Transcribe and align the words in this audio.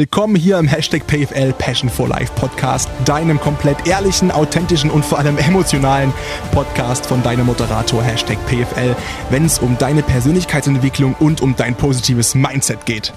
Willkommen 0.00 0.36
hier 0.36 0.60
im 0.60 0.68
Hashtag 0.68 1.08
PFL 1.08 1.52
Passion 1.54 1.90
for 1.90 2.06
Life 2.06 2.32
Podcast, 2.36 2.88
deinem 3.04 3.40
komplett 3.40 3.84
ehrlichen, 3.88 4.30
authentischen 4.30 4.92
und 4.92 5.04
vor 5.04 5.18
allem 5.18 5.36
emotionalen 5.38 6.12
Podcast 6.52 7.04
von 7.04 7.20
deinem 7.24 7.46
Moderator 7.46 8.00
Hashtag 8.00 8.38
PFL, 8.46 8.94
wenn 9.30 9.44
es 9.44 9.58
um 9.58 9.76
deine 9.76 10.04
Persönlichkeitsentwicklung 10.04 11.14
und 11.14 11.40
um 11.40 11.56
dein 11.56 11.76
positives 11.76 12.36
Mindset 12.36 12.86
geht. 12.86 13.12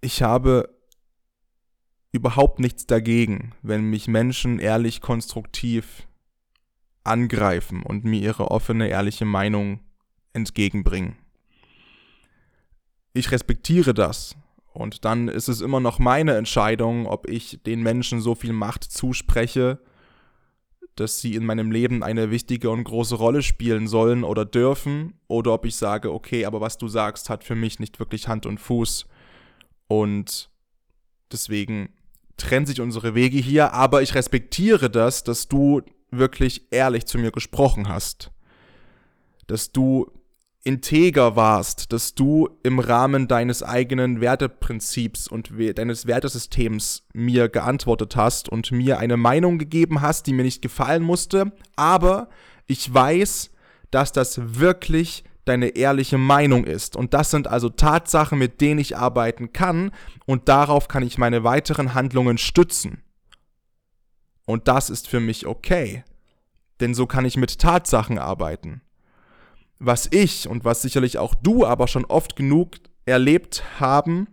Ich 0.00 0.22
habe 0.22 0.68
überhaupt 2.10 2.58
nichts 2.58 2.86
dagegen, 2.86 3.52
wenn 3.62 3.88
mich 3.88 4.08
Menschen 4.08 4.58
ehrlich 4.58 5.00
konstruktiv 5.00 6.08
angreifen 7.04 7.84
und 7.84 8.04
mir 8.04 8.20
ihre 8.20 8.50
offene, 8.50 8.88
ehrliche 8.88 9.26
Meinung 9.26 9.78
entgegenbringen 10.32 11.14
ich 13.14 13.30
respektiere 13.30 13.94
das. 13.94 14.36
Und 14.72 15.04
dann 15.04 15.28
ist 15.28 15.48
es 15.48 15.60
immer 15.60 15.80
noch 15.80 15.98
meine 16.00 16.36
Entscheidung, 16.36 17.06
ob 17.06 17.30
ich 17.30 17.60
den 17.64 17.82
Menschen 17.82 18.20
so 18.20 18.34
viel 18.34 18.52
Macht 18.52 18.82
zuspreche, 18.84 19.78
dass 20.96 21.20
sie 21.20 21.34
in 21.34 21.46
meinem 21.46 21.70
Leben 21.70 22.02
eine 22.02 22.30
wichtige 22.30 22.70
und 22.70 22.84
große 22.84 23.14
Rolle 23.14 23.42
spielen 23.42 23.86
sollen 23.86 24.24
oder 24.24 24.44
dürfen, 24.44 25.14
oder 25.28 25.54
ob 25.54 25.64
ich 25.64 25.76
sage, 25.76 26.12
okay, 26.12 26.44
aber 26.44 26.60
was 26.60 26.76
du 26.76 26.88
sagst, 26.88 27.30
hat 27.30 27.44
für 27.44 27.54
mich 27.54 27.78
nicht 27.78 27.98
wirklich 28.00 28.28
Hand 28.28 28.46
und 28.46 28.58
Fuß. 28.58 29.06
Und 29.86 30.50
deswegen 31.30 31.90
trennen 32.36 32.66
sich 32.66 32.80
unsere 32.80 33.14
Wege 33.14 33.38
hier, 33.38 33.72
aber 33.72 34.02
ich 34.02 34.14
respektiere 34.14 34.90
das, 34.90 35.22
dass 35.22 35.46
du 35.48 35.82
wirklich 36.10 36.72
ehrlich 36.72 37.06
zu 37.06 37.18
mir 37.18 37.30
gesprochen 37.30 37.88
hast. 37.88 38.32
Dass 39.46 39.72
du 39.72 40.10
integer 40.64 41.36
warst, 41.36 41.92
dass 41.92 42.14
du 42.14 42.48
im 42.62 42.78
Rahmen 42.78 43.28
deines 43.28 43.62
eigenen 43.62 44.22
Werteprinzips 44.22 45.28
und 45.28 45.52
deines 45.76 46.06
Wertesystems 46.06 47.06
mir 47.12 47.50
geantwortet 47.50 48.16
hast 48.16 48.48
und 48.48 48.72
mir 48.72 48.98
eine 48.98 49.18
Meinung 49.18 49.58
gegeben 49.58 50.00
hast, 50.00 50.26
die 50.26 50.32
mir 50.32 50.42
nicht 50.42 50.62
gefallen 50.62 51.02
musste, 51.02 51.52
aber 51.76 52.30
ich 52.66 52.92
weiß, 52.92 53.50
dass 53.90 54.12
das 54.12 54.58
wirklich 54.58 55.24
deine 55.44 55.68
ehrliche 55.76 56.16
Meinung 56.16 56.64
ist. 56.64 56.96
Und 56.96 57.12
das 57.12 57.30
sind 57.30 57.46
also 57.46 57.68
Tatsachen, 57.68 58.38
mit 58.38 58.62
denen 58.62 58.80
ich 58.80 58.96
arbeiten 58.96 59.52
kann 59.52 59.90
und 60.24 60.48
darauf 60.48 60.88
kann 60.88 61.02
ich 61.02 61.18
meine 61.18 61.44
weiteren 61.44 61.92
Handlungen 61.92 62.38
stützen. 62.38 63.02
Und 64.46 64.66
das 64.66 64.88
ist 64.88 65.08
für 65.08 65.20
mich 65.20 65.46
okay. 65.46 66.04
Denn 66.80 66.94
so 66.94 67.06
kann 67.06 67.26
ich 67.26 67.36
mit 67.36 67.58
Tatsachen 67.58 68.18
arbeiten 68.18 68.80
was 69.78 70.08
ich 70.10 70.48
und 70.48 70.64
was 70.64 70.82
sicherlich 70.82 71.18
auch 71.18 71.34
du 71.34 71.66
aber 71.66 71.88
schon 71.88 72.04
oft 72.04 72.36
genug 72.36 72.76
erlebt 73.06 73.62
haben, 73.80 74.28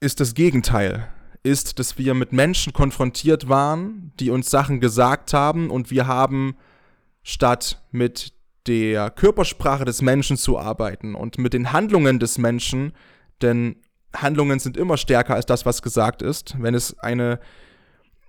ist 0.00 0.20
das 0.20 0.34
Gegenteil. 0.34 1.08
Ist, 1.42 1.78
dass 1.78 1.96
wir 1.96 2.14
mit 2.14 2.32
Menschen 2.32 2.72
konfrontiert 2.72 3.48
waren, 3.48 4.12
die 4.18 4.30
uns 4.30 4.50
Sachen 4.50 4.80
gesagt 4.80 5.32
haben 5.32 5.70
und 5.70 5.90
wir 5.90 6.06
haben 6.06 6.56
statt 7.22 7.82
mit 7.92 8.32
der 8.66 9.10
Körpersprache 9.10 9.84
des 9.84 10.02
Menschen 10.02 10.36
zu 10.36 10.58
arbeiten 10.58 11.14
und 11.14 11.38
mit 11.38 11.52
den 11.52 11.72
Handlungen 11.72 12.18
des 12.18 12.38
Menschen, 12.38 12.92
denn 13.42 13.76
Handlungen 14.14 14.58
sind 14.58 14.76
immer 14.76 14.96
stärker 14.96 15.34
als 15.34 15.46
das, 15.46 15.66
was 15.66 15.82
gesagt 15.82 16.22
ist. 16.22 16.56
Wenn 16.58 16.74
es 16.74 16.98
eine 16.98 17.38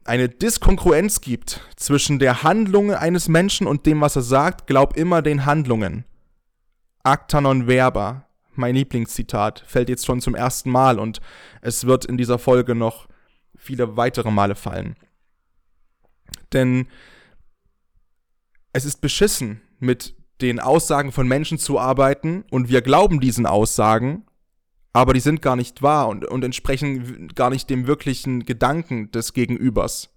eine 0.08 0.30
Diskongruenz 0.30 1.22
gibt 1.22 1.62
zwischen 1.76 2.20
der 2.20 2.44
Handlung 2.44 2.94
eines 2.94 3.28
Menschen 3.28 3.68
und 3.68 3.86
dem, 3.86 4.02
was 4.02 4.16
er 4.16 4.22
sagt, 4.22 4.68
glaub 4.68 4.96
immer 4.96 5.22
den 5.22 5.46
Handlungen. 5.46 6.06
Acta 7.04 7.42
non 7.42 7.68
verba, 7.68 8.28
mein 8.54 8.76
Lieblingszitat, 8.76 9.64
fällt 9.66 9.90
jetzt 9.90 10.06
schon 10.06 10.22
zum 10.22 10.36
ersten 10.36 10.70
Mal 10.72 11.00
und 11.00 11.20
es 11.62 11.86
wird 11.86 12.06
in 12.06 12.18
dieser 12.18 12.40
Folge 12.40 12.76
noch 12.76 13.08
viele 13.56 13.98
weitere 13.98 14.32
Male 14.32 14.56
fallen. 14.56 14.96
Denn 16.54 16.88
es 18.74 18.86
ist 18.86 19.02
beschissen, 19.02 19.62
mit 19.80 20.16
den 20.42 20.60
Aussagen 20.60 21.12
von 21.12 21.28
Menschen 21.28 21.58
zu 21.58 21.80
arbeiten 21.80 22.46
und 22.52 22.70
wir 22.70 22.82
glauben 22.82 23.20
diesen 23.20 23.46
Aussagen 23.46 24.27
aber 24.98 25.14
die 25.14 25.20
sind 25.20 25.44
gar 25.44 25.56
nicht 25.56 25.84
wahr 25.84 26.08
und, 26.08 26.26
und 26.26 26.44
entsprechen 26.44 27.28
gar 27.36 27.52
nicht 27.52 27.70
dem 27.70 27.86
wirklichen 27.86 28.46
Gedanken 28.46 29.12
des 29.12 29.34
Gegenübers. 29.34 30.10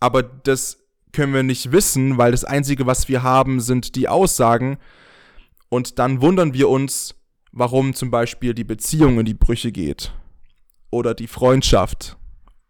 Aber 0.00 0.24
das 0.24 0.78
können 1.12 1.32
wir 1.32 1.44
nicht 1.44 1.70
wissen, 1.70 2.18
weil 2.18 2.32
das 2.32 2.44
Einzige, 2.44 2.84
was 2.86 3.08
wir 3.08 3.22
haben, 3.22 3.60
sind 3.60 3.94
die 3.94 4.08
Aussagen. 4.08 4.78
Und 5.68 6.00
dann 6.00 6.20
wundern 6.20 6.52
wir 6.52 6.68
uns, 6.68 7.14
warum 7.52 7.94
zum 7.94 8.10
Beispiel 8.10 8.54
die 8.54 8.64
Beziehung 8.64 9.20
in 9.20 9.24
die 9.24 9.34
Brüche 9.34 9.70
geht. 9.70 10.12
Oder 10.90 11.14
die 11.14 11.28
Freundschaft. 11.28 12.16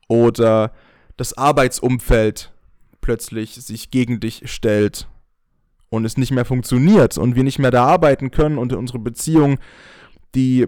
Oder 0.07 0.71
das 1.17 1.33
Arbeitsumfeld 1.33 2.53
plötzlich 3.01 3.55
sich 3.55 3.91
gegen 3.91 4.21
dich 4.21 4.53
stellt 4.53 5.09
und 5.89 6.05
es 6.05 6.19
nicht 6.19 6.31
mehr 6.31 6.45
funktioniert 6.45 7.17
und 7.17 7.37
wir 7.37 7.43
nicht 7.43 7.59
mehr 7.59 7.71
da 7.71 7.87
arbeiten 7.87 8.31
können 8.31 8.59
und 8.59 8.75
unsere 8.75 8.99
Beziehung 8.99 9.59
die 10.35 10.67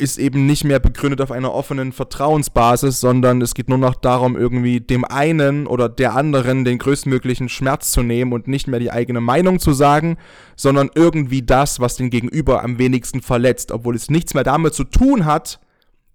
ist 0.00 0.18
eben 0.18 0.46
nicht 0.46 0.64
mehr 0.64 0.80
begründet 0.80 1.20
auf 1.20 1.30
einer 1.30 1.52
offenen 1.52 1.92
Vertrauensbasis, 1.92 3.00
sondern 3.00 3.42
es 3.42 3.54
geht 3.54 3.68
nur 3.68 3.78
noch 3.78 3.94
darum, 3.94 4.36
irgendwie 4.36 4.80
dem 4.80 5.04
einen 5.04 5.66
oder 5.66 5.88
der 5.90 6.14
anderen 6.14 6.64
den 6.64 6.78
größtmöglichen 6.78 7.50
Schmerz 7.50 7.92
zu 7.92 8.02
nehmen 8.02 8.32
und 8.32 8.48
nicht 8.48 8.66
mehr 8.66 8.80
die 8.80 8.90
eigene 8.90 9.20
Meinung 9.20 9.60
zu 9.60 9.72
sagen, 9.72 10.16
sondern 10.56 10.90
irgendwie 10.94 11.42
das, 11.42 11.80
was 11.80 11.96
den 11.96 12.08
Gegenüber 12.08 12.64
am 12.64 12.78
wenigsten 12.78 13.20
verletzt, 13.20 13.72
obwohl 13.72 13.94
es 13.94 14.10
nichts 14.10 14.32
mehr 14.32 14.44
damit 14.44 14.72
zu 14.74 14.84
tun 14.84 15.26
hat, 15.26 15.60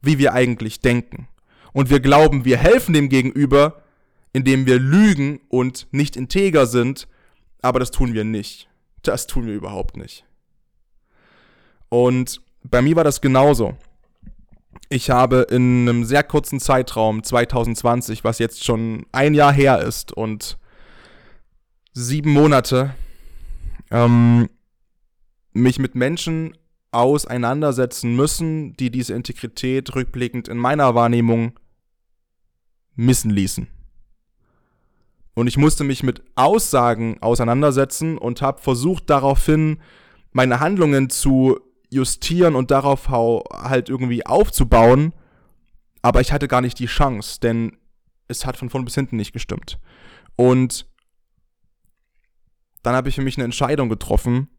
wie 0.01 0.17
wir 0.17 0.33
eigentlich 0.33 0.81
denken. 0.81 1.27
Und 1.72 1.89
wir 1.89 2.00
glauben, 2.00 2.44
wir 2.44 2.57
helfen 2.57 2.94
dem 2.94 3.09
Gegenüber, 3.09 3.83
indem 4.33 4.66
wir 4.66 4.79
lügen 4.79 5.39
und 5.47 5.88
nicht 5.91 6.16
integer 6.16 6.66
sind, 6.66 7.07
aber 7.62 7.79
das 7.79 7.91
tun 7.91 8.13
wir 8.13 8.23
nicht. 8.23 8.67
Das 9.03 9.27
tun 9.27 9.45
wir 9.45 9.53
überhaupt 9.53 9.95
nicht. 9.95 10.25
Und 11.90 12.41
bei 12.63 12.81
mir 12.81 12.96
war 12.96 13.03
das 13.03 13.22
genauso. 13.22 13.75
Ich 14.90 15.09
habe 15.09 15.47
in 15.50 15.88
einem 15.88 16.06
sehr 16.06 16.23
kurzen 16.23 16.59
Zeitraum, 16.59 17.23
2020, 17.23 18.23
was 18.23 18.40
jetzt 18.40 18.63
schon 18.63 19.06
ein 19.12 19.34
Jahr 19.34 19.51
her 19.51 19.81
ist 19.81 20.12
und 20.12 20.57
sieben 21.94 22.31
Monate, 22.31 22.94
ähm, 23.91 24.50
mich 25.53 25.79
mit 25.79 25.95
Menschen 25.95 26.56
auseinandersetzen 26.91 28.16
müssen, 28.16 28.74
die 28.74 28.91
diese 28.91 29.13
Integrität 29.13 29.95
rückblickend 29.95 30.47
in 30.47 30.57
meiner 30.57 30.95
Wahrnehmung 30.95 31.59
missen 32.95 33.31
ließen. 33.31 33.68
Und 35.34 35.47
ich 35.47 35.57
musste 35.57 35.84
mich 35.84 36.03
mit 36.03 36.24
Aussagen 36.35 37.22
auseinandersetzen 37.22 38.18
und 38.18 38.41
habe 38.41 38.62
versucht 38.62 39.09
daraufhin 39.09 39.79
meine 40.31 40.62
Handlungen 40.62 41.09
zu 41.09 41.59
justieren 41.95 42.56
und 42.56 42.72
darauf 42.72 43.09
halt 43.09 43.89
irgendwie 43.89 44.25
aufzubauen. 44.25 45.13
Aber 46.01 46.22
ich 46.22 46.31
hatte 46.31 46.47
gar 46.47 46.61
nicht 46.61 46.78
die 46.78 46.85
Chance, 46.85 47.39
denn 47.39 47.78
es 48.28 48.45
hat 48.45 48.57
von 48.57 48.69
vorn 48.69 48.85
bis 48.85 48.95
hinten 48.95 49.17
nicht 49.17 49.33
gestimmt. 49.33 49.79
Und 50.35 50.88
dann 52.83 52.95
habe 52.95 53.09
ich 53.09 53.16
für 53.16 53.23
mich 53.23 53.38
eine 53.38 53.45
Entscheidung 53.45 53.89
getroffen, 53.89 54.50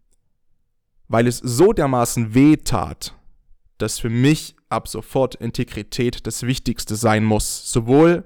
weil 1.07 1.29
es 1.29 1.39
so 1.39 1.73
dermaßen 1.73 2.35
weh 2.35 2.57
tat, 2.57 3.15
dass 3.79 4.01
für 4.01 4.11
mich 4.11 4.57
ab 4.69 4.89
sofort 4.89 5.37
Integrität 5.37 6.27
das 6.27 6.43
Wichtigste 6.43 6.97
sein 6.97 7.25
muss. 7.25 7.71
Sowohl 7.71 8.25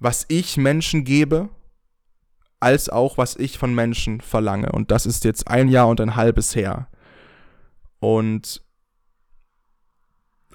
was 0.00 0.24
ich 0.28 0.56
Menschen 0.56 1.04
gebe, 1.04 1.50
als 2.58 2.88
auch 2.88 3.18
was 3.18 3.36
ich 3.36 3.58
von 3.58 3.74
Menschen 3.74 4.20
verlange. 4.20 4.72
Und 4.72 4.90
das 4.90 5.06
ist 5.06 5.24
jetzt 5.24 5.46
ein 5.48 5.68
Jahr 5.68 5.88
und 5.88 6.00
ein 6.00 6.16
halbes 6.16 6.56
her. 6.56 6.88
Und 8.00 8.62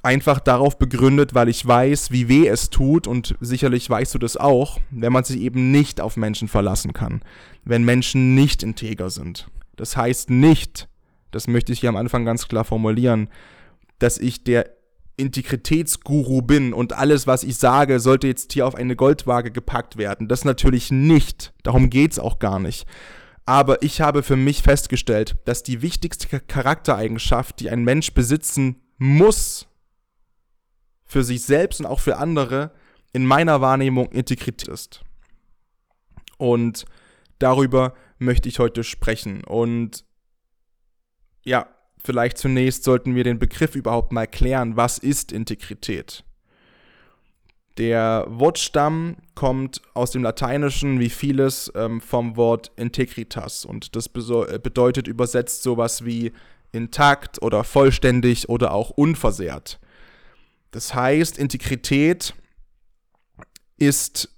einfach 0.06 0.39
darauf 0.39 0.77
begründet, 0.77 1.33
weil 1.33 1.50
ich 1.50 1.65
weiß, 1.65 2.12
wie 2.12 2.30
weh 2.30 2.47
es 2.47 2.69
tut 2.69 3.07
und 3.07 3.36
sicherlich 3.42 3.89
weißt 3.89 4.13
du 4.13 4.19
das 4.19 4.38
auch, 4.38 4.80
wenn 4.92 5.12
man 5.12 5.24
sich 5.24 5.42
eben 5.42 5.71
nicht 5.71 6.00
auf 6.00 6.15
Menschen 6.15 6.47
verlassen 6.47 6.94
kann, 6.94 7.21
wenn 7.63 7.83
Menschen 7.83 8.36
nicht 8.36 8.62
integer 8.62 9.09
sind. 9.09 9.47
Das 9.75 9.97
heißt 9.97 10.30
nicht, 10.30 10.88
das 11.31 11.47
möchte 11.47 11.74
ich 11.74 11.80
hier 11.80 11.89
am 11.89 11.95
Anfang 11.95 12.24
ganz 12.24 12.47
klar 12.47 12.63
formulieren, 12.63 13.30
dass 13.97 14.19
ich 14.19 14.44
der 14.44 14.69
Integritätsguru 15.18 16.42
bin 16.42 16.74
und 16.74 16.94
alles, 16.94 17.25
was 17.25 17.44
ich 17.44 17.57
sage, 17.57 18.00
sollte 18.00 18.27
jetzt 18.27 18.53
hier 18.53 18.68
auf 18.68 18.75
eine 18.75 18.95
Goldwaage 18.95 19.50
gepackt 19.50 19.97
werden. 19.97 20.27
Das 20.27 20.45
natürlich 20.45 20.92
nicht. 20.92 21.53
Darum 21.63 21.89
geht's 21.89 22.19
auch 22.19 22.38
gar 22.38 22.59
nicht. 22.59 22.86
Aber 23.45 23.83
ich 23.83 24.01
habe 24.01 24.24
für 24.24 24.36
mich 24.36 24.63
festgestellt, 24.63 25.38
dass 25.45 25.62
die 25.62 25.81
wichtigste 25.81 26.39
Charaktereigenschaft, 26.39 27.59
die 27.59 27.69
ein 27.69 27.83
Mensch 27.83 28.13
besitzen 28.13 28.81
muss, 28.97 29.68
für 31.06 31.24
sich 31.24 31.44
selbst 31.44 31.80
und 31.80 31.86
auch 31.86 32.00
für 32.00 32.18
andere, 32.18 32.71
in 33.13 33.25
meiner 33.25 33.62
Wahrnehmung 33.62 34.12
Integrität 34.12 34.68
ist. 34.68 35.01
Und 36.38 36.86
darüber 37.39 37.94
möchte 38.18 38.50
ich 38.50 38.59
heute 38.59 38.83
sprechen. 38.83 39.44
Und 39.44 40.03
ja, 41.44 41.68
vielleicht 42.03 42.38
zunächst 42.38 42.83
sollten 42.83 43.15
wir 43.15 43.24
den 43.24 43.39
Begriff 43.39 43.75
überhaupt 43.75 44.12
mal 44.12 44.27
klären. 44.27 44.75
Was 44.75 44.97
ist 44.97 45.31
Integrität? 45.31 46.25
Der 47.77 48.25
Wortstamm 48.30 49.18
kommt 49.33 49.81
aus 49.94 50.12
dem 50.12 50.24
Lateinischen 50.24 51.00
wie 51.00 51.10
vieles 51.10 51.72
ähm, 51.75 52.00
vom 52.00 52.38
Wort 52.38 52.72
integritas 52.77 53.66
und 53.66 53.95
das 53.95 54.07
äh, 54.07 54.60
bedeutet 54.60 55.07
übersetzt 55.07 55.63
sowas 55.63 56.06
wie 56.06 56.31
intakt 56.72 57.42
oder 57.42 57.63
vollständig 57.63 58.48
oder 58.48 58.74
auch 58.74 58.92
unversehrt. 58.92 59.80
Das 60.72 60.94
heißt, 60.94 61.38
Integrität 61.38 62.33
ist 63.78 64.30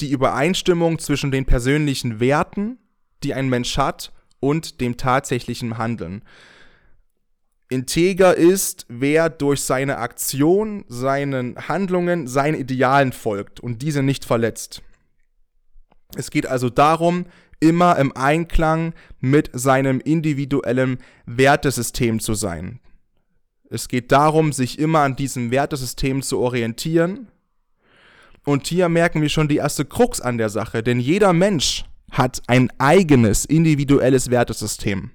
die 0.00 0.10
Übereinstimmung 0.10 0.98
zwischen 0.98 1.30
den 1.30 1.46
persönlichen 1.46 2.20
Werten, 2.20 2.78
die 3.22 3.34
ein 3.34 3.48
Mensch 3.48 3.78
hat, 3.78 4.12
und 4.40 4.82
dem 4.82 4.98
tatsächlichen 4.98 5.78
Handeln. 5.78 6.22
Integer 7.74 8.36
ist, 8.36 8.86
wer 8.88 9.28
durch 9.28 9.62
seine 9.62 9.98
Aktion, 9.98 10.84
seinen 10.88 11.56
Handlungen, 11.68 12.28
seinen 12.28 12.58
Idealen 12.58 13.12
folgt 13.12 13.58
und 13.58 13.82
diese 13.82 14.02
nicht 14.02 14.24
verletzt. 14.24 14.82
Es 16.16 16.30
geht 16.30 16.46
also 16.46 16.70
darum, 16.70 17.26
immer 17.58 17.96
im 17.96 18.16
Einklang 18.16 18.94
mit 19.20 19.50
seinem 19.52 20.00
individuellen 20.00 20.98
Wertesystem 21.26 22.20
zu 22.20 22.34
sein. 22.34 22.78
Es 23.70 23.88
geht 23.88 24.12
darum, 24.12 24.52
sich 24.52 24.78
immer 24.78 25.00
an 25.00 25.16
diesem 25.16 25.50
Wertesystem 25.50 26.22
zu 26.22 26.38
orientieren. 26.38 27.26
Und 28.44 28.68
hier 28.68 28.88
merken 28.88 29.20
wir 29.20 29.30
schon 29.30 29.48
die 29.48 29.56
erste 29.56 29.84
Krux 29.84 30.20
an 30.20 30.38
der 30.38 30.50
Sache, 30.50 30.82
denn 30.82 31.00
jeder 31.00 31.32
Mensch 31.32 31.84
hat 32.12 32.40
ein 32.46 32.70
eigenes 32.78 33.44
individuelles 33.44 34.30
Wertesystem. 34.30 35.10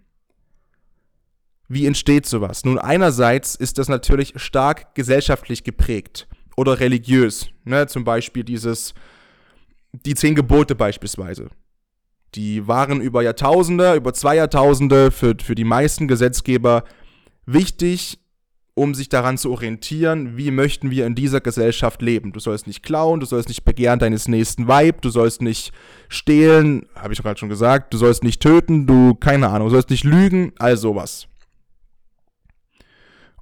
Wie 1.71 1.85
entsteht 1.85 2.25
sowas? 2.25 2.65
Nun, 2.65 2.79
einerseits 2.79 3.53
ist 3.53 3.77
das 3.77 3.87
natürlich 3.87 4.33
stark 4.37 4.95
gesellschaftlich 4.95 5.63
geprägt 5.63 6.27
oder 6.57 6.79
religiös. 6.79 7.47
Ne? 7.63 7.85
Zum 7.85 8.03
Beispiel 8.03 8.43
dieses, 8.43 8.95
die 9.93 10.15
zehn 10.15 10.33
Gebote 10.33 10.73
beispielsweise. 10.73 11.49
Die 12.33 12.67
waren 12.67 13.01
über 13.01 13.21
Jahrtausende, 13.21 13.93
über 13.93 14.13
zwei 14.13 14.35
Jahrtausende 14.35 15.11
für, 15.11 15.35
für 15.39 15.53
die 15.53 15.63
meisten 15.63 16.07
Gesetzgeber 16.07 16.83
wichtig, 17.45 18.19
um 18.73 18.95
sich 18.95 19.09
daran 19.09 19.37
zu 19.37 19.51
orientieren, 19.51 20.37
wie 20.37 20.51
möchten 20.51 20.89
wir 20.89 21.05
in 21.05 21.13
dieser 21.13 21.41
Gesellschaft 21.41 22.01
leben. 22.01 22.31
Du 22.31 22.39
sollst 22.39 22.65
nicht 22.65 22.81
klauen, 22.81 23.19
du 23.19 23.25
sollst 23.27 23.47
nicht 23.47 23.63
begehren 23.63 23.99
deines 23.99 24.27
nächsten 24.27 24.67
Weib, 24.67 25.01
du 25.01 25.09
sollst 25.09 25.41
nicht 25.41 25.71
stehlen, 26.07 26.87
habe 26.95 27.13
ich 27.13 27.21
gerade 27.21 27.39
schon 27.39 27.49
gesagt, 27.49 27.93
du 27.93 27.97
sollst 27.97 28.23
nicht 28.23 28.41
töten, 28.41 28.87
du, 28.87 29.13
keine 29.15 29.49
Ahnung, 29.49 29.67
du 29.67 29.73
sollst 29.73 29.89
nicht 29.91 30.03
lügen, 30.03 30.53
all 30.57 30.77
sowas. 30.77 31.28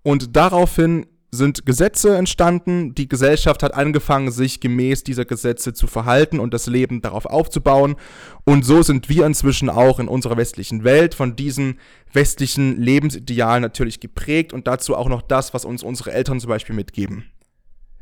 Und 0.07 0.37
daraufhin 0.37 1.05
sind 1.31 1.65
Gesetze 1.65 2.15
entstanden, 2.15 2.95
die 2.95 3.09
Gesellschaft 3.09 3.61
hat 3.61 3.73
angefangen, 3.73 4.31
sich 4.31 4.61
gemäß 4.61 5.03
dieser 5.03 5.25
Gesetze 5.25 5.73
zu 5.73 5.85
verhalten 5.85 6.39
und 6.39 6.53
das 6.53 6.67
Leben 6.67 7.01
darauf 7.01 7.25
aufzubauen. 7.25 7.97
Und 8.45 8.63
so 8.63 8.83
sind 8.83 9.09
wir 9.09 9.25
inzwischen 9.25 9.69
auch 9.69 9.99
in 9.99 10.07
unserer 10.07 10.37
westlichen 10.37 10.85
Welt 10.85 11.13
von 11.13 11.35
diesen 11.35 11.77
westlichen 12.13 12.81
Lebensidealen 12.81 13.61
natürlich 13.61 13.99
geprägt 13.99 14.53
und 14.53 14.65
dazu 14.65 14.95
auch 14.95 15.09
noch 15.09 15.21
das, 15.21 15.53
was 15.53 15.65
uns 15.65 15.83
unsere 15.83 16.13
Eltern 16.13 16.39
zum 16.39 16.47
Beispiel 16.47 16.73
mitgeben. 16.73 17.25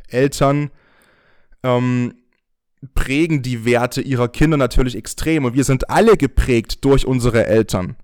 Eltern 0.08 0.70
ähm, 1.64 2.14
prägen 2.94 3.42
die 3.42 3.66
Werte 3.66 4.02
ihrer 4.02 4.28
Kinder 4.28 4.58
natürlich 4.58 4.96
extrem 4.96 5.46
und 5.46 5.56
wir 5.56 5.64
sind 5.64 5.90
alle 5.90 6.18
geprägt 6.18 6.86
durch 6.86 7.08
unsere 7.08 7.48
Eltern. 7.48 7.96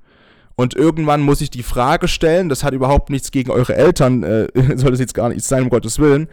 Und 0.62 0.76
irgendwann 0.76 1.22
muss 1.22 1.42
ich 1.42 1.50
die 1.50 1.64
Frage 1.64 2.08
stellen, 2.08 2.48
das 2.48 2.64
hat 2.64 2.76
überhaupt 2.76 3.10
nichts 3.10 3.32
gegen 3.32 3.50
eure 3.50 3.76
Eltern, 3.76 4.22
äh, 4.22 4.48
soll 4.76 4.92
das 4.92 5.00
jetzt 5.00 5.16
gar 5.16 5.30
nicht 5.30 5.44
sein, 5.44 5.64
um 5.64 5.70
Gottes 5.70 5.98
Willen. 5.98 6.28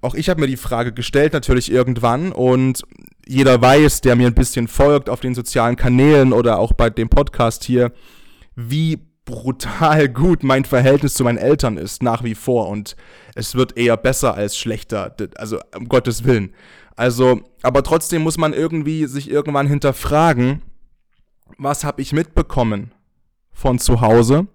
Auch 0.00 0.14
ich 0.14 0.28
habe 0.28 0.40
mir 0.40 0.46
die 0.46 0.56
Frage 0.56 0.92
gestellt, 0.92 1.32
natürlich 1.32 1.72
irgendwann. 1.72 2.30
Und 2.30 2.82
jeder 3.26 3.60
weiß, 3.60 4.00
der 4.00 4.14
mir 4.14 4.28
ein 4.28 4.34
bisschen 4.34 4.68
folgt 4.68 5.10
auf 5.10 5.18
den 5.18 5.34
sozialen 5.34 5.74
Kanälen 5.74 6.32
oder 6.32 6.60
auch 6.60 6.72
bei 6.72 6.88
dem 6.88 7.08
Podcast 7.08 7.64
hier, 7.64 7.90
wie 8.54 9.00
brutal 9.24 10.08
gut 10.08 10.44
mein 10.44 10.64
Verhältnis 10.64 11.14
zu 11.14 11.24
meinen 11.24 11.38
Eltern 11.38 11.78
ist, 11.78 12.00
nach 12.00 12.22
wie 12.22 12.36
vor. 12.36 12.68
Und 12.68 12.94
es 13.34 13.56
wird 13.56 13.76
eher 13.76 13.96
besser 13.96 14.34
als 14.34 14.56
schlechter, 14.56 15.16
also 15.34 15.58
um 15.76 15.88
Gottes 15.88 16.22
Willen. 16.22 16.54
Also, 16.94 17.40
aber 17.64 17.82
trotzdem 17.82 18.22
muss 18.22 18.38
man 18.38 18.52
irgendwie 18.52 19.06
sich 19.06 19.28
irgendwann 19.28 19.66
hinterfragen, 19.66 20.62
was 21.58 21.82
habe 21.82 22.02
ich 22.02 22.12
mitbekommen 22.12 22.92
von 23.58 23.80
zu 23.80 24.00
Hause? 24.00 24.46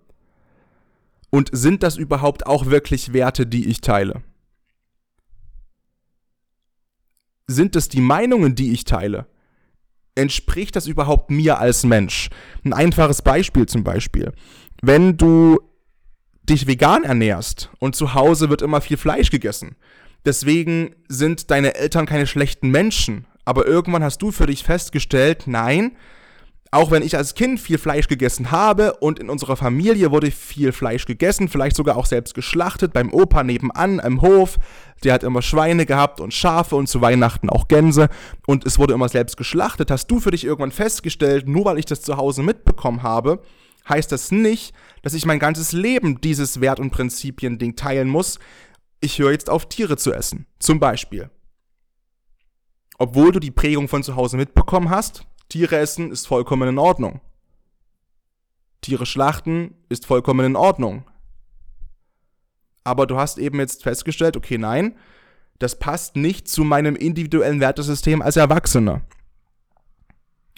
Und 1.29 1.49
sind 1.51 1.83
das 1.83 1.97
überhaupt 1.97 2.45
auch 2.45 2.67
wirklich 2.67 3.11
Werte, 3.11 3.45
die 3.45 3.67
ich 3.67 3.81
teile? 3.81 4.21
Sind 7.47 7.75
es 7.75 7.89
die 7.89 8.01
Meinungen, 8.01 8.55
die 8.55 8.71
ich 8.71 8.85
teile? 8.85 9.25
Entspricht 10.15 10.75
das 10.75 10.87
überhaupt 10.87 11.31
mir 11.31 11.59
als 11.59 11.83
Mensch? 11.83 12.29
Ein 12.63 12.71
einfaches 12.71 13.21
Beispiel 13.21 13.65
zum 13.65 13.83
Beispiel. 13.83 14.31
Wenn 14.81 15.17
du 15.17 15.59
dich 16.43 16.65
vegan 16.67 17.03
ernährst 17.03 17.71
und 17.79 17.95
zu 17.95 18.13
Hause 18.13 18.49
wird 18.49 18.61
immer 18.61 18.79
viel 18.79 18.97
Fleisch 18.97 19.31
gegessen, 19.31 19.75
deswegen 20.23 20.95
sind 21.09 21.51
deine 21.51 21.75
Eltern 21.75 22.05
keine 22.05 22.27
schlechten 22.27 22.69
Menschen, 22.69 23.25
aber 23.43 23.65
irgendwann 23.65 24.03
hast 24.03 24.21
du 24.21 24.31
für 24.31 24.45
dich 24.45 24.63
festgestellt, 24.63 25.43
nein, 25.47 25.97
auch 26.73 26.89
wenn 26.89 27.03
ich 27.03 27.15
als 27.15 27.35
Kind 27.35 27.59
viel 27.59 27.77
Fleisch 27.77 28.07
gegessen 28.07 28.51
habe 28.51 28.95
und 28.95 29.19
in 29.19 29.29
unserer 29.29 29.55
Familie 29.55 30.11
wurde 30.11 30.31
viel 30.31 30.71
Fleisch 30.71 31.05
gegessen, 31.05 31.47
vielleicht 31.47 31.75
sogar 31.75 31.97
auch 31.97 32.07
selbst 32.07 32.33
geschlachtet, 32.33 32.93
beim 32.93 33.13
Opa 33.13 33.43
nebenan 33.43 33.99
im 33.99 34.21
Hof, 34.21 34.57
der 35.03 35.13
hat 35.13 35.23
immer 35.23 35.43
Schweine 35.43 35.85
gehabt 35.85 36.19
und 36.19 36.33
Schafe 36.33 36.75
und 36.75 36.87
zu 36.87 36.99
Weihnachten 36.99 37.49
auch 37.49 37.67
Gänse 37.67 38.09
und 38.47 38.65
es 38.65 38.79
wurde 38.79 38.95
immer 38.95 39.07
selbst 39.07 39.37
geschlachtet, 39.37 39.91
hast 39.91 40.07
du 40.07 40.19
für 40.19 40.31
dich 40.31 40.45
irgendwann 40.45 40.71
festgestellt, 40.71 41.47
nur 41.47 41.65
weil 41.65 41.77
ich 41.77 41.85
das 41.85 42.01
zu 42.01 42.17
Hause 42.17 42.41
mitbekommen 42.41 43.03
habe, 43.03 43.43
heißt 43.87 44.11
das 44.11 44.31
nicht, 44.31 44.73
dass 45.03 45.13
ich 45.13 45.27
mein 45.27 45.39
ganzes 45.39 45.73
Leben 45.73 46.21
dieses 46.21 46.59
Wert- 46.59 46.79
und 46.79 46.89
Prinzipien-Ding 46.89 47.75
teilen 47.75 48.09
muss. 48.09 48.39
Ich 48.99 49.19
höre 49.19 49.31
jetzt 49.31 49.49
auf, 49.49 49.67
Tiere 49.67 49.97
zu 49.97 50.13
essen. 50.13 50.47
Zum 50.59 50.79
Beispiel. 50.79 51.29
Obwohl 52.97 53.31
du 53.31 53.39
die 53.39 53.51
Prägung 53.51 53.87
von 53.89 54.01
zu 54.01 54.15
Hause 54.15 54.37
mitbekommen 54.37 54.89
hast, 54.89 55.25
Tiere 55.53 55.77
essen 55.77 56.11
ist 56.11 56.25
vollkommen 56.25 56.67
in 56.67 56.79
Ordnung. 56.79 57.21
Tiere 58.81 59.05
schlachten 59.05 59.75
ist 59.87 60.07
vollkommen 60.07 60.47
in 60.47 60.55
Ordnung. 60.55 61.05
Aber 62.83 63.05
du 63.05 63.17
hast 63.17 63.37
eben 63.37 63.59
jetzt 63.59 63.83
festgestellt, 63.83 64.35
okay, 64.35 64.57
nein, 64.57 64.95
das 65.59 65.77
passt 65.77 66.15
nicht 66.15 66.47
zu 66.47 66.63
meinem 66.63 66.95
individuellen 66.95 67.59
Wertesystem 67.59 68.23
als 68.23 68.35
Erwachsener. 68.35 69.03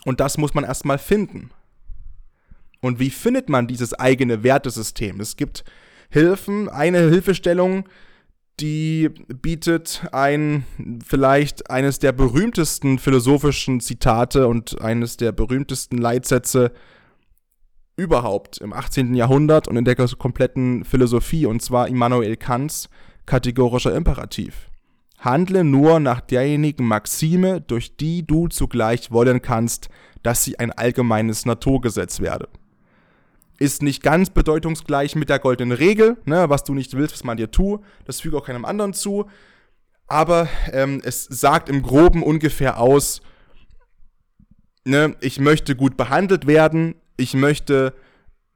Und 0.06 0.22
das 0.22 0.38
muss 0.38 0.54
man 0.54 0.64
erstmal 0.64 0.98
finden. 0.98 1.52
Und 2.80 2.98
wie 2.98 3.10
findet 3.10 3.50
man 3.50 3.68
dieses 3.68 3.94
eigene 3.96 4.44
Wertesystem? 4.44 5.20
Es 5.20 5.36
gibt 5.36 5.66
Hilfen. 6.10 6.70
Eine 6.70 7.00
Hilfestellung 7.10 7.90
die 8.60 9.10
bietet 9.10 10.08
ein 10.12 10.66
vielleicht 11.06 11.70
eines 11.70 12.00
der 12.00 12.12
berühmtesten 12.12 13.00
philosophischen 13.00 13.82
Zitate 13.82 14.48
und 14.48 14.82
eines 14.82 15.18
der 15.18 15.32
berühmtesten 15.32 15.98
Leitsätze 15.98 16.72
überhaupt 17.98 18.60
im 18.60 18.74
18. 18.74 19.14
Jahrhundert 19.14 19.68
und 19.68 19.78
in 19.78 19.86
der 19.86 19.96
kompletten 19.96 20.84
Philosophie, 20.86 21.46
und 21.46 21.62
zwar 21.62 21.88
Immanuel 21.88 22.38
Kants 22.38 22.90
kategorischer 23.26 23.96
Imperativ. 23.96 24.70
Handle 25.20 25.64
nur 25.64 26.00
nach 26.00 26.22
derjenigen 26.22 26.86
Maxime, 26.88 27.62
durch 27.62 27.98
die 27.98 28.26
du 28.26 28.48
zugleich 28.48 29.12
wollen 29.12 29.42
kannst, 29.42 29.90
dass 30.24 30.44
sie 30.44 30.60
ein 30.60 30.72
allgemeines 30.72 31.46
Naturgesetz 31.46 32.20
werde 32.20 32.48
ist 33.58 33.82
nicht 33.82 34.04
ganz 34.04 34.30
bedeutungsgleich 34.30 35.16
mit 35.16 35.30
der 35.30 35.40
goldenen 35.40 35.78
Regel, 35.78 36.18
ne, 36.26 36.50
was 36.50 36.64
du 36.64 36.74
nicht 36.74 36.96
willst, 36.96 37.14
was 37.14 37.24
man 37.24 37.38
dir 37.38 37.52
tut. 37.52 37.82
Das 38.06 38.22
füge 38.22 38.38
auch 38.38 38.46
keinem 38.46 38.66
anderen 38.66 38.94
zu. 38.94 39.30
Aber 40.08 40.48
ähm, 40.72 41.02
es 41.04 41.24
sagt 41.24 41.70
im 41.70 41.82
Groben 41.82 42.22
ungefähr 42.22 42.80
aus, 42.80 43.22
ne, 44.84 45.16
ich 45.22 45.40
möchte 45.40 45.76
gut 45.76 45.98
behandelt 45.98 46.48
werden, 46.48 46.96
ich 47.18 47.34
möchte 47.34 47.94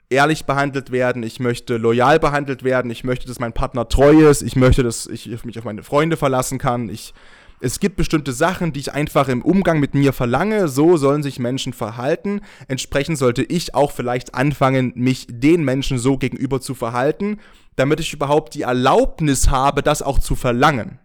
ehrlich 0.09 0.45
behandelt 0.45 0.91
werden, 0.91 1.23
ich 1.23 1.39
möchte 1.39 1.77
loyal 1.77 2.19
behandelt 2.19 2.63
werden, 2.63 2.91
ich 2.91 3.03
möchte, 3.03 3.27
dass 3.27 3.39
mein 3.39 3.53
Partner 3.53 3.87
treu 3.87 4.29
ist, 4.29 4.41
ich 4.41 4.55
möchte, 4.55 4.83
dass 4.83 5.07
ich 5.07 5.43
mich 5.45 5.57
auf 5.57 5.65
meine 5.65 5.83
Freunde 5.83 6.17
verlassen 6.17 6.57
kann, 6.57 6.89
ich 6.89 7.13
es 7.61 7.79
gibt 7.79 7.97
bestimmte 7.97 8.31
Sachen, 8.31 8.71
die 8.71 8.79
ich 8.79 8.93
einfach 8.93 9.27
im 9.27 9.41
Umgang 9.41 9.79
mit 9.79 9.93
mir 9.93 10.13
verlange, 10.13 10.69
so 10.69 10.95
sollen 10.95 11.23
sich 11.23 11.39
Menschen 11.39 11.73
verhalten. 11.73 12.41
Entsprechend 12.67 13.17
sollte 13.17 13.43
ich 13.43 13.75
auch 13.75 13.91
vielleicht 13.91 14.33
anfangen, 14.33 14.93
mich 14.95 15.27
den 15.29 15.63
Menschen 15.63 15.97
so 15.97 16.17
gegenüber 16.17 16.61
zu 16.61 16.73
verhalten, 16.73 17.39
damit 17.75 17.99
ich 17.99 18.13
überhaupt 18.13 18.53
die 18.53 18.61
Erlaubnis 18.61 19.49
habe, 19.49 19.83
das 19.83 20.01
auch 20.01 20.19
zu 20.19 20.35
verlangen. 20.35 20.99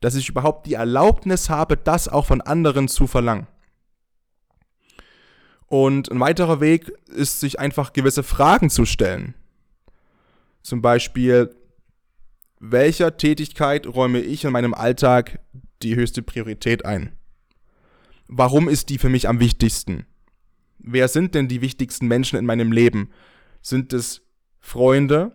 Dass 0.00 0.14
ich 0.14 0.28
überhaupt 0.28 0.66
die 0.66 0.74
Erlaubnis 0.74 1.50
habe, 1.50 1.76
das 1.76 2.06
auch 2.06 2.26
von 2.26 2.40
anderen 2.40 2.86
zu 2.86 3.08
verlangen. 3.08 3.48
Und 5.66 6.12
ein 6.12 6.20
weiterer 6.20 6.60
Weg 6.60 6.92
ist, 7.08 7.40
sich 7.40 7.58
einfach 7.58 7.92
gewisse 7.92 8.22
Fragen 8.22 8.70
zu 8.70 8.84
stellen. 8.84 9.34
Zum 10.62 10.80
Beispiel, 10.80 11.56
welcher 12.58 13.16
Tätigkeit 13.16 13.86
räume 13.86 14.20
ich 14.20 14.44
in 14.44 14.52
meinem 14.52 14.74
Alltag 14.74 15.40
die 15.82 15.94
höchste 15.94 16.22
Priorität 16.22 16.84
ein? 16.84 17.12
Warum 18.28 18.68
ist 18.68 18.88
die 18.88 18.98
für 18.98 19.08
mich 19.08 19.28
am 19.28 19.40
wichtigsten? 19.40 20.06
Wer 20.78 21.08
sind 21.08 21.34
denn 21.34 21.48
die 21.48 21.60
wichtigsten 21.60 22.06
Menschen 22.06 22.38
in 22.38 22.46
meinem 22.46 22.72
Leben? 22.72 23.10
Sind 23.60 23.92
es 23.92 24.22
Freunde? 24.58 25.32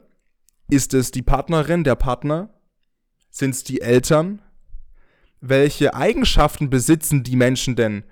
Ist 0.69 0.93
es 0.93 1.11
die 1.11 1.21
Partnerin, 1.21 1.83
der 1.83 1.95
Partner? 1.95 2.53
Sind 3.29 3.55
es 3.55 3.63
die 3.63 3.81
Eltern? 3.81 4.41
Welche 5.41 5.93
Eigenschaften 5.93 6.69
besitzen 6.69 7.23
die 7.23 7.35
Menschen 7.35 7.75
denn? 7.75 8.03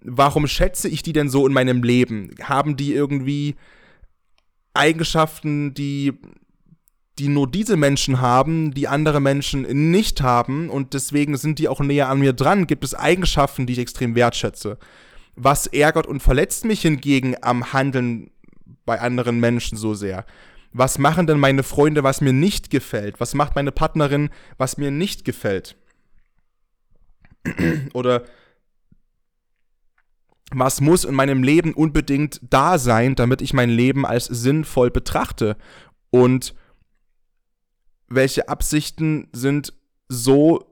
Warum 0.00 0.46
schätze 0.46 0.88
ich 0.88 1.02
die 1.02 1.12
denn 1.12 1.28
so 1.28 1.46
in 1.46 1.52
meinem 1.52 1.82
Leben? 1.82 2.34
Haben 2.42 2.76
die 2.76 2.92
irgendwie 2.92 3.56
Eigenschaften, 4.74 5.74
die 5.74 6.14
die 7.18 7.28
nur 7.28 7.50
diese 7.50 7.76
Menschen 7.76 8.20
haben, 8.20 8.72
die 8.72 8.88
andere 8.88 9.20
Menschen 9.20 9.62
nicht 9.90 10.22
haben 10.22 10.70
und 10.70 10.94
deswegen 10.94 11.36
sind 11.36 11.58
die 11.58 11.68
auch 11.68 11.80
näher 11.80 12.08
an 12.08 12.20
mir 12.20 12.32
dran, 12.32 12.66
gibt 12.66 12.84
es 12.84 12.94
Eigenschaften, 12.94 13.66
die 13.66 13.74
ich 13.74 13.78
extrem 13.80 14.14
wertschätze. 14.14 14.78
Was 15.34 15.66
ärgert 15.66 16.06
und 16.06 16.20
verletzt 16.20 16.64
mich 16.64 16.82
hingegen 16.82 17.36
am 17.42 17.72
Handeln 17.72 18.30
bei 18.84 19.00
anderen 19.00 19.40
Menschen 19.40 19.76
so 19.76 19.94
sehr? 19.94 20.24
Was 20.72 20.98
machen 20.98 21.26
denn 21.26 21.40
meine 21.40 21.62
Freunde, 21.62 22.02
was 22.02 22.20
mir 22.20 22.32
nicht 22.32 22.70
gefällt? 22.70 23.20
Was 23.20 23.34
macht 23.34 23.54
meine 23.54 23.72
Partnerin, 23.72 24.30
was 24.58 24.76
mir 24.76 24.90
nicht 24.90 25.24
gefällt? 25.24 25.76
Oder 27.94 28.24
was 30.50 30.80
muss 30.80 31.04
in 31.04 31.14
meinem 31.14 31.42
Leben 31.42 31.74
unbedingt 31.74 32.40
da 32.48 32.78
sein, 32.78 33.14
damit 33.14 33.42
ich 33.42 33.52
mein 33.52 33.70
Leben 33.70 34.06
als 34.06 34.26
sinnvoll 34.26 34.90
betrachte? 34.90 35.56
Und 36.10 36.54
welche 38.08 38.48
Absichten 38.48 39.28
sind 39.32 39.72
so 40.08 40.64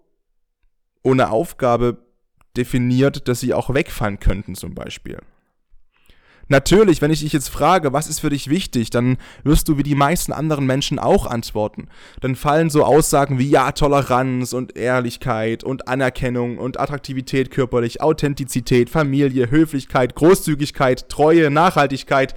ohne 1.02 1.31
Aufgabe 1.31 1.99
definiert, 2.57 3.28
dass 3.28 3.40
sie 3.40 3.55
auch 3.55 3.73
wegfallen 3.73 4.19
könnten 4.19 4.55
zum 4.55 4.75
Beispiel. 4.75 5.19
Natürlich, 6.49 7.02
wenn 7.02 7.11
ich 7.11 7.21
dich 7.21 7.33
jetzt 7.33 7.49
frage, 7.49 7.93
was 7.93 8.07
ist 8.07 8.21
für 8.21 8.31
dich 8.31 8.49
wichtig, 8.49 8.90
dann 8.90 9.16
wirst 9.43 9.69
du 9.69 9.78
wie 9.78 9.83
die 9.83 9.97
meisten 9.97 10.33
anderen 10.33 10.64
Menschen 10.64 11.00
auch 11.00 11.26
antworten. 11.26 11.88
Dann 12.21 12.37
fallen 12.37 12.71
so 12.71 12.85
Aussagen 12.85 13.40
wie 13.40 13.50
ja, 13.50 13.73
Toleranz 13.73 14.52
und 14.52 14.76
Ehrlichkeit 14.76 15.64
und 15.64 15.88
Anerkennung 15.88 16.59
und 16.59 16.78
Attraktivität 16.78 17.50
körperlich, 17.50 18.00
Authentizität, 18.00 18.90
Familie, 18.90 19.50
Höflichkeit, 19.50 20.14
Großzügigkeit, 20.14 21.09
Treue, 21.09 21.50
Nachhaltigkeit, 21.50 22.35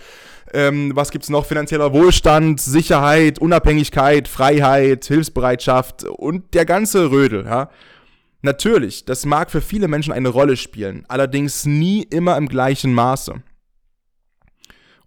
ähm, 0.53 0.91
was 0.95 1.11
gibt's 1.11 1.29
noch? 1.29 1.45
Finanzieller 1.45 1.93
Wohlstand, 1.93 2.61
Sicherheit, 2.61 3.39
Unabhängigkeit, 3.39 4.27
Freiheit, 4.27 5.05
Hilfsbereitschaft 5.05 6.03
und 6.03 6.53
der 6.53 6.65
ganze 6.65 7.11
Rödel, 7.11 7.45
ja. 7.45 7.69
Natürlich, 8.41 9.03
das 9.03 9.25
mag 9.25 9.51
für 9.51 9.59
viele 9.59 9.89
Menschen 9.89 10.13
eine 10.13 10.29
Rolle 10.29 10.55
spielen, 10.55 11.03
allerdings 11.09 11.65
nie 11.65 12.03
immer 12.03 12.37
im 12.37 12.47
gleichen 12.47 12.93
Maße. 12.93 13.43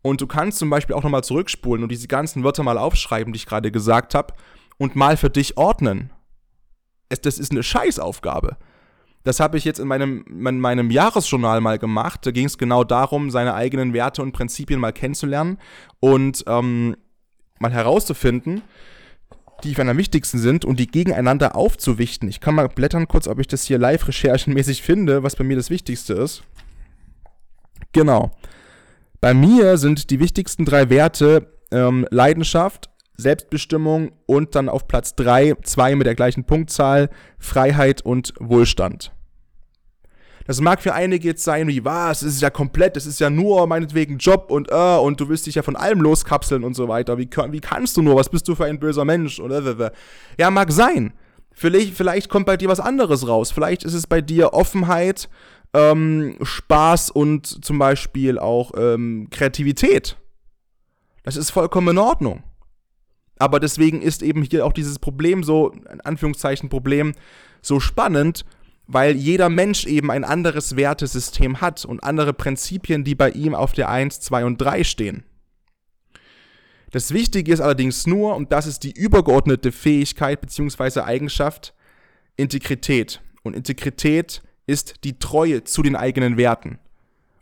Und 0.02 0.20
du 0.20 0.26
kannst 0.26 0.58
zum 0.58 0.68
Beispiel 0.68 0.94
auch 0.94 1.02
nochmal 1.02 1.24
zurückspulen 1.24 1.82
und 1.82 1.90
diese 1.90 2.08
ganzen 2.08 2.44
Wörter 2.44 2.62
mal 2.62 2.76
aufschreiben, 2.76 3.32
die 3.32 3.38
ich 3.38 3.46
gerade 3.46 3.70
gesagt 3.70 4.14
habe, 4.14 4.34
und 4.76 4.96
mal 4.96 5.16
für 5.16 5.30
dich 5.30 5.56
ordnen. 5.56 6.10
Es, 7.08 7.20
das 7.20 7.38
ist 7.38 7.52
eine 7.52 7.62
Scheißaufgabe. 7.62 8.56
Das 9.24 9.38
habe 9.38 9.56
ich 9.56 9.64
jetzt 9.64 9.78
in 9.78 9.86
meinem, 9.86 10.24
in 10.26 10.58
meinem 10.58 10.90
Jahresjournal 10.90 11.60
mal 11.60 11.78
gemacht. 11.78 12.26
Da 12.26 12.30
ging 12.30 12.46
es 12.46 12.58
genau 12.58 12.84
darum, 12.84 13.30
seine 13.30 13.54
eigenen 13.54 13.92
Werte 13.92 14.22
und 14.22 14.32
Prinzipien 14.32 14.80
mal 14.80 14.92
kennenzulernen 14.92 15.58
und 16.00 16.44
ähm, 16.46 16.96
mal 17.60 17.72
herauszufinden, 17.72 18.62
die 19.62 19.74
für 19.74 19.82
am 19.82 19.96
wichtigsten 19.96 20.38
sind 20.38 20.64
und 20.64 20.80
die 20.80 20.88
gegeneinander 20.88 21.54
aufzuwichten. 21.54 22.28
Ich 22.28 22.40
kann 22.40 22.56
mal 22.56 22.68
blättern 22.68 23.06
kurz, 23.06 23.28
ob 23.28 23.38
ich 23.38 23.46
das 23.46 23.64
hier 23.64 23.78
live 23.78 24.08
recherchenmäßig 24.08 24.82
finde, 24.82 25.22
was 25.22 25.36
bei 25.36 25.44
mir 25.44 25.56
das 25.56 25.70
Wichtigste 25.70 26.14
ist. 26.14 26.42
Genau. 27.92 28.32
Bei 29.20 29.34
mir 29.34 29.76
sind 29.78 30.10
die 30.10 30.18
wichtigsten 30.18 30.64
drei 30.64 30.90
Werte 30.90 31.52
ähm, 31.70 32.06
Leidenschaft, 32.10 32.90
Selbstbestimmung 33.22 34.12
und 34.26 34.54
dann 34.54 34.68
auf 34.68 34.86
Platz 34.86 35.14
3, 35.14 35.54
zwei 35.62 35.96
mit 35.96 36.06
der 36.06 36.14
gleichen 36.14 36.44
Punktzahl, 36.44 37.08
Freiheit 37.38 38.02
und 38.02 38.34
Wohlstand. 38.38 39.12
Das 40.46 40.60
mag 40.60 40.82
für 40.82 40.92
einige 40.92 41.28
jetzt 41.28 41.44
sein 41.44 41.68
wie, 41.68 41.84
was, 41.84 42.20
das 42.20 42.34
ist 42.34 42.42
ja 42.42 42.50
komplett, 42.50 42.96
das 42.96 43.06
ist 43.06 43.20
ja 43.20 43.30
nur 43.30 43.66
meinetwegen 43.66 44.18
Job 44.18 44.50
und 44.50 44.70
äh, 44.70 44.96
und 44.96 45.20
du 45.20 45.28
willst 45.28 45.46
dich 45.46 45.54
ja 45.54 45.62
von 45.62 45.76
allem 45.76 46.00
loskapseln 46.00 46.64
und 46.64 46.74
so 46.74 46.88
weiter. 46.88 47.16
Wie, 47.16 47.30
wie 47.50 47.60
kannst 47.60 47.96
du 47.96 48.02
nur, 48.02 48.16
was 48.16 48.28
bist 48.28 48.48
du 48.48 48.54
für 48.54 48.64
ein 48.64 48.80
böser 48.80 49.04
Mensch? 49.04 49.38
Oder, 49.38 49.92
ja, 50.38 50.50
mag 50.50 50.72
sein. 50.72 51.12
Vielleicht, 51.52 51.94
vielleicht 51.96 52.28
kommt 52.28 52.46
bei 52.46 52.56
dir 52.56 52.68
was 52.68 52.80
anderes 52.80 53.28
raus. 53.28 53.52
Vielleicht 53.52 53.84
ist 53.84 53.94
es 53.94 54.06
bei 54.06 54.20
dir 54.20 54.52
Offenheit, 54.52 55.28
ähm, 55.74 56.36
Spaß 56.42 57.10
und 57.10 57.64
zum 57.64 57.78
Beispiel 57.78 58.38
auch 58.38 58.72
ähm, 58.76 59.28
Kreativität. 59.30 60.16
Das 61.22 61.36
ist 61.36 61.50
vollkommen 61.50 61.88
in 61.88 61.98
Ordnung. 61.98 62.42
Aber 63.42 63.58
deswegen 63.58 64.02
ist 64.02 64.22
eben 64.22 64.44
hier 64.44 64.64
auch 64.64 64.72
dieses 64.72 65.00
Problem 65.00 65.42
so, 65.42 65.70
in 65.70 66.00
Anführungszeichen 66.00 66.68
Problem, 66.68 67.12
so 67.60 67.80
spannend, 67.80 68.44
weil 68.86 69.16
jeder 69.16 69.48
Mensch 69.48 69.84
eben 69.84 70.12
ein 70.12 70.22
anderes 70.22 70.76
Wertesystem 70.76 71.60
hat 71.60 71.84
und 71.84 72.04
andere 72.04 72.34
Prinzipien, 72.34 73.02
die 73.02 73.16
bei 73.16 73.30
ihm 73.30 73.56
auf 73.56 73.72
der 73.72 73.88
1, 73.88 74.20
2 74.20 74.44
und 74.44 74.58
3 74.58 74.84
stehen. 74.84 75.24
Das 76.92 77.12
Wichtige 77.12 77.52
ist 77.52 77.60
allerdings 77.60 78.06
nur, 78.06 78.36
und 78.36 78.52
das 78.52 78.68
ist 78.68 78.84
die 78.84 78.92
übergeordnete 78.92 79.72
Fähigkeit 79.72 80.40
bzw. 80.40 81.00
Eigenschaft, 81.00 81.74
Integrität. 82.36 83.22
Und 83.42 83.56
Integrität 83.56 84.40
ist 84.68 85.02
die 85.02 85.18
Treue 85.18 85.64
zu 85.64 85.82
den 85.82 85.96
eigenen 85.96 86.36
Werten. 86.36 86.78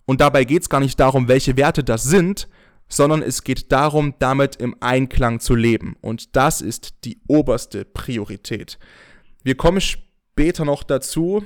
Und 0.06 0.22
dabei 0.22 0.44
geht 0.44 0.62
es 0.62 0.70
gar 0.70 0.80
nicht 0.80 0.98
darum, 0.98 1.28
welche 1.28 1.58
Werte 1.58 1.84
das 1.84 2.04
sind, 2.04 2.48
sondern 2.90 3.22
es 3.22 3.44
geht 3.44 3.72
darum, 3.72 4.14
damit 4.18 4.56
im 4.56 4.76
Einklang 4.80 5.40
zu 5.40 5.54
leben. 5.54 5.96
Und 6.02 6.36
das 6.36 6.60
ist 6.60 7.04
die 7.04 7.20
oberste 7.28 7.84
Priorität. 7.84 8.78
Wir 9.42 9.56
kommen 9.56 9.80
später 9.80 10.64
noch 10.64 10.82
dazu. 10.82 11.44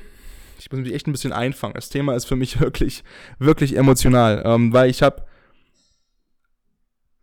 Ich 0.58 0.72
muss 0.72 0.80
mich 0.80 0.94
echt 0.94 1.06
ein 1.06 1.12
bisschen 1.12 1.32
einfangen. 1.32 1.74
Das 1.74 1.90
Thema 1.90 2.14
ist 2.14 2.24
für 2.24 2.36
mich 2.36 2.60
wirklich, 2.60 3.04
wirklich 3.38 3.76
emotional, 3.76 4.42
ähm, 4.44 4.72
weil 4.72 4.90
ich 4.90 5.02
habe 5.02 5.26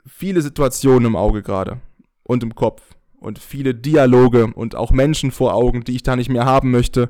viele 0.05 0.41
Situationen 0.41 1.07
im 1.07 1.15
Auge 1.15 1.41
gerade 1.41 1.81
und 2.23 2.43
im 2.43 2.53
Kopf 2.53 2.81
und 3.19 3.39
viele 3.39 3.73
Dialoge 3.73 4.47
und 4.47 4.75
auch 4.75 4.91
Menschen 4.91 5.31
vor 5.31 5.55
Augen, 5.55 5.83
die 5.83 5.95
ich 5.95 6.03
da 6.03 6.15
nicht 6.15 6.29
mehr 6.29 6.45
haben 6.45 6.71
möchte. 6.71 7.09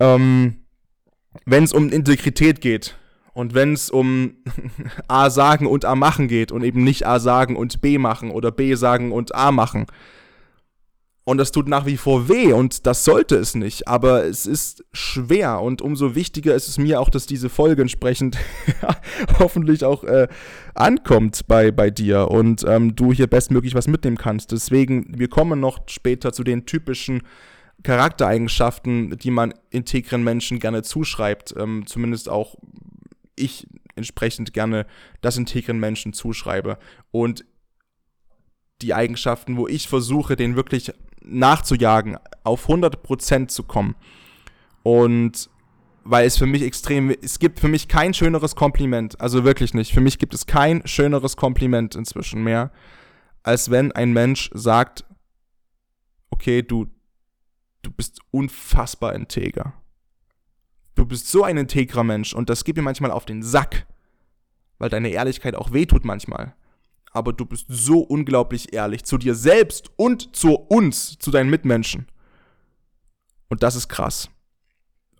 Ähm, 0.00 0.64
Wenn 1.44 1.64
es 1.64 1.72
um 1.72 1.90
Integrität 1.90 2.60
geht, 2.60 2.96
und 3.38 3.54
wenn 3.54 3.72
es 3.72 3.88
um 3.88 4.32
A 5.06 5.30
sagen 5.30 5.68
und 5.68 5.84
A 5.84 5.94
machen 5.94 6.26
geht 6.26 6.50
und 6.50 6.64
eben 6.64 6.82
nicht 6.82 7.06
A 7.06 7.20
sagen 7.20 7.54
und 7.54 7.80
B 7.80 7.96
machen 7.96 8.32
oder 8.32 8.50
B 8.50 8.74
sagen 8.74 9.12
und 9.12 9.32
A 9.32 9.52
machen. 9.52 9.86
Und 11.22 11.38
das 11.38 11.52
tut 11.52 11.68
nach 11.68 11.86
wie 11.86 11.98
vor 11.98 12.28
weh 12.28 12.52
und 12.52 12.84
das 12.88 13.04
sollte 13.04 13.36
es 13.36 13.54
nicht, 13.54 13.86
aber 13.86 14.24
es 14.24 14.44
ist 14.44 14.84
schwer 14.92 15.60
und 15.60 15.82
umso 15.82 16.16
wichtiger 16.16 16.52
ist 16.56 16.66
es 16.66 16.78
mir 16.78 17.00
auch, 17.00 17.10
dass 17.10 17.26
diese 17.26 17.48
Folge 17.48 17.82
entsprechend 17.82 18.38
hoffentlich 19.38 19.84
auch 19.84 20.02
äh, 20.02 20.26
ankommt 20.74 21.46
bei, 21.46 21.70
bei 21.70 21.90
dir 21.90 22.32
und 22.32 22.64
ähm, 22.66 22.96
du 22.96 23.12
hier 23.12 23.28
bestmöglich 23.28 23.76
was 23.76 23.86
mitnehmen 23.86 24.18
kannst. 24.18 24.50
Deswegen, 24.50 25.16
wir 25.16 25.28
kommen 25.28 25.60
noch 25.60 25.78
später 25.86 26.32
zu 26.32 26.42
den 26.42 26.66
typischen 26.66 27.22
Charaktereigenschaften, 27.84 29.16
die 29.18 29.30
man 29.30 29.54
integren 29.70 30.24
Menschen 30.24 30.58
gerne 30.58 30.82
zuschreibt, 30.82 31.54
ähm, 31.56 31.84
zumindest 31.86 32.28
auch 32.28 32.56
ich 33.38 33.66
entsprechend 33.94 34.52
gerne 34.52 34.86
das 35.20 35.36
integren 35.36 35.78
Menschen 35.78 36.12
zuschreibe. 36.12 36.78
Und 37.10 37.44
die 38.80 38.94
Eigenschaften, 38.94 39.56
wo 39.56 39.66
ich 39.66 39.88
versuche, 39.88 40.36
den 40.36 40.56
wirklich 40.56 40.92
nachzujagen, 41.22 42.16
auf 42.44 42.68
100% 42.68 43.48
zu 43.48 43.64
kommen. 43.64 43.96
Und 44.82 45.50
weil 46.04 46.26
es 46.26 46.38
für 46.38 46.46
mich 46.46 46.62
extrem, 46.62 47.10
es 47.10 47.38
gibt 47.38 47.60
für 47.60 47.68
mich 47.68 47.88
kein 47.88 48.14
schöneres 48.14 48.54
Kompliment, 48.54 49.20
also 49.20 49.44
wirklich 49.44 49.74
nicht. 49.74 49.92
Für 49.92 50.00
mich 50.00 50.18
gibt 50.18 50.32
es 50.32 50.46
kein 50.46 50.86
schöneres 50.86 51.36
Kompliment 51.36 51.94
inzwischen 51.94 52.42
mehr, 52.42 52.70
als 53.42 53.70
wenn 53.70 53.92
ein 53.92 54.12
Mensch 54.12 54.48
sagt, 54.54 55.04
okay, 56.30 56.62
du, 56.62 56.86
du 57.82 57.90
bist 57.90 58.20
unfassbar 58.30 59.14
integer 59.14 59.74
du 60.98 61.06
bist 61.06 61.28
so 61.28 61.44
ein 61.44 61.56
integrer 61.56 62.04
Mensch 62.04 62.34
und 62.34 62.50
das 62.50 62.64
geht 62.64 62.76
mir 62.76 62.82
manchmal 62.82 63.12
auf 63.12 63.24
den 63.24 63.42
Sack, 63.42 63.86
weil 64.78 64.90
deine 64.90 65.10
Ehrlichkeit 65.10 65.54
auch 65.54 65.72
wehtut 65.72 66.04
manchmal. 66.04 66.54
Aber 67.12 67.32
du 67.32 67.46
bist 67.46 67.66
so 67.68 68.00
unglaublich 68.00 68.72
ehrlich 68.72 69.04
zu 69.04 69.16
dir 69.16 69.34
selbst 69.34 69.90
und 69.96 70.36
zu 70.36 70.54
uns, 70.54 71.18
zu 71.18 71.30
deinen 71.30 71.50
Mitmenschen. 71.50 72.06
Und 73.48 73.62
das 73.62 73.76
ist 73.76 73.88
krass. 73.88 74.28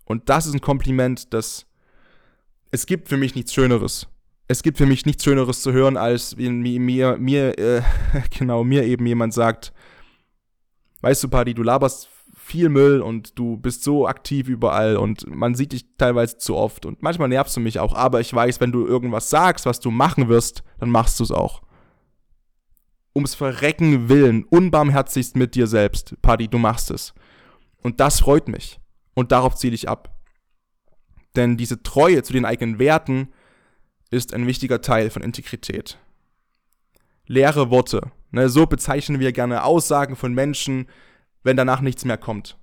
Und 0.05 0.29
das 0.29 0.45
ist 0.45 0.53
ein 0.53 0.61
Kompliment, 0.61 1.33
das 1.33 1.65
es 2.71 2.85
gibt 2.85 3.09
für 3.09 3.17
mich 3.17 3.33
nichts 3.33 3.53
Schöneres. 3.53 4.07
Es 4.47 4.61
gibt 4.61 4.77
für 4.77 4.85
mich 4.85 5.05
nichts 5.05 5.23
Schöneres 5.23 5.61
zu 5.61 5.71
hören, 5.71 5.97
als 5.97 6.37
wenn 6.37 6.61
mir, 6.61 7.17
mir, 7.17 7.57
äh, 7.57 7.81
genau, 8.37 8.63
mir 8.63 8.83
eben 8.83 9.05
jemand 9.05 9.33
sagt, 9.33 9.73
weißt 11.01 11.23
du, 11.23 11.29
Paddy, 11.29 11.53
du 11.53 11.63
laberst 11.63 12.09
viel 12.49 12.69
Müll 12.69 13.01
und 13.01 13.37
du 13.37 13.57
bist 13.57 13.83
so 13.83 14.07
aktiv 14.07 14.49
überall 14.49 14.97
und 14.97 15.27
man 15.27 15.53
sieht 15.53 15.71
dich 15.71 15.85
teilweise 15.97 16.37
zu 16.37 16.55
oft 16.55 16.85
und 16.87 17.03
manchmal 17.03 17.29
nervst 17.29 17.55
du 17.55 17.59
mich 17.59 17.79
auch, 17.79 17.93
aber 17.93 18.21
ich 18.21 18.33
weiß, 18.33 18.59
wenn 18.59 18.71
du 18.71 18.87
irgendwas 18.87 19.29
sagst, 19.29 19.67
was 19.67 19.79
du 19.79 19.91
machen 19.91 20.29
wirst, 20.29 20.63
dann 20.79 20.89
machst 20.89 21.19
du 21.19 21.23
es 21.23 21.31
auch. 21.31 21.61
Ums 23.15 23.35
Verrecken 23.35 24.09
willen, 24.09 24.45
unbarmherzigst 24.45 25.35
mit 25.35 25.53
dir 25.53 25.67
selbst, 25.67 26.15
Paddy, 26.23 26.47
du 26.47 26.57
machst 26.57 26.89
es. 26.89 27.13
Und 27.83 27.99
das 27.99 28.21
freut 28.21 28.47
mich. 28.47 28.79
Und 29.13 29.31
darauf 29.31 29.55
ziele 29.55 29.75
ich 29.75 29.87
ab. 29.87 30.15
Denn 31.35 31.55
diese 31.55 31.83
Treue 31.83 32.23
zu 32.23 32.33
den 32.33 32.45
eigenen 32.45 32.79
Werten 32.79 33.29
ist 34.09 34.33
ein 34.33 34.47
wichtiger 34.47 34.81
Teil 34.81 35.11
von 35.11 35.21
Integrität. 35.21 35.99
Leere 37.27 37.69
Worte. 37.69 38.11
Ne, 38.31 38.49
so 38.49 38.65
bezeichnen 38.65 39.19
wir 39.19 39.31
gerne 39.31 39.63
Aussagen 39.63 40.15
von 40.15 40.33
Menschen, 40.33 40.87
wenn 41.43 41.57
danach 41.57 41.81
nichts 41.81 42.05
mehr 42.05 42.17
kommt. 42.17 42.57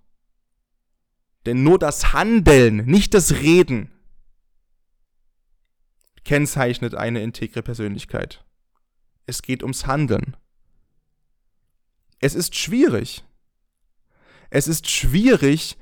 Denn 1.47 1.63
nur 1.63 1.79
das 1.79 2.13
Handeln, 2.13 2.85
nicht 2.87 3.15
das 3.15 3.35
Reden, 3.35 3.93
kennzeichnet 6.25 6.95
eine 6.95 7.23
integre 7.23 7.63
Persönlichkeit. 7.63 8.45
Es 9.27 9.43
geht 9.43 9.63
ums 9.63 9.87
Handeln. 9.87 10.37
Es 12.19 12.35
ist 12.35 12.57
schwierig. 12.57 13.25
Es 14.51 14.67
ist 14.67 14.89
schwierig, 14.89 15.77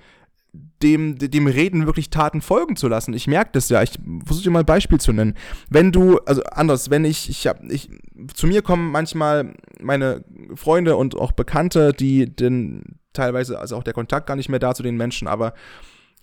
dem, 0.83 1.19
dem 1.19 1.47
Reden 1.47 1.87
wirklich 1.87 2.11
Taten 2.11 2.43
folgen 2.43 2.77
zu 2.77 2.89
lassen. 2.89 3.15
Ich 3.15 3.27
merke 3.27 3.51
das 3.53 3.69
ja. 3.69 3.83
Ich 3.83 3.99
versuche 4.25 4.45
dir 4.45 4.51
mal 4.51 4.61
ein 4.61 4.67
Beispiel 4.67 5.01
zu 5.01 5.13
nennen. 5.13 5.35
Wenn 5.69 5.93
du, 5.93 6.19
also 6.27 6.43
anders, 6.45 6.91
wenn 6.91 7.05
ich, 7.05 7.31
ich 7.31 7.47
habe, 7.47 7.67
ich, 7.73 7.89
zu 8.35 8.47
mir 8.47 8.63
kommen 8.63 8.91
manchmal 8.91 9.55
meine 9.81 10.25
Freunde 10.55 10.97
und 10.97 11.17
auch 11.17 11.33
Bekannte, 11.33 11.93
die 11.93 12.27
denn 12.27 12.99
teilweise, 13.13 13.59
also 13.59 13.77
auch 13.77 13.83
der 13.83 13.95
Kontakt 13.95 14.27
gar 14.27 14.37
nicht 14.37 14.49
mehr 14.49 14.59
da 14.59 14.75
zu 14.75 14.83
den 14.83 14.97
Menschen, 14.97 15.27
aber 15.27 15.55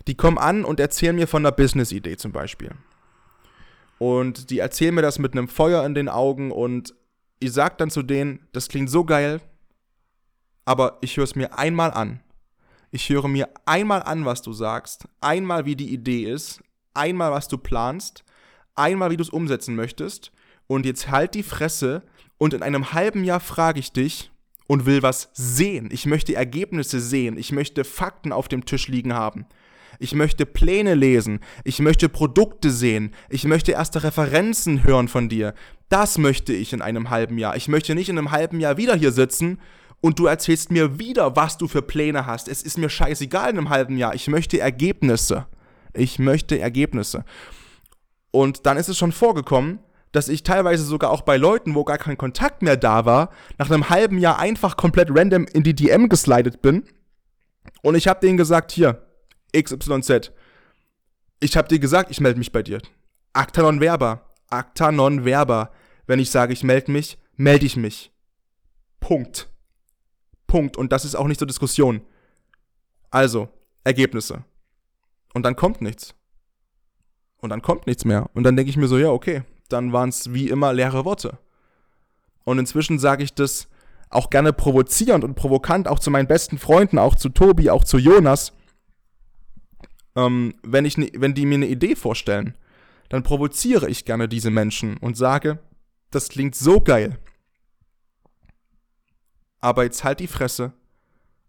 die 0.08 0.16
kommen 0.16 0.38
an 0.38 0.64
und 0.64 0.80
erzählen 0.80 1.16
mir 1.16 1.28
von 1.28 1.46
einer 1.46 1.56
Business-Idee 1.56 2.18
zum 2.18 2.32
Beispiel. 2.32 2.72
Und 3.98 4.50
die 4.50 4.60
erzählen 4.60 4.96
mir 4.96 5.02
das 5.02 5.20
mit 5.20 5.34
einem 5.34 5.48
Feuer 5.48 5.86
in 5.86 5.96
den 5.96 6.10
Augen 6.10 6.52
und 6.52 6.94
ich 7.40 7.52
sag 7.52 7.78
dann 7.78 7.90
zu 7.90 8.04
denen, 8.04 8.48
das 8.52 8.68
klingt 8.68 8.90
so 8.90 9.06
geil, 9.06 9.42
aber 10.66 10.98
ich 11.02 11.18
höre 11.18 11.24
es 11.24 11.36
mir 11.36 11.58
einmal 11.58 11.92
an 11.92 12.20
ich 12.92 13.10
höre 13.10 13.28
mir 13.28 13.50
einmal 13.66 14.04
an, 14.04 14.26
was 14.26 14.42
du 14.42 14.54
sagst, 14.54 15.08
einmal 15.22 15.66
wie 15.66 15.76
die 15.76 15.94
Idee 15.94 16.24
ist, 16.24 16.62
einmal 16.94 17.32
was 17.32 17.48
du 17.48 17.58
planst, 17.58 18.24
einmal 18.76 19.12
wie 19.12 19.18
du 19.18 19.24
es 19.24 19.30
umsetzen 19.30 19.76
möchtest 19.76 20.32
und 20.68 20.86
jetzt 20.86 21.10
halt 21.10 21.34
die 21.34 21.44
Fresse 21.44 22.04
und 22.38 22.54
in 22.54 22.64
einem 22.64 22.94
halben 22.94 23.24
Jahr 23.24 23.40
frage 23.40 23.80
ich 23.80 23.94
dich 23.94 24.32
und 24.68 24.86
will 24.86 25.04
was 25.04 25.30
sehen. 25.34 25.90
Ich 25.92 26.06
möchte 26.06 26.36
Ergebnisse 26.36 27.00
sehen. 27.00 27.38
Ich 27.38 27.52
möchte 27.52 27.84
Fakten 27.84 28.32
auf 28.32 28.48
dem 28.48 28.66
Tisch 28.66 28.88
liegen 28.88 29.14
haben. 29.14 29.46
Ich 30.00 30.16
möchte 30.16 30.46
Pläne 30.46 30.96
lesen. 30.96 31.42
Ich 31.64 31.80
möchte 31.80 32.10
Produkte 32.10 32.72
sehen. 32.72 33.14
Ich 33.30 33.44
möchte 33.44 33.74
erste 33.74 34.04
Referenzen 34.04 34.84
hören 34.84 35.08
von 35.08 35.30
dir. 35.30 35.54
Das 35.90 36.18
möchte 36.18 36.54
ich 36.54 36.74
in 36.74 36.82
einem 36.82 37.10
halben 37.10 37.38
Jahr. 37.38 37.56
Ich 37.58 37.68
möchte 37.68 37.96
nicht 37.96 38.10
in 38.10 38.18
einem 38.18 38.32
halben 38.32 38.60
Jahr 38.60 38.78
wieder 38.78 38.96
hier 38.96 39.12
sitzen 39.12 39.60
und 40.02 40.18
du 40.18 40.26
erzählst 40.26 40.72
mir 40.72 41.00
wieder, 41.00 41.36
was 41.36 41.58
du 41.58 41.68
für 41.68 41.84
Pläne 41.84 42.26
hast. 42.26 42.48
Es 42.48 42.64
ist 42.64 42.78
mir 42.78 42.90
scheißegal 42.90 43.52
in 43.52 43.58
einem 43.60 43.70
halben 43.70 43.98
Jahr. 43.98 44.16
Ich 44.16 44.28
möchte 44.28 44.60
Ergebnisse. 44.60 45.46
Ich 45.94 46.20
möchte 46.20 46.60
Ergebnisse. 46.60 47.24
Und 48.32 48.66
dann 48.66 48.78
ist 48.78 48.90
es 48.90 48.98
schon 48.98 49.12
vorgekommen, 49.12 49.80
dass 50.12 50.28
ich 50.28 50.44
teilweise 50.44 50.84
sogar 50.84 51.12
auch 51.12 51.22
bei 51.22 51.38
Leuten, 51.38 51.76
wo 51.76 51.84
gar 51.84 51.98
kein 51.98 52.18
Kontakt 52.18 52.64
mehr 52.64 52.78
da 52.78 53.06
war, 53.06 53.30
nach 53.58 53.70
einem 53.70 53.90
halben 53.90 54.18
Jahr 54.18 54.40
einfach 54.40 54.76
komplett 54.76 55.10
random 55.12 55.46
in 55.46 55.64
die 55.64 55.76
DM 55.76 56.10
geslidet 56.10 56.62
bin. 56.62 56.84
Und 57.82 57.96
ich 57.96 58.08
habe 58.08 58.20
denen 58.20 58.38
gesagt, 58.38 58.72
hier, 58.72 59.06
XYZ. 59.56 60.32
Ich 61.40 61.58
habe 61.58 61.68
dir 61.68 61.80
gesagt, 61.80 62.12
ich 62.12 62.20
melde 62.20 62.40
mich 62.40 62.52
bei 62.52 62.64
dir. 62.64 62.80
Acta 63.34 63.62
non 63.62 63.80
verba. 63.80 64.34
Acta 64.50 64.92
non 64.92 65.24
verba. 65.24 65.72
Wenn 66.08 66.20
ich 66.20 66.32
sage, 66.32 66.54
ich 66.54 66.64
melde 66.64 66.92
mich, 66.92 67.18
melde 67.36 67.66
ich 67.66 67.78
mich. 67.78 68.12
Punkt. 69.00 69.51
Punkt. 70.52 70.76
Und 70.76 70.92
das 70.92 71.06
ist 71.06 71.16
auch 71.16 71.28
nicht 71.28 71.40
zur 71.40 71.48
Diskussion. 71.48 72.02
Also, 73.10 73.48
Ergebnisse. 73.86 74.44
Und 75.34 75.44
dann 75.44 75.56
kommt 75.56 75.82
nichts. 75.82 76.14
Und 77.38 77.52
dann 77.52 77.62
kommt 77.62 77.88
nichts 77.88 78.04
mehr. 78.04 78.30
Und 78.34 78.44
dann 78.44 78.58
denke 78.58 78.70
ich 78.70 78.76
mir 78.76 78.90
so, 78.90 78.98
ja, 78.98 79.12
okay, 79.12 79.44
dann 79.70 79.94
waren 79.94 80.10
es 80.10 80.34
wie 80.34 80.50
immer 80.50 80.74
leere 80.74 81.06
Worte. 81.06 81.38
Und 82.44 82.60
inzwischen 82.60 83.00
sage 83.00 83.24
ich 83.24 83.34
das 83.34 83.70
auch 84.10 84.30
gerne 84.30 84.52
provozierend 84.52 85.24
und 85.24 85.36
provokant, 85.36 85.88
auch 85.88 86.00
zu 86.00 86.12
meinen 86.12 86.28
besten 86.28 86.58
Freunden, 86.58 87.00
auch 87.00 87.16
zu 87.16 87.30
Tobi, 87.30 87.70
auch 87.70 87.86
zu 87.86 87.98
Jonas. 87.98 88.52
Ähm, 90.18 90.56
wenn, 90.64 90.84
ich, 90.84 90.98
ne, 90.98 91.12
wenn 91.16 91.34
die 91.34 91.46
mir 91.46 91.56
eine 91.56 91.68
Idee 91.68 91.96
vorstellen, 91.96 92.56
dann 93.08 93.24
provoziere 93.24 93.90
ich 93.90 94.04
gerne 94.04 94.28
diese 94.28 94.50
Menschen 94.50 94.98
und 94.98 95.16
sage, 95.16 95.60
das 96.10 96.28
klingt 96.28 96.56
so 96.56 96.82
geil 96.82 97.18
aber 99.62 99.84
jetzt 99.84 100.04
halt 100.04 100.20
die 100.20 100.28
Fresse 100.28 100.74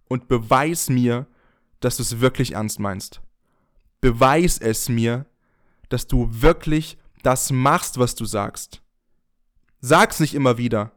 und 0.08 0.28
beweis 0.28 0.88
mir, 0.88 1.26
dass 1.80 1.96
du 1.96 2.02
es 2.02 2.20
wirklich 2.20 2.52
ernst 2.52 2.78
meinst. 2.78 3.20
Beweis 4.00 4.58
es 4.58 4.88
mir, 4.88 5.26
dass 5.88 6.06
du 6.06 6.28
wirklich 6.30 6.98
das 7.22 7.50
machst, 7.50 7.98
was 7.98 8.14
du 8.14 8.24
sagst. 8.24 8.82
Sag's 9.80 10.20
nicht 10.20 10.34
immer 10.34 10.58
wieder. 10.58 10.92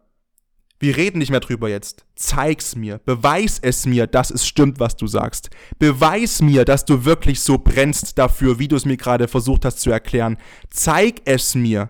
Wir 0.80 0.98
reden 0.98 1.20
nicht 1.20 1.32
mehr 1.32 1.40
drüber 1.40 1.70
jetzt. 1.70 2.06
Zeig's 2.16 2.76
mir. 2.76 3.00
Beweis 3.00 3.60
es 3.62 3.86
mir, 3.86 4.08
dass 4.08 4.30
es 4.30 4.46
stimmt, 4.46 4.80
was 4.80 4.98
du 4.98 5.08
sagst. 5.08 5.50
Beweis 5.80 6.42
mir, 6.42 6.66
dass 6.66 6.86
du 6.86 7.06
wirklich 7.06 7.40
so 7.40 7.58
brennst 7.58 8.18
dafür, 8.18 8.60
wie 8.60 8.68
du 8.68 8.76
es 8.76 8.86
mir 8.86 8.98
gerade 8.98 9.28
versucht 9.28 9.66
hast 9.66 9.80
zu 9.80 9.90
erklären. 9.90 10.38
Zeig 10.70 11.22
es 11.26 11.56
mir. 11.56 11.90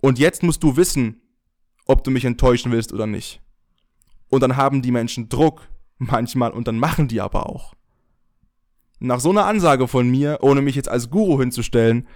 Und 0.00 0.18
jetzt 0.18 0.42
musst 0.42 0.62
du 0.62 0.76
wissen, 0.76 1.20
ob 1.86 2.04
du 2.04 2.10
mich 2.10 2.24
enttäuschen 2.24 2.70
willst 2.70 2.92
oder 2.92 3.06
nicht. 3.06 3.40
Und 4.34 4.40
dann 4.40 4.56
haben 4.56 4.82
die 4.82 4.90
Menschen 4.90 5.28
Druck 5.28 5.68
manchmal 5.98 6.50
und 6.50 6.66
dann 6.66 6.76
machen 6.76 7.06
die 7.06 7.20
aber 7.20 7.48
auch. 7.48 7.74
Nach 8.98 9.20
so 9.20 9.30
einer 9.30 9.46
Ansage 9.46 9.86
von 9.86 10.08
mir, 10.08 10.38
ohne 10.40 10.60
mich 10.60 10.74
jetzt 10.74 10.88
als 10.88 11.08
Guru 11.08 11.38
hinzustellen, 11.38 12.08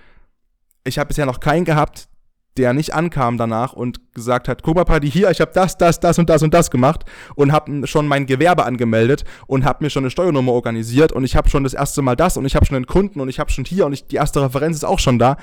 ich 0.82 0.98
habe 0.98 1.06
bisher 1.06 1.26
noch 1.26 1.38
keinen 1.38 1.64
gehabt, 1.64 2.08
der 2.56 2.72
nicht 2.72 2.92
ankam 2.92 3.38
danach 3.38 3.72
und 3.72 4.14
gesagt 4.14 4.48
hat, 4.48 4.64
guck 4.64 4.74
mal 4.74 4.84
Party 4.84 5.08
hier, 5.08 5.30
ich 5.30 5.40
habe 5.40 5.52
das, 5.54 5.78
das, 5.78 6.00
das 6.00 6.18
und 6.18 6.28
das 6.28 6.42
und 6.42 6.52
das 6.52 6.72
gemacht 6.72 7.04
und 7.36 7.52
habe 7.52 7.86
schon 7.86 8.08
mein 8.08 8.26
Gewerbe 8.26 8.64
angemeldet 8.64 9.22
und 9.46 9.64
habe 9.64 9.84
mir 9.84 9.90
schon 9.90 10.02
eine 10.02 10.10
Steuernummer 10.10 10.50
organisiert 10.50 11.12
und 11.12 11.22
ich 11.22 11.36
habe 11.36 11.48
schon 11.48 11.62
das 11.62 11.74
erste 11.74 12.02
Mal 12.02 12.16
das 12.16 12.36
und 12.36 12.46
ich 12.46 12.56
habe 12.56 12.66
schon 12.66 12.74
einen 12.74 12.86
Kunden 12.86 13.20
und 13.20 13.28
ich 13.28 13.38
habe 13.38 13.52
schon 13.52 13.64
hier 13.64 13.86
und 13.86 13.92
ich, 13.92 14.08
die 14.08 14.16
erste 14.16 14.42
Referenz 14.42 14.78
ist 14.78 14.84
auch 14.84 14.98
schon 14.98 15.20
da. 15.20 15.36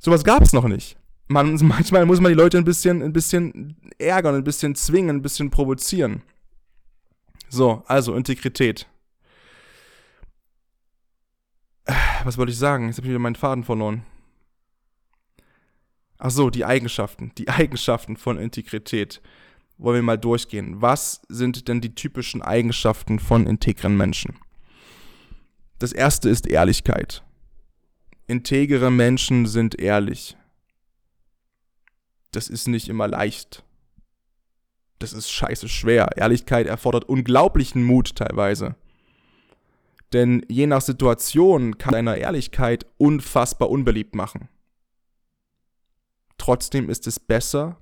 Sowas 0.00 0.24
gab 0.24 0.42
es 0.42 0.52
noch 0.52 0.66
nicht 0.66 0.96
man, 1.28 1.54
manchmal 1.62 2.06
muss 2.06 2.20
man 2.20 2.30
die 2.30 2.38
Leute 2.38 2.58
ein 2.58 2.64
bisschen, 2.64 3.02
ein 3.02 3.12
bisschen 3.12 3.76
ärgern, 3.98 4.34
ein 4.34 4.44
bisschen 4.44 4.74
zwingen, 4.74 5.16
ein 5.16 5.22
bisschen 5.22 5.50
provozieren. 5.50 6.22
So, 7.48 7.82
also 7.86 8.14
Integrität. 8.14 8.88
Was 12.24 12.38
wollte 12.38 12.52
ich 12.52 12.58
sagen? 12.58 12.86
Jetzt 12.86 12.96
habe 12.96 13.06
ich 13.06 13.10
wieder 13.10 13.18
meinen 13.18 13.36
Faden 13.36 13.64
verloren. 13.64 14.04
Ach 16.18 16.30
so, 16.30 16.48
die 16.48 16.64
Eigenschaften. 16.64 17.32
Die 17.36 17.48
Eigenschaften 17.48 18.16
von 18.16 18.38
Integrität. 18.38 19.20
Wollen 19.76 19.96
wir 19.96 20.02
mal 20.02 20.18
durchgehen. 20.18 20.80
Was 20.80 21.20
sind 21.28 21.68
denn 21.68 21.80
die 21.80 21.94
typischen 21.94 22.40
Eigenschaften 22.40 23.18
von 23.18 23.46
integren 23.46 23.96
Menschen? 23.96 24.36
Das 25.78 25.92
erste 25.92 26.30
ist 26.30 26.46
Ehrlichkeit. 26.46 27.22
Integere 28.26 28.90
Menschen 28.90 29.46
sind 29.46 29.78
ehrlich 29.78 30.36
das 32.36 32.48
ist 32.48 32.68
nicht 32.68 32.88
immer 32.88 33.08
leicht. 33.08 33.64
Das 34.98 35.12
ist 35.12 35.30
scheiße 35.30 35.68
schwer. 35.68 36.10
Ehrlichkeit 36.16 36.66
erfordert 36.66 37.04
unglaublichen 37.04 37.82
Mut 37.82 38.16
teilweise. 38.16 38.76
Denn 40.12 40.44
je 40.48 40.66
nach 40.66 40.80
Situation 40.80 41.78
kann 41.78 41.92
deine 41.92 42.16
Ehrlichkeit 42.16 42.86
unfassbar 42.98 43.70
unbeliebt 43.70 44.14
machen. 44.14 44.48
Trotzdem 46.38 46.88
ist 46.88 47.06
es 47.06 47.18
besser, 47.18 47.78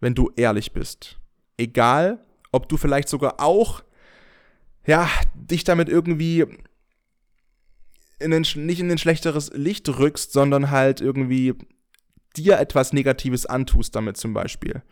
wenn 0.00 0.14
du 0.14 0.30
ehrlich 0.36 0.72
bist. 0.72 1.18
Egal, 1.56 2.24
ob 2.52 2.68
du 2.68 2.76
vielleicht 2.76 3.08
sogar 3.08 3.40
auch, 3.40 3.82
ja, 4.86 5.08
dich 5.34 5.64
damit 5.64 5.88
irgendwie 5.88 6.46
in 8.18 8.32
ein, 8.34 8.42
nicht 8.42 8.80
in 8.80 8.90
ein 8.90 8.98
schlechteres 8.98 9.50
Licht 9.54 9.88
rückst, 9.88 10.32
sondern 10.32 10.70
halt 10.70 11.00
irgendwie 11.00 11.54
dir 12.36 12.58
etwas 12.58 12.92
Negatives 12.92 13.46
antust 13.46 13.94
damit 13.94 14.16
zum 14.16 14.34
Beispiel. 14.34 14.82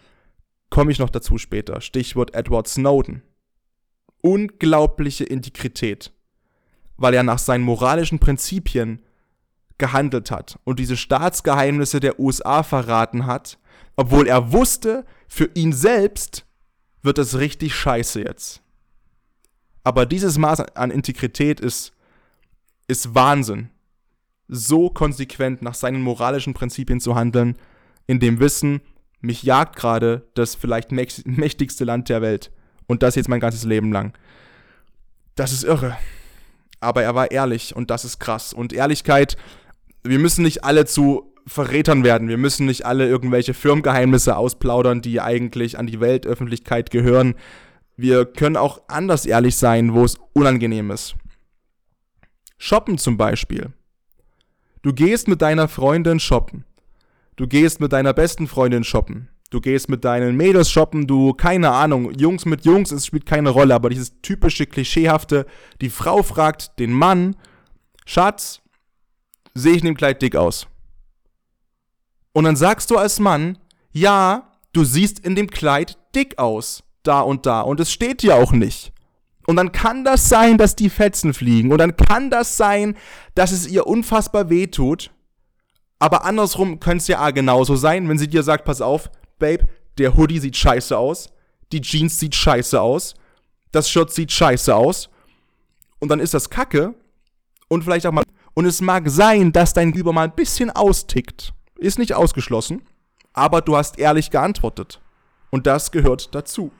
Komme 0.70 0.92
ich 0.92 0.98
noch 0.98 1.10
dazu 1.10 1.38
später. 1.38 1.80
Stichwort 1.80 2.34
Edward 2.34 2.68
Snowden. 2.68 3.22
Unglaubliche 4.20 5.24
Integrität. 5.24 6.12
Weil 6.96 7.14
er 7.14 7.22
nach 7.22 7.38
seinen 7.38 7.64
moralischen 7.64 8.18
Prinzipien 8.18 9.02
gehandelt 9.78 10.30
hat 10.30 10.58
und 10.64 10.80
diese 10.80 10.96
Staatsgeheimnisse 10.96 12.00
der 12.00 12.18
USA 12.18 12.64
verraten 12.64 13.26
hat, 13.26 13.58
obwohl 13.96 14.26
er 14.26 14.52
wusste, 14.52 15.06
für 15.28 15.50
ihn 15.54 15.72
selbst 15.72 16.44
wird 17.02 17.18
es 17.18 17.38
richtig 17.38 17.74
scheiße 17.74 18.20
jetzt. 18.20 18.60
Aber 19.84 20.04
dieses 20.04 20.36
Maß 20.36 20.60
an 20.76 20.90
Integrität 20.90 21.60
ist, 21.60 21.92
ist 22.88 23.14
Wahnsinn. 23.14 23.70
So 24.48 24.90
konsequent 24.90 25.62
nach 25.62 25.74
seinen 25.74 26.00
moralischen 26.00 26.54
Prinzipien 26.54 27.00
zu 27.00 27.14
handeln, 27.14 27.56
in 28.06 28.18
dem 28.18 28.40
Wissen, 28.40 28.80
mich 29.20 29.42
jagt 29.42 29.76
gerade 29.76 30.26
das 30.34 30.54
vielleicht 30.54 30.90
mächtigste 30.92 31.84
Land 31.84 32.08
der 32.08 32.22
Welt. 32.22 32.50
Und 32.86 33.02
das 33.02 33.16
jetzt 33.16 33.28
mein 33.28 33.40
ganzes 33.40 33.64
Leben 33.64 33.92
lang. 33.92 34.16
Das 35.34 35.52
ist 35.52 35.64
irre. 35.64 35.96
Aber 36.80 37.02
er 37.02 37.14
war 37.14 37.30
ehrlich 37.30 37.76
und 37.76 37.90
das 37.90 38.04
ist 38.04 38.18
krass. 38.18 38.52
Und 38.52 38.72
Ehrlichkeit, 38.72 39.36
wir 40.02 40.18
müssen 40.18 40.42
nicht 40.42 40.64
alle 40.64 40.86
zu 40.86 41.34
Verrätern 41.46 42.04
werden. 42.04 42.28
Wir 42.28 42.38
müssen 42.38 42.66
nicht 42.66 42.86
alle 42.86 43.08
irgendwelche 43.08 43.54
Firmengeheimnisse 43.54 44.36
ausplaudern, 44.36 45.02
die 45.02 45.20
eigentlich 45.20 45.78
an 45.78 45.86
die 45.86 46.00
Weltöffentlichkeit 46.00 46.90
gehören. 46.90 47.34
Wir 47.96 48.26
können 48.26 48.56
auch 48.56 48.82
anders 48.88 49.26
ehrlich 49.26 49.56
sein, 49.56 49.92
wo 49.94 50.04
es 50.04 50.18
unangenehm 50.32 50.90
ist. 50.90 51.16
Shoppen 52.58 52.98
zum 52.98 53.16
Beispiel. 53.16 53.72
Du 54.82 54.92
gehst 54.92 55.28
mit 55.28 55.42
deiner 55.42 55.68
Freundin 55.68 56.20
shoppen. 56.20 56.64
Du 57.36 57.46
gehst 57.46 57.80
mit 57.80 57.92
deiner 57.92 58.12
besten 58.12 58.46
Freundin 58.46 58.84
shoppen. 58.84 59.28
Du 59.50 59.60
gehst 59.60 59.88
mit 59.88 60.04
deinen 60.04 60.36
Mädels 60.36 60.70
shoppen, 60.70 61.06
du, 61.06 61.32
keine 61.32 61.70
Ahnung, 61.70 62.12
Jungs 62.12 62.44
mit 62.44 62.66
Jungs, 62.66 62.90
es 62.90 63.06
spielt 63.06 63.24
keine 63.24 63.48
Rolle, 63.48 63.74
aber 63.74 63.88
dieses 63.88 64.20
typische, 64.20 64.66
klischeehafte, 64.66 65.46
die 65.80 65.88
Frau 65.88 66.22
fragt 66.22 66.78
den 66.78 66.92
Mann, 66.92 67.34
Schatz, 68.04 68.60
sehe 69.54 69.72
ich 69.72 69.80
in 69.80 69.86
dem 69.86 69.96
Kleid 69.96 70.20
dick 70.20 70.36
aus? 70.36 70.66
Und 72.32 72.44
dann 72.44 72.56
sagst 72.56 72.90
du 72.90 72.98
als 72.98 73.20
Mann, 73.20 73.56
ja, 73.90 74.52
du 74.72 74.84
siehst 74.84 75.18
in 75.18 75.34
dem 75.34 75.48
Kleid 75.48 75.96
dick 76.14 76.38
aus 76.38 76.84
da 77.02 77.20
und 77.22 77.46
da 77.46 77.62
und 77.62 77.80
es 77.80 77.90
steht 77.90 78.22
dir 78.22 78.36
auch 78.36 78.52
nicht. 78.52 78.92
Und 79.48 79.56
dann 79.56 79.72
kann 79.72 80.04
das 80.04 80.28
sein, 80.28 80.58
dass 80.58 80.76
die 80.76 80.90
Fetzen 80.90 81.32
fliegen 81.32 81.72
und 81.72 81.78
dann 81.78 81.96
kann 81.96 82.28
das 82.28 82.58
sein, 82.58 82.98
dass 83.34 83.50
es 83.50 83.66
ihr 83.66 83.86
unfassbar 83.86 84.50
weh 84.50 84.66
tut. 84.66 85.10
Aber 85.98 86.26
andersrum 86.26 86.80
könnte 86.80 86.98
es 86.98 87.08
ja 87.08 87.30
genauso 87.30 87.74
sein, 87.74 88.10
wenn 88.10 88.18
sie 88.18 88.28
dir 88.28 88.42
sagt, 88.42 88.66
pass 88.66 88.82
auf, 88.82 89.10
Babe, 89.38 89.66
der 89.96 90.18
Hoodie 90.18 90.38
sieht 90.38 90.54
scheiße 90.54 90.94
aus, 90.98 91.30
die 91.72 91.80
Jeans 91.80 92.20
sieht 92.20 92.34
scheiße 92.34 92.78
aus, 92.78 93.14
das 93.72 93.88
Shirt 93.88 94.12
sieht 94.12 94.32
scheiße 94.32 94.76
aus. 94.76 95.08
Und 95.98 96.10
dann 96.10 96.20
ist 96.20 96.34
das 96.34 96.50
Kacke 96.50 96.94
und 97.68 97.84
vielleicht 97.84 98.04
auch 98.04 98.12
mal 98.12 98.24
und 98.52 98.66
es 98.66 98.82
mag 98.82 99.08
sein, 99.08 99.50
dass 99.52 99.72
dein 99.72 99.92
Gegenüber 99.92 100.12
mal 100.12 100.24
ein 100.24 100.34
bisschen 100.34 100.68
austickt. 100.68 101.54
Ist 101.78 101.98
nicht 101.98 102.12
ausgeschlossen, 102.12 102.82
aber 103.32 103.62
du 103.62 103.78
hast 103.78 103.98
ehrlich 103.98 104.30
geantwortet. 104.30 105.00
Und 105.48 105.66
das 105.66 105.90
gehört 105.90 106.34
dazu. 106.34 106.70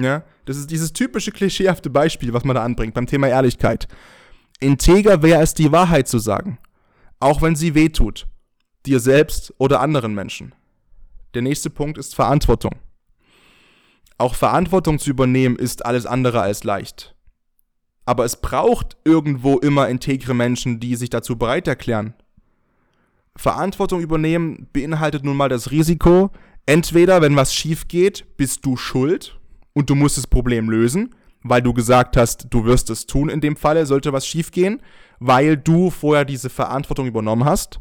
Ja, 0.00 0.22
das 0.44 0.56
ist 0.56 0.70
dieses 0.70 0.92
typische 0.92 1.32
klischeehafte 1.32 1.90
Beispiel, 1.90 2.32
was 2.32 2.44
man 2.44 2.54
da 2.54 2.62
anbringt 2.62 2.94
beim 2.94 3.06
Thema 3.06 3.26
Ehrlichkeit. 3.26 3.88
Integer 4.60 5.22
wäre 5.22 5.42
es, 5.42 5.54
die 5.54 5.72
Wahrheit 5.72 6.06
zu 6.06 6.20
sagen, 6.20 6.58
auch 7.18 7.42
wenn 7.42 7.56
sie 7.56 7.74
weh 7.74 7.88
tut, 7.88 8.28
dir 8.86 9.00
selbst 9.00 9.52
oder 9.58 9.80
anderen 9.80 10.14
Menschen. 10.14 10.54
Der 11.34 11.42
nächste 11.42 11.68
Punkt 11.68 11.98
ist 11.98 12.14
Verantwortung. 12.14 12.76
Auch 14.18 14.36
Verantwortung 14.36 15.00
zu 15.00 15.10
übernehmen 15.10 15.56
ist 15.56 15.84
alles 15.84 16.06
andere 16.06 16.42
als 16.42 16.62
leicht. 16.62 17.16
Aber 18.04 18.24
es 18.24 18.40
braucht 18.40 18.96
irgendwo 19.04 19.58
immer 19.58 19.88
integre 19.88 20.32
Menschen, 20.32 20.78
die 20.78 20.94
sich 20.94 21.10
dazu 21.10 21.36
bereit 21.36 21.66
erklären. 21.66 22.14
Verantwortung 23.36 24.00
übernehmen 24.00 24.68
beinhaltet 24.72 25.24
nun 25.24 25.36
mal 25.36 25.48
das 25.48 25.72
Risiko, 25.72 26.30
entweder 26.66 27.20
wenn 27.20 27.36
was 27.36 27.52
schief 27.52 27.88
geht, 27.88 28.36
bist 28.36 28.64
du 28.64 28.76
schuld 28.76 29.37
und 29.78 29.88
du 29.88 29.94
musst 29.94 30.18
das 30.18 30.26
Problem 30.26 30.68
lösen, 30.68 31.14
weil 31.44 31.62
du 31.62 31.72
gesagt 31.72 32.16
hast, 32.16 32.48
du 32.50 32.64
wirst 32.64 32.90
es 32.90 33.06
tun 33.06 33.28
in 33.28 33.40
dem 33.40 33.54
Falle, 33.54 33.86
sollte 33.86 34.12
was 34.12 34.26
schiefgehen, 34.26 34.82
weil 35.20 35.56
du 35.56 35.90
vorher 35.90 36.24
diese 36.24 36.50
Verantwortung 36.50 37.06
übernommen 37.06 37.44
hast. 37.44 37.78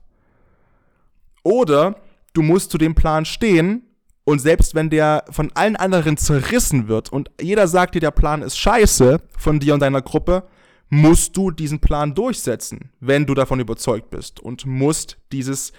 Oder 1.41 1.95
du 2.33 2.43
musst 2.43 2.69
zu 2.69 2.77
dem 2.77 2.93
Plan 2.93 3.25
stehen 3.25 3.81
und 4.25 4.37
selbst 4.37 4.75
wenn 4.75 4.91
der 4.91 5.25
von 5.31 5.51
allen 5.55 5.75
anderen 5.75 6.17
zerrissen 6.17 6.87
wird 6.87 7.11
und 7.11 7.31
jeder 7.41 7.67
sagt 7.67 7.95
dir, 7.95 7.99
der 7.99 8.11
Plan 8.11 8.43
ist 8.43 8.59
scheiße 8.59 9.19
von 9.35 9.59
dir 9.59 9.73
und 9.73 9.79
deiner 9.79 10.03
Gruppe, 10.03 10.43
musst 10.89 11.35
du 11.35 11.49
diesen 11.49 11.79
Plan 11.79 12.13
durchsetzen, 12.13 12.91
wenn 12.99 13.25
du 13.25 13.33
davon 13.33 13.59
überzeugt 13.59 14.11
bist 14.11 14.39
und 14.39 14.67
musst 14.67 15.17
dieses, 15.31 15.73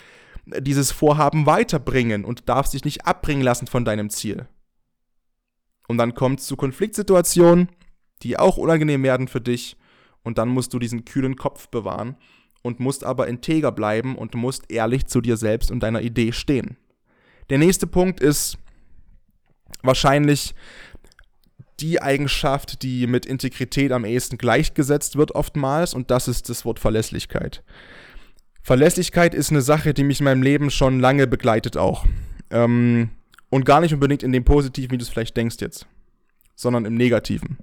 dieses 0.46 0.90
Vorhaben 0.90 1.46
weiterbringen 1.46 2.24
und 2.24 2.48
darfst 2.48 2.74
dich 2.74 2.84
nicht 2.84 3.06
abbringen 3.06 3.42
lassen 3.42 3.68
von 3.68 3.84
deinem 3.84 4.10
Ziel. 4.10 4.48
Und 5.88 5.98
dann 5.98 6.14
kommt 6.14 6.38
es 6.38 6.46
zu 6.46 6.54
Konfliktsituationen, 6.54 7.68
die 8.22 8.38
auch 8.38 8.56
unangenehm 8.56 9.02
werden 9.02 9.26
für 9.26 9.40
dich. 9.40 9.76
Und 10.22 10.38
dann 10.38 10.48
musst 10.48 10.72
du 10.72 10.78
diesen 10.78 11.04
kühlen 11.04 11.34
Kopf 11.34 11.68
bewahren 11.68 12.16
und 12.62 12.78
musst 12.78 13.02
aber 13.02 13.26
integer 13.26 13.72
bleiben 13.72 14.16
und 14.16 14.34
musst 14.34 14.70
ehrlich 14.70 15.06
zu 15.06 15.20
dir 15.20 15.36
selbst 15.36 15.70
und 15.70 15.80
deiner 15.80 16.02
Idee 16.02 16.32
stehen. 16.32 16.76
Der 17.50 17.58
nächste 17.58 17.86
Punkt 17.86 18.20
ist 18.20 18.58
wahrscheinlich 19.82 20.54
die 21.80 22.02
Eigenschaft, 22.02 22.82
die 22.82 23.06
mit 23.06 23.24
Integrität 23.24 23.92
am 23.92 24.04
ehesten 24.04 24.36
gleichgesetzt 24.36 25.16
wird 25.16 25.32
oftmals, 25.32 25.94
und 25.94 26.10
das 26.10 26.28
ist 26.28 26.48
das 26.48 26.64
Wort 26.64 26.78
Verlässlichkeit. 26.78 27.62
Verlässlichkeit 28.62 29.34
ist 29.34 29.50
eine 29.50 29.62
Sache, 29.62 29.94
die 29.94 30.04
mich 30.04 30.20
in 30.20 30.24
meinem 30.24 30.42
Leben 30.42 30.70
schon 30.70 31.00
lange 31.00 31.26
begleitet 31.26 31.76
auch. 31.76 32.04
Ähm, 32.50 33.10
und 33.50 33.64
gar 33.64 33.80
nicht 33.80 33.94
unbedingt 33.94 34.22
in 34.22 34.32
dem 34.32 34.44
Positiven, 34.44 34.92
wie 34.92 34.98
du 34.98 35.02
es 35.02 35.08
vielleicht 35.08 35.36
denkst 35.36 35.56
jetzt, 35.60 35.86
sondern 36.54 36.84
im 36.84 36.94
Negativen. 36.94 37.58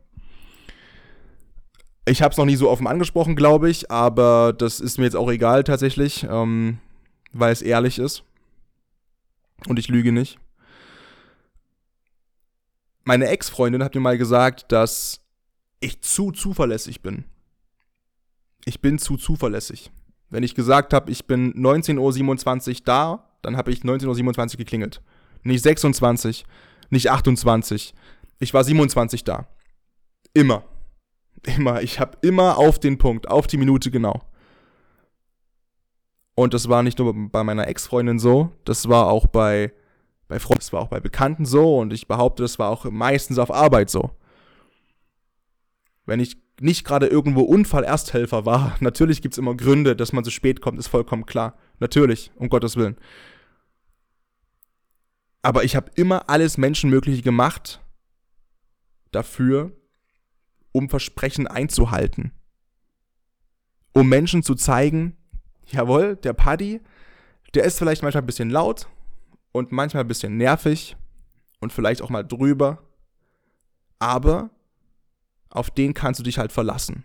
Ich 2.08 2.22
habe 2.22 2.32
es 2.32 2.38
noch 2.38 2.46
nie 2.46 2.56
so 2.56 2.70
offen 2.70 2.88
angesprochen, 2.88 3.36
glaube 3.36 3.70
ich, 3.70 3.90
aber 3.90 4.54
das 4.54 4.80
ist 4.80 4.98
mir 4.98 5.06
jetzt 5.06 5.16
auch 5.16 5.30
egal 5.30 5.64
tatsächlich, 5.64 6.26
ähm, 6.30 6.80
weil 7.34 7.52
es 7.52 7.62
ehrlich 7.62 7.98
ist. 7.98 8.24
Und 9.68 9.80
ich 9.80 9.88
lüge 9.88 10.12
nicht. 10.12 10.38
Meine 13.04 13.28
Ex-Freundin 13.28 13.84
hat 13.84 13.96
mir 13.96 14.02
mal 14.02 14.18
gesagt, 14.18 14.72
dass 14.72 15.22
ich 15.80 16.02
zu 16.02 16.32
zuverlässig 16.32 17.02
bin. 17.02 17.26
Ich 18.66 18.82
bin 18.82 19.00
zu 19.00 19.18
zuverlässig. 19.18 19.92
Wenn 20.30 20.44
ich 20.44 20.56
gesagt 20.56 20.94
habe, 20.94 21.12
ich 21.12 21.26
bin 21.26 21.54
19.27 21.54 22.70
Uhr 22.70 22.82
da, 22.86 23.30
dann 23.42 23.58
habe 23.58 23.72
ich 23.72 23.82
19.27 23.82 24.54
Uhr 24.54 24.58
geklingelt 24.58 25.02
nicht 25.46 25.64
26, 25.64 26.46
nicht 26.90 27.10
28. 27.12 27.94
Ich 28.40 28.54
war 28.54 28.64
27 28.64 29.24
da. 29.24 29.48
Immer. 30.34 30.64
Immer. 31.44 31.82
Ich 31.82 32.00
habe 32.00 32.18
immer 32.22 32.58
auf 32.58 32.80
den 32.80 32.98
Punkt, 32.98 33.30
auf 33.30 33.48
die 33.48 33.58
Minute 33.58 33.92
genau. 33.92 34.22
Und 36.36 36.54
das 36.54 36.68
war 36.68 36.84
nicht 36.84 37.00
nur 37.00 37.14
bei 37.30 37.44
meiner 37.44 37.68
Ex-Freundin 37.68 38.20
so, 38.20 38.52
das 38.66 38.90
war 38.90 39.08
auch 39.08 39.26
bei, 39.28 39.72
bei 40.28 40.38
Freunden, 40.38 40.60
das 40.60 40.74
war 40.74 40.82
auch 40.82 40.90
bei 40.90 41.00
Bekannten 41.00 41.46
so 41.46 41.78
und 41.78 41.94
ich 41.94 42.08
behaupte, 42.08 42.44
das 42.44 42.60
war 42.60 42.70
auch 42.70 42.84
meistens 42.86 43.40
auf 43.40 43.52
Arbeit 43.52 43.90
so. 43.90 44.12
Wenn 46.06 46.20
ich 46.20 46.38
nicht 46.60 46.86
gerade 46.86 47.08
irgendwo 47.08 47.42
Unfallersthelfer 47.42 48.46
war, 48.46 48.76
natürlich 48.82 49.22
gibt 49.22 49.36
es 49.36 49.38
immer 49.38 49.56
Gründe, 49.56 49.96
dass 49.96 50.12
man 50.12 50.26
so 50.26 50.32
spät 50.32 50.60
kommt, 50.60 50.78
ist 50.78 50.88
vollkommen 50.88 51.26
klar. 51.26 51.58
Natürlich, 51.80 52.32
um 52.36 52.50
Gottes 52.50 52.76
Willen. 52.76 52.98
Aber 55.46 55.64
ich 55.64 55.76
habe 55.76 55.92
immer 55.94 56.28
alles 56.28 56.58
Menschenmögliche 56.58 57.22
gemacht 57.22 57.80
dafür, 59.12 59.74
um 60.72 60.90
Versprechen 60.90 61.46
einzuhalten. 61.46 62.32
Um 63.94 64.10
Menschen 64.10 64.42
zu 64.42 64.56
zeigen, 64.56 65.16
jawohl, 65.68 66.16
der 66.16 66.34
Paddy, 66.34 66.82
der 67.54 67.64
ist 67.64 67.78
vielleicht 67.78 68.02
manchmal 68.02 68.24
ein 68.24 68.26
bisschen 68.26 68.50
laut 68.50 68.88
und 69.52 69.72
manchmal 69.72 70.04
ein 70.04 70.08
bisschen 70.08 70.36
nervig 70.36 70.98
und 71.60 71.72
vielleicht 71.72 72.02
auch 72.02 72.10
mal 72.10 72.24
drüber, 72.24 72.82
aber 74.00 74.50
auf 75.52 75.70
den 75.70 75.94
kannst 75.94 76.20
du 76.20 76.24
dich 76.24 76.40
halt 76.40 76.54
verlassen. 76.54 77.04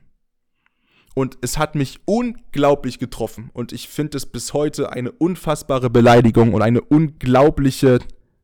Und 1.14 1.36
es 1.42 1.58
hat 1.58 1.74
mich 1.74 2.00
unglaublich 2.06 2.98
getroffen 2.98 3.50
und 3.52 3.72
ich 3.72 3.90
finde 3.90 4.16
es 4.16 4.24
bis 4.24 4.54
heute 4.54 4.92
eine 4.92 5.12
unfassbare 5.12 5.90
Beleidigung 5.90 6.54
und 6.54 6.62
eine 6.62 6.80
unglaubliche 6.80 7.98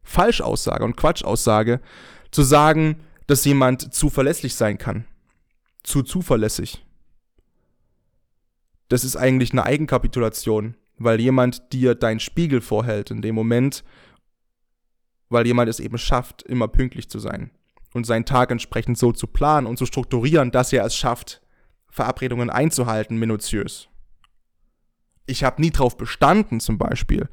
Falschaussage 0.07 0.85
und 0.85 0.97
Quatschaussage, 0.97 1.81
zu 2.31 2.43
sagen, 2.43 3.01
dass 3.27 3.45
jemand 3.45 3.93
zuverlässig 3.93 4.55
sein 4.55 4.79
kann. 4.79 5.05
Zu 5.83 6.03
zuverlässig. 6.03 6.85
Das 8.89 9.05
ist 9.05 9.17
eigentlich 9.17 9.53
eine 9.53 9.65
Eigenkapitulation, 9.67 10.77
weil 10.97 11.21
jemand 11.21 11.73
dir 11.73 11.95
deinen 11.95 12.21
Spiegel 12.21 12.61
vorhält 12.61 13.11
in 13.11 13.21
dem 13.21 13.35
Moment, 13.35 13.85
weil 15.29 15.47
jemand 15.47 15.69
es 15.69 15.81
eben 15.81 15.99
schafft, 15.99 16.43
immer 16.43 16.69
pünktlich 16.69 17.11
zu 17.11 17.19
sein 17.19 17.51
und 17.93 18.07
seinen 18.07 18.25
Tag 18.25 18.51
entsprechend 18.51 18.97
so 18.97 19.13
zu 19.13 19.27
planen 19.27 19.67
und 19.67 19.77
zu 19.77 19.87
strukturieren, 19.87 20.51
dass 20.53 20.73
er 20.73 20.85
es 20.85 20.95
schafft, 20.95 21.43
Verabredungen 21.91 22.51
einzuhalten, 22.51 23.19
minutiös. 23.19 23.89
Ich 25.27 25.43
habe 25.43 25.61
nie 25.61 25.71
drauf 25.71 25.97
bestanden, 25.97 26.61
zum 26.61 26.79
Beispiel, 26.79 27.29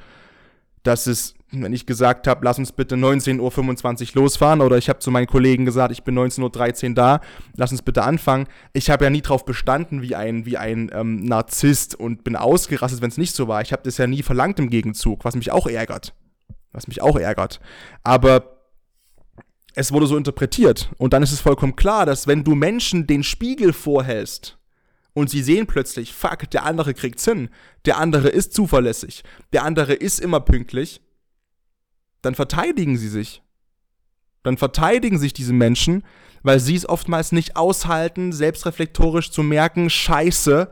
dass 0.81 1.05
es, 1.05 1.36
wenn 1.61 1.73
ich 1.73 1.85
gesagt 1.85 2.27
habe, 2.27 2.45
lass 2.45 2.57
uns 2.57 2.71
bitte 2.71 2.95
19.25 2.95 4.15
Uhr 4.15 4.23
losfahren, 4.23 4.61
oder 4.61 4.77
ich 4.77 4.89
habe 4.89 4.99
zu 4.99 5.11
meinen 5.11 5.27
Kollegen 5.27 5.65
gesagt, 5.65 5.91
ich 5.91 6.03
bin 6.03 6.17
19.13 6.17 6.89
Uhr 6.89 6.95
da, 6.95 7.21
lass 7.55 7.71
uns 7.71 7.81
bitte 7.81 8.03
anfangen. 8.03 8.47
Ich 8.71 8.89
habe 8.89 9.03
ja 9.03 9.09
nie 9.09 9.21
drauf 9.21 9.45
bestanden 9.45 10.01
wie 10.01 10.15
ein, 10.15 10.45
wie 10.45 10.57
ein 10.57 10.89
ähm, 10.93 11.23
Narzisst 11.25 11.95
und 11.95 12.23
bin 12.23 12.35
ausgerastet, 12.35 13.01
wenn 13.01 13.09
es 13.09 13.17
nicht 13.17 13.35
so 13.35 13.47
war. 13.47 13.61
Ich 13.61 13.71
habe 13.71 13.83
das 13.83 13.97
ja 13.97 14.07
nie 14.07 14.23
verlangt 14.23 14.57
im 14.59 14.69
Gegenzug, 14.69 15.25
was 15.25 15.35
mich 15.35 15.51
auch 15.51 15.67
ärgert. 15.67 16.13
Was 16.71 16.87
mich 16.87 17.01
auch 17.01 17.17
ärgert. 17.17 17.59
Aber 18.03 18.53
es 19.75 19.91
wurde 19.91 20.07
so 20.07 20.17
interpretiert. 20.17 20.89
Und 20.97 21.13
dann 21.13 21.23
ist 21.23 21.31
es 21.31 21.41
vollkommen 21.41 21.75
klar, 21.75 22.05
dass 22.05 22.27
wenn 22.27 22.43
du 22.43 22.55
Menschen 22.55 23.07
den 23.07 23.23
Spiegel 23.23 23.73
vorhältst 23.73 24.57
und 25.13 25.29
sie 25.29 25.43
sehen 25.43 25.67
plötzlich, 25.67 26.13
fuck, 26.13 26.49
der 26.49 26.65
andere 26.65 26.93
kriegt's 26.93 27.25
hin, 27.25 27.49
der 27.85 27.97
andere 27.97 28.29
ist 28.29 28.53
zuverlässig, 28.53 29.23
der 29.51 29.63
andere 29.63 29.93
ist 29.93 30.19
immer 30.19 30.39
pünktlich, 30.39 31.01
dann 32.23 32.33
verteidigen 32.33 32.97
sie 32.97 33.09
sich. 33.09 33.43
Dann 34.41 34.57
verteidigen 34.57 35.19
sich 35.19 35.33
diese 35.33 35.53
Menschen, 35.53 36.03
weil 36.41 36.59
sie 36.59 36.75
es 36.75 36.89
oftmals 36.89 37.31
nicht 37.31 37.55
aushalten, 37.55 38.33
selbstreflektorisch 38.33 39.31
zu 39.31 39.43
merken, 39.43 39.89
scheiße, 39.89 40.69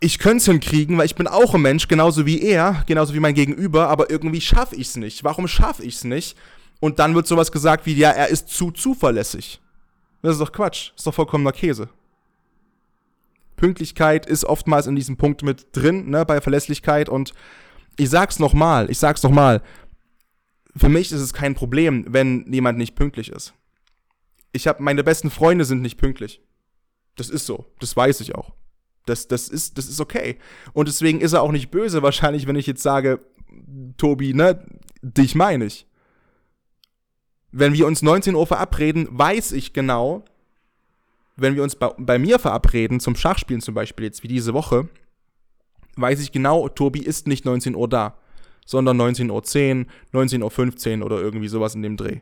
ich 0.00 0.18
könnte 0.18 0.38
es 0.38 0.44
hinkriegen, 0.46 0.96
weil 0.96 1.04
ich 1.04 1.14
bin 1.14 1.26
auch 1.26 1.54
ein 1.54 1.60
Mensch, 1.60 1.86
genauso 1.86 2.24
wie 2.24 2.40
er, 2.40 2.84
genauso 2.86 3.12
wie 3.12 3.20
mein 3.20 3.34
Gegenüber, 3.34 3.88
aber 3.88 4.10
irgendwie 4.10 4.40
schaffe 4.40 4.74
ich 4.76 4.88
es 4.88 4.96
nicht. 4.96 5.24
Warum 5.24 5.46
schaffe 5.46 5.82
ich 5.82 5.96
es 5.96 6.04
nicht? 6.04 6.38
Und 6.80 6.98
dann 6.98 7.14
wird 7.14 7.26
sowas 7.26 7.52
gesagt 7.52 7.84
wie, 7.84 7.94
ja, 7.94 8.10
er 8.10 8.28
ist 8.28 8.48
zu 8.48 8.70
zuverlässig. 8.70 9.60
Das 10.22 10.32
ist 10.32 10.40
doch 10.40 10.52
Quatsch. 10.52 10.92
Das 10.92 11.00
ist 11.00 11.06
doch 11.06 11.14
vollkommener 11.14 11.52
Käse. 11.52 11.90
Pünktlichkeit 13.56 14.24
ist 14.24 14.46
oftmals 14.46 14.86
in 14.86 14.96
diesem 14.96 15.18
Punkt 15.18 15.42
mit 15.42 15.66
drin, 15.72 16.08
ne, 16.08 16.24
bei 16.24 16.40
Verlässlichkeit. 16.40 17.10
Und 17.10 17.34
ich 17.98 18.08
sag's 18.08 18.38
nochmal, 18.38 18.90
ich 18.90 18.98
sag's 18.98 19.22
nochmal. 19.22 19.60
Für 20.76 20.88
mich 20.88 21.12
ist 21.12 21.20
es 21.20 21.32
kein 21.32 21.54
Problem, 21.54 22.06
wenn 22.08 22.50
jemand 22.52 22.78
nicht 22.78 22.94
pünktlich 22.94 23.30
ist. 23.30 23.54
Ich 24.52 24.66
habe 24.66 24.82
meine 24.82 25.04
besten 25.04 25.30
Freunde 25.30 25.64
sind 25.64 25.82
nicht 25.82 25.98
pünktlich. 25.98 26.40
Das 27.16 27.28
ist 27.30 27.46
so. 27.46 27.66
Das 27.80 27.96
weiß 27.96 28.20
ich 28.20 28.34
auch. 28.34 28.52
Das, 29.06 29.28
das, 29.28 29.48
ist, 29.48 29.78
das 29.78 29.88
ist 29.88 30.00
okay. 30.00 30.38
Und 30.72 30.88
deswegen 30.88 31.20
ist 31.20 31.32
er 31.32 31.42
auch 31.42 31.52
nicht 31.52 31.70
böse, 31.70 32.02
wahrscheinlich, 32.02 32.46
wenn 32.46 32.56
ich 32.56 32.66
jetzt 32.66 32.82
sage, 32.82 33.20
Tobi, 33.96 34.34
ne, 34.34 34.64
dich 35.02 35.34
meine 35.34 35.64
ich 35.64 35.86
wenn 37.52 37.72
wir 37.72 37.86
uns 37.86 38.02
19 38.02 38.34
Uhr 38.34 38.46
verabreden, 38.46 39.08
weiß 39.10 39.52
ich 39.52 39.72
genau, 39.72 40.24
wenn 41.36 41.54
wir 41.54 41.62
uns 41.62 41.76
bei, 41.76 41.92
bei, 41.98 42.18
mir 42.18 42.38
verabreden, 42.38 43.00
zum 43.00 43.16
Schachspielen 43.16 43.60
zum 43.60 43.74
Beispiel 43.74 44.06
jetzt, 44.06 44.22
wie 44.22 44.28
diese 44.28 44.54
Woche, 44.54 44.88
weiß 45.96 46.20
ich 46.20 46.32
genau, 46.32 46.68
Tobi 46.68 47.00
ist 47.00 47.26
nicht 47.26 47.44
19 47.44 47.74
Uhr 47.74 47.88
da, 47.88 48.16
sondern 48.70 49.00
19.10 49.00 49.86
Uhr, 50.12 50.22
19.15 50.22 51.00
Uhr 51.00 51.06
oder 51.06 51.20
irgendwie 51.20 51.48
sowas 51.48 51.74
in 51.74 51.82
dem 51.82 51.96
Dreh. 51.96 52.20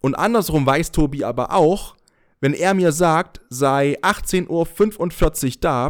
Und 0.00 0.14
andersrum 0.14 0.64
weiß 0.64 0.92
Tobi 0.92 1.24
aber 1.24 1.52
auch, 1.52 1.96
wenn 2.40 2.54
er 2.54 2.72
mir 2.72 2.92
sagt, 2.92 3.40
sei 3.48 3.98
18.45 4.00 5.46
Uhr 5.46 5.52
da, 5.60 5.88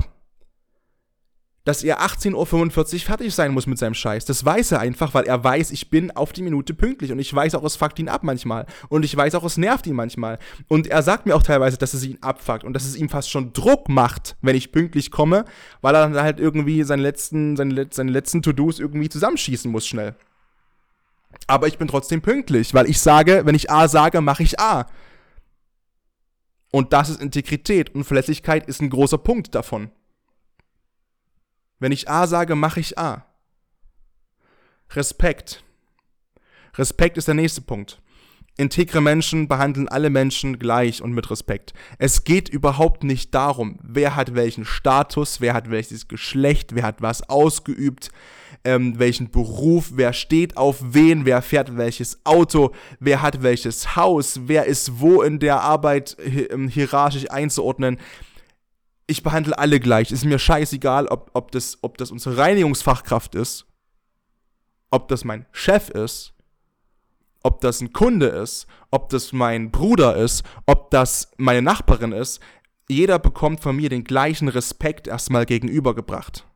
dass 1.65 1.83
er 1.83 2.03
18.45 2.03 2.95
Uhr 2.95 3.01
fertig 3.01 3.35
sein 3.35 3.53
muss 3.53 3.67
mit 3.67 3.79
seinem 3.79 3.95
Scheiß. 3.95 4.27
Das 4.27 4.45
weiß 4.45 4.73
er 4.73 4.81
einfach, 4.81 5.15
weil 5.15 5.25
er 5.25 5.43
weiß, 5.43 5.71
ich 5.71 5.89
bin 5.89 6.11
auf 6.11 6.35
die 6.35 6.43
Minute 6.43 6.75
pünktlich. 6.75 7.11
Und 7.11 7.19
ich 7.19 7.35
weiß 7.35 7.55
auch, 7.55 7.65
es 7.65 7.77
fuckt 7.77 7.99
ihn 7.99 8.11
ab 8.11 8.23
manchmal. 8.23 8.67
Und 8.91 9.03
ich 9.03 9.17
weiß 9.17 9.35
auch, 9.35 9.45
es 9.45 9.57
nervt 9.57 9.87
ihn 9.87 9.95
manchmal. 9.95 10.39
Und 10.69 10.87
er 10.89 11.03
sagt 11.03 11.25
mir 11.25 11.35
auch 11.35 11.43
teilweise, 11.43 11.79
dass 11.79 11.95
es 11.95 12.05
ihn 12.05 12.19
abfuckt 12.21 12.65
und 12.65 12.75
dass 12.75 12.85
es 12.85 12.97
ihm 12.97 13.09
fast 13.09 13.31
schon 13.31 13.55
Druck 13.55 13.89
macht, 13.89 14.37
wenn 14.43 14.55
ich 14.55 14.73
pünktlich 14.73 15.11
komme, 15.11 15.47
weil 15.81 15.95
er 15.95 16.07
dann 16.07 16.23
halt 16.23 16.39
irgendwie 16.39 16.83
seine 16.83 17.03
letzten, 17.03 17.57
seine, 17.57 17.89
seine 17.91 18.13
letzten 18.13 18.43
To-Dos 18.43 18.79
irgendwie 18.79 19.09
zusammenschießen 19.09 19.71
muss 19.71 19.87
schnell. 19.87 20.15
Aber 21.47 21.67
ich 21.67 21.79
bin 21.79 21.89
trotzdem 21.89 22.21
pünktlich, 22.21 22.75
weil 22.75 22.89
ich 22.91 23.01
sage, 23.01 23.43
wenn 23.47 23.55
ich 23.55 23.71
A 23.71 23.89
sage, 23.89 24.21
mache 24.21 24.43
ich 24.43 24.61
A. 24.61 24.87
Und 26.71 26.93
das 26.93 27.09
ist 27.09 27.23
Integrität 27.23 27.95
und 27.95 28.05
Verlässlichkeit 28.05 28.67
ist 28.67 28.83
ein 28.83 28.91
großer 28.91 29.19
Punkt 29.19 29.55
davon. 29.55 29.91
Wenn 31.85 31.93
ich 31.93 32.09
A 32.09 32.27
sage, 32.27 32.55
mache 32.55 32.81
ich 32.81 32.99
A. 32.99 33.27
Respekt. 34.93 35.63
Respekt 36.79 37.19
ist 37.19 37.29
der 37.29 37.35
nächste 37.35 37.61
Punkt. 37.61 38.01
Integre 38.57 39.03
Menschen 39.03 39.49
behandeln 39.49 39.87
alle 39.89 40.09
Menschen 40.09 40.59
gleich 40.59 41.03
und 41.03 41.13
mit 41.13 41.31
Respekt. 41.31 41.75
Es 41.99 42.25
geht 42.25 42.49
überhaupt 42.49 43.05
nicht 43.05 43.35
darum, 43.35 43.79
wer 43.83 44.17
hat 44.17 44.35
welchen 44.35 44.65
Status, 44.65 45.43
wer 45.43 45.53
hat 45.53 45.69
welches 45.69 46.09
Geschlecht, 46.09 46.75
wer 46.75 46.85
hat 46.85 47.03
was 47.03 47.29
ausgeübt, 47.29 48.11
ähm, 48.65 48.99
welchen 48.99 49.31
Beruf, 49.31 49.91
wer 49.93 50.15
steht 50.15 50.57
auf 50.57 50.79
wen, 50.81 51.27
wer 51.27 51.43
fährt 51.43 51.77
welches 51.77 52.25
Auto, 52.25 52.73
wer 52.99 53.21
hat 53.21 53.43
welches 53.43 53.95
Haus, 53.95 54.41
wer 54.47 54.65
ist 54.65 55.01
wo 55.01 55.21
in 55.21 55.39
der 55.39 55.61
Arbeit 55.61 56.17
ähm, 56.51 56.67
hierarchisch 56.67 57.31
einzuordnen 57.31 57.99
ich 59.07 59.23
behandle 59.23 59.59
alle 59.59 59.81
gleich. 59.81 60.11
Ist 60.11 60.25
mir 60.25 60.39
scheißegal, 60.39 61.07
ob, 61.07 61.31
ob, 61.35 61.51
das, 61.53 61.79
ob 61.83 61.99
das 61.99 62.11
unsere 62.11 62.37
Reinigungsfachkraft 62.37 63.35
ist, 63.35 63.67
ob 64.91 65.09
das 65.09 65.25
mein 65.25 65.47
Chef 65.53 65.91
ist, 65.91 66.35
ob 67.43 67.61
das 67.61 67.81
ein 67.81 67.93
Kunde 67.93 68.27
ist, 68.27 68.67
ob 68.91 69.11
das 69.11 69.33
mein 69.33 69.71
Bruder 69.71 70.17
ist, 70.17 70.43
ob 70.67 70.91
das 70.91 71.31
meine 71.37 71.63
Nachbarin 71.63 72.13
ist. 72.13 72.41
Jeder 72.89 73.19
bekommt 73.19 73.61
von 73.61 73.77
mir 73.77 73.89
den 73.89 74.05
gleichen 74.05 74.49
Respekt 74.49 75.07
erstmal 75.07 75.47
gegenübergebracht. 75.47 76.47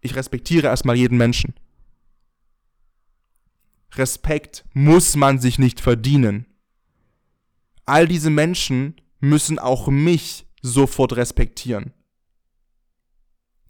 Ich 0.00 0.16
respektiere 0.16 0.68
erstmal 0.68 0.96
jeden 0.96 1.18
Menschen. 1.18 1.54
Respekt 3.94 4.64
muss 4.72 5.16
man 5.16 5.38
sich 5.38 5.58
nicht 5.58 5.80
verdienen. 5.80 6.46
All 7.86 8.06
diese 8.06 8.30
Menschen 8.30 9.00
müssen 9.20 9.58
auch 9.58 9.88
mich 9.88 10.46
sofort 10.62 11.16
respektieren. 11.16 11.92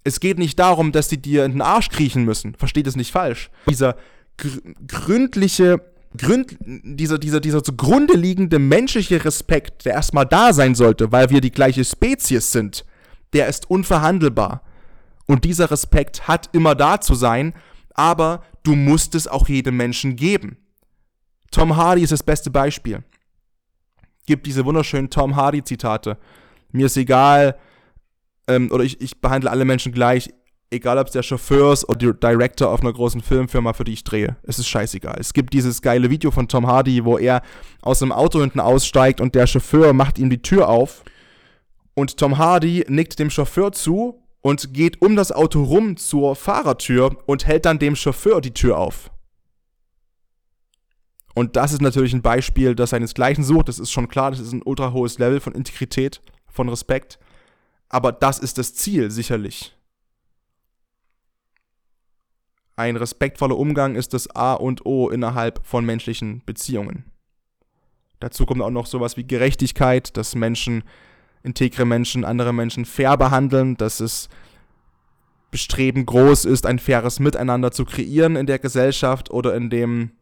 Es 0.02 0.20
geht 0.20 0.38
nicht 0.38 0.58
darum, 0.58 0.92
dass 0.92 1.08
sie 1.08 1.20
dir 1.20 1.44
in 1.44 1.52
den 1.52 1.62
Arsch 1.62 1.88
kriechen 1.88 2.24
müssen. 2.24 2.54
Versteht 2.54 2.86
es 2.86 2.96
nicht 2.96 3.12
falsch. 3.12 3.50
Dieser 3.68 3.96
gr 4.36 4.50
gründliche, 4.86 5.82
gründ, 6.16 6.56
dieser, 6.60 7.18
dieser, 7.18 7.40
dieser 7.40 7.62
zugrunde 7.62 8.14
liegende 8.14 8.58
menschliche 8.58 9.24
Respekt, 9.24 9.84
der 9.84 9.94
erstmal 9.94 10.26
da 10.26 10.52
sein 10.52 10.74
sollte, 10.74 11.12
weil 11.12 11.30
wir 11.30 11.40
die 11.40 11.52
gleiche 11.52 11.84
Spezies 11.84 12.50
sind, 12.50 12.84
der 13.32 13.48
ist 13.48 13.68
unverhandelbar. 13.68 14.62
Und 15.26 15.44
dieser 15.44 15.70
Respekt 15.70 16.26
hat 16.26 16.48
immer 16.52 16.74
da 16.74 17.00
zu 17.00 17.14
sein, 17.14 17.52
aber 17.94 18.42
du 18.62 18.74
musst 18.74 19.14
es 19.14 19.28
auch 19.28 19.48
jedem 19.48 19.76
Menschen 19.76 20.16
geben. 20.16 20.56
Tom 21.50 21.76
Hardy 21.76 22.02
ist 22.02 22.12
das 22.12 22.22
beste 22.22 22.50
Beispiel. 22.50 23.04
Gibt 24.26 24.46
diese 24.46 24.64
wunderschönen 24.64 25.10
Tom 25.10 25.36
Hardy 25.36 25.62
Zitate 25.62 26.16
mir 26.72 26.86
ist 26.86 26.96
egal, 26.96 27.56
ähm, 28.48 28.70
oder 28.72 28.84
ich, 28.84 29.00
ich 29.00 29.20
behandle 29.20 29.50
alle 29.50 29.64
Menschen 29.64 29.92
gleich, 29.92 30.30
egal 30.70 30.98
ob 30.98 31.08
es 31.08 31.12
der 31.12 31.22
Chauffeur 31.22 31.72
ist 31.72 31.88
oder 31.88 32.12
der 32.12 32.14
Director 32.14 32.70
auf 32.70 32.80
einer 32.80 32.92
großen 32.92 33.20
Filmfirma, 33.20 33.72
für 33.72 33.84
die 33.84 33.92
ich 33.92 34.04
drehe. 34.04 34.36
Es 34.42 34.58
ist 34.58 34.68
scheißegal. 34.68 35.16
Es 35.18 35.32
gibt 35.32 35.52
dieses 35.52 35.82
geile 35.82 36.10
Video 36.10 36.30
von 36.30 36.48
Tom 36.48 36.66
Hardy, 36.66 37.04
wo 37.04 37.18
er 37.18 37.42
aus 37.82 38.02
einem 38.02 38.12
Auto 38.12 38.40
hinten 38.40 38.60
aussteigt 38.60 39.20
und 39.20 39.34
der 39.34 39.46
Chauffeur 39.46 39.92
macht 39.92 40.18
ihm 40.18 40.30
die 40.30 40.42
Tür 40.42 40.68
auf. 40.68 41.02
Und 41.94 42.16
Tom 42.16 42.38
Hardy 42.38 42.84
nickt 42.88 43.18
dem 43.18 43.30
Chauffeur 43.30 43.72
zu 43.72 44.22
und 44.42 44.72
geht 44.72 45.02
um 45.02 45.16
das 45.16 45.32
Auto 45.32 45.62
rum 45.62 45.96
zur 45.96 46.36
Fahrertür 46.36 47.16
und 47.26 47.46
hält 47.46 47.66
dann 47.66 47.78
dem 47.78 47.96
Chauffeur 47.96 48.40
die 48.40 48.54
Tür 48.54 48.78
auf. 48.78 49.10
Und 51.34 51.56
das 51.56 51.72
ist 51.72 51.82
natürlich 51.82 52.12
ein 52.12 52.22
Beispiel, 52.22 52.74
das 52.74 52.90
seinesgleichen 52.90 53.44
sucht. 53.44 53.68
Das 53.68 53.78
ist 53.78 53.90
schon 53.90 54.08
klar, 54.08 54.30
das 54.30 54.40
ist 54.40 54.52
ein 54.52 54.62
ultra 54.64 54.92
hohes 54.92 55.18
Level 55.18 55.40
von 55.40 55.54
Integrität 55.54 56.20
von 56.52 56.68
Respekt. 56.68 57.18
Aber 57.88 58.12
das 58.12 58.38
ist 58.38 58.58
das 58.58 58.74
Ziel 58.74 59.10
sicherlich. 59.10 59.76
Ein 62.76 62.96
respektvoller 62.96 63.58
Umgang 63.58 63.94
ist 63.94 64.14
das 64.14 64.34
A 64.34 64.54
und 64.54 64.86
O 64.86 65.10
innerhalb 65.10 65.60
von 65.66 65.84
menschlichen 65.84 66.42
Beziehungen. 66.46 67.04
Dazu 68.20 68.46
kommt 68.46 68.62
auch 68.62 68.70
noch 68.70 68.86
sowas 68.86 69.16
wie 69.16 69.26
Gerechtigkeit, 69.26 70.16
dass 70.16 70.34
Menschen, 70.34 70.84
integre 71.42 71.84
Menschen, 71.84 72.24
andere 72.24 72.52
Menschen 72.52 72.84
fair 72.84 73.16
behandeln, 73.16 73.76
dass 73.76 74.00
es 74.00 74.28
Bestreben 75.50 76.06
groß 76.06 76.44
ist, 76.44 76.64
ein 76.64 76.78
faires 76.78 77.18
Miteinander 77.18 77.72
zu 77.72 77.84
kreieren 77.84 78.36
in 78.36 78.46
der 78.46 78.60
Gesellschaft 78.60 79.30
oder 79.30 79.54
in 79.56 79.68
dem 79.68 80.12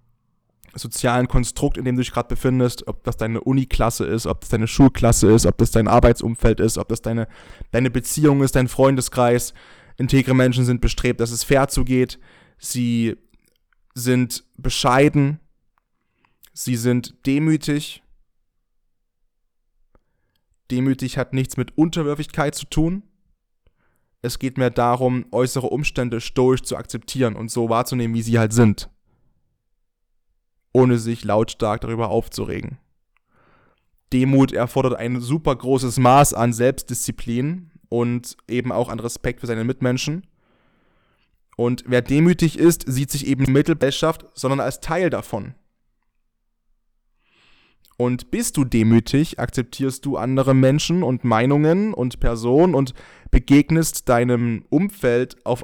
sozialen 0.75 1.29
Konstrukt, 1.29 1.77
in 1.77 1.85
dem 1.85 1.97
du 1.97 2.03
dich 2.03 2.13
gerade 2.13 2.29
befindest, 2.29 2.87
ob 2.87 3.05
das 3.05 3.17
deine 3.17 3.41
Uniklasse 3.41 4.05
ist, 4.05 4.27
ob 4.27 4.41
das 4.41 4.51
deine 4.51 4.67
Schulklasse 4.67 5.31
ist, 5.31 5.47
ob 5.47 5.59
das 5.59 5.71
dein 5.71 5.89
Arbeitsumfeld 5.89 6.61
ist, 6.61 6.79
ob 6.79 6.89
das 6.89 7.03
deine, 7.03 7.29
deine 7.71 7.91
Beziehung 7.91 8.43
ist, 8.43 8.57
dein 8.57 8.69
Freundeskreis. 8.69 9.55
Integre 9.97 10.35
Menschen 10.35 10.65
sind 10.65 10.81
bestrebt, 10.81 11.21
dass 11.21 11.31
es 11.31 11.45
fair 11.45 11.69
zugeht. 11.69 12.19
Sie 12.59 13.17
sind 13.95 14.45
bescheiden. 14.57 15.41
Sie 16.53 16.77
sind 16.77 17.15
demütig. 17.27 18.03
Demütig 20.71 21.19
hat 21.19 21.33
nichts 21.33 21.57
mit 21.57 21.77
Unterwürfigkeit 21.77 22.55
zu 22.55 22.67
tun. 22.67 23.03
Es 24.21 24.39
geht 24.39 24.59
mehr 24.59 24.71
darum, 24.71 25.27
äußere 25.31 25.69
Umstände 25.69 26.21
stoisch 26.21 26.63
zu 26.63 26.77
akzeptieren 26.77 27.37
und 27.37 27.51
so 27.51 27.69
wahrzunehmen, 27.69 28.15
wie 28.15 28.23
sie 28.23 28.39
halt 28.39 28.53
sind. 28.53 28.91
Ohne 30.73 30.99
sich 30.99 31.25
lautstark 31.25 31.81
darüber 31.81 32.09
aufzuregen. 32.11 32.79
Demut 34.13 34.53
erfordert 34.53 34.95
ein 34.95 35.21
super 35.21 35.55
großes 35.55 35.99
Maß 35.99 36.35
an 36.35 36.53
Selbstdisziplin 36.53 37.71
und 37.89 38.37
eben 38.49 38.73
auch 38.73 38.89
an 38.89 39.01
Respekt 39.01 39.41
für 39.41 39.47
seine 39.47 39.65
Mitmenschen. 39.65 40.27
Und 41.57 41.85
wer 41.87 42.03
demütig 42.03 42.59
ist, 42.59 42.85
sieht 42.87 43.11
sich 43.11 43.27
eben 43.27 43.43
nicht 43.43 43.53
Mittelgesellschaft, 43.53 44.27
sondern 44.35 44.61
als 44.61 44.81
Teil 44.81 45.11
davon. 45.11 45.55
Und 47.97 48.31
bist 48.31 48.57
du 48.57 48.65
demütig, 48.65 49.41
akzeptierst 49.41 50.07
du 50.07 50.17
andere 50.17 50.55
Menschen 50.55 51.03
und 51.03 51.25
Meinungen 51.25 51.93
und 51.93 52.21
Personen 52.21 52.77
und 52.77 52.95
begegnest 53.33 54.09
deinem 54.09 54.65
Umfeld 54.71 55.45
auf. 55.45 55.63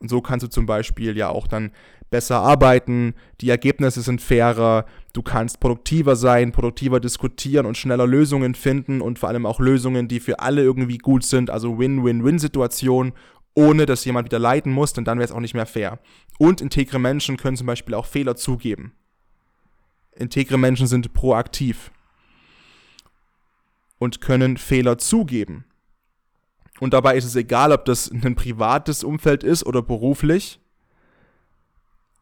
Und 0.00 0.08
so 0.08 0.22
kannst 0.22 0.44
du 0.44 0.48
zum 0.48 0.66
Beispiel 0.66 1.16
ja 1.16 1.28
auch 1.28 1.46
dann 1.46 1.72
besser 2.10 2.40
arbeiten, 2.40 3.14
die 3.40 3.50
Ergebnisse 3.50 4.02
sind 4.02 4.20
fairer, 4.20 4.84
du 5.12 5.22
kannst 5.22 5.60
produktiver 5.60 6.16
sein, 6.16 6.52
produktiver 6.52 6.98
diskutieren 7.00 7.66
und 7.66 7.76
schneller 7.76 8.06
Lösungen 8.06 8.54
finden 8.54 9.00
und 9.00 9.18
vor 9.18 9.28
allem 9.28 9.46
auch 9.46 9.60
Lösungen, 9.60 10.08
die 10.08 10.18
für 10.18 10.40
alle 10.40 10.62
irgendwie 10.62 10.98
gut 10.98 11.22
sind, 11.22 11.50
also 11.50 11.78
Win-Win-Win-Situation, 11.78 13.12
ohne 13.54 13.86
dass 13.86 14.04
jemand 14.04 14.26
wieder 14.26 14.38
leiden 14.38 14.72
muss, 14.72 14.92
denn 14.92 15.04
dann 15.04 15.18
wäre 15.18 15.26
es 15.26 15.32
auch 15.32 15.40
nicht 15.40 15.54
mehr 15.54 15.66
fair. 15.66 16.00
Und 16.38 16.60
integre 16.60 16.98
Menschen 16.98 17.36
können 17.36 17.56
zum 17.56 17.66
Beispiel 17.66 17.94
auch 17.94 18.06
Fehler 18.06 18.36
zugeben. 18.36 18.92
Integre 20.16 20.58
Menschen 20.58 20.86
sind 20.86 21.12
proaktiv 21.12 21.92
und 23.98 24.20
können 24.20 24.56
Fehler 24.56 24.98
zugeben. 24.98 25.64
Und 26.80 26.94
dabei 26.94 27.16
ist 27.16 27.26
es 27.26 27.36
egal, 27.36 27.72
ob 27.72 27.84
das 27.84 28.10
ein 28.10 28.34
privates 28.34 29.04
Umfeld 29.04 29.44
ist 29.44 29.64
oder 29.64 29.82
beruflich. 29.82 30.58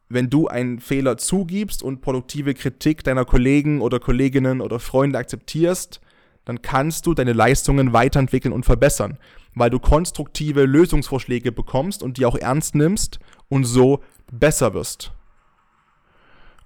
Wenn 0.09 0.31
du 0.31 0.49
einen 0.49 0.81
Fehler 0.81 1.17
zugibst 1.17 1.83
und 1.83 2.01
produktive 2.01 2.55
Kritik 2.55 3.05
deiner 3.05 3.25
Kollegen 3.25 3.81
oder 3.81 4.01
Kolleginnen 4.01 4.61
oder 4.61 4.81
Freunde 4.81 5.19
akzeptierst, 5.19 6.01
dann 6.45 6.63
kannst 6.63 7.07
du 7.07 7.15
deine 7.15 7.35
Leistungen 7.35 7.93
weiterentwickeln 7.93 8.55
und 8.55 8.65
verbessern, 8.65 9.19
weil 9.55 9.71
du 9.71 9.79
konstruktive 9.79 10.65
Lösungsvorschläge 10.65 11.53
bekommst 11.53 12.03
und 12.03 12.17
die 12.17 12.25
auch 12.25 12.37
ernst 12.37 12.75
nimmst 12.75 13.19
und 13.49 13.65
so 13.65 14.03
besser 14.33 14.73
wirst. 14.75 15.13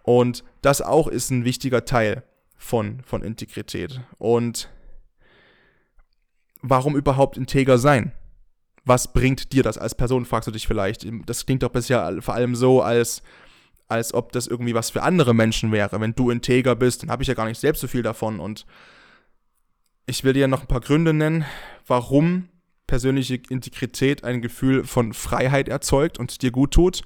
Und 0.05 0.44
das 0.62 0.83
auch 0.83 1.09
ist 1.09 1.31
ein 1.31 1.44
wichtiger 1.44 1.85
Teil 1.85 2.22
von, 2.57 3.00
von 3.02 3.22
Integrität. 3.22 4.00
Und 4.18 4.68
warum 6.62 6.96
überhaupt 6.96 7.37
integer 7.37 7.79
sein? 7.79 8.12
Was 8.85 9.12
bringt 9.12 9.53
dir 9.53 9.62
das 9.62 9.79
als 9.79 9.94
Person, 9.94 10.25
fragst 10.25 10.48
du 10.48 10.53
dich 10.53 10.66
vielleicht. 10.66 11.07
Das 11.27 11.46
klingt 11.46 11.62
doch 11.62 11.70
bisher 11.70 12.16
vor 12.20 12.35
allem 12.35 12.57
so, 12.57 12.83
als, 12.83 13.22
als 13.88 14.12
ob 14.14 14.33
das 14.33 14.46
irgendwie 14.46 14.75
was 14.75 14.90
für 14.90 15.03
andere 15.03 15.35
Menschen 15.35 15.70
wäre. 15.70 16.01
Wenn 16.01 16.14
du 16.14 16.31
integer 16.31 16.75
bist, 16.75 17.03
dann 17.03 17.11
habe 17.11 17.22
ich 17.22 17.29
ja 17.29 17.35
gar 17.35 17.46
nicht 17.46 17.61
selbst 17.61 17.81
so 17.81 17.87
viel 17.87 18.03
davon. 18.03 18.40
Und 18.40 18.66
ich 20.07 20.25
will 20.25 20.33
dir 20.33 20.48
noch 20.48 20.62
ein 20.62 20.66
paar 20.66 20.81
Gründe 20.81 21.12
nennen, 21.12 21.44
warum 21.87 22.48
persönliche 22.87 23.40
Integrität 23.48 24.25
ein 24.25 24.42
Gefühl 24.42 24.85
von 24.85 25.12
Freiheit 25.12 25.68
erzeugt 25.68 26.18
und 26.18 26.42
dir 26.42 26.51
gut 26.51 26.72
tut. 26.72 27.03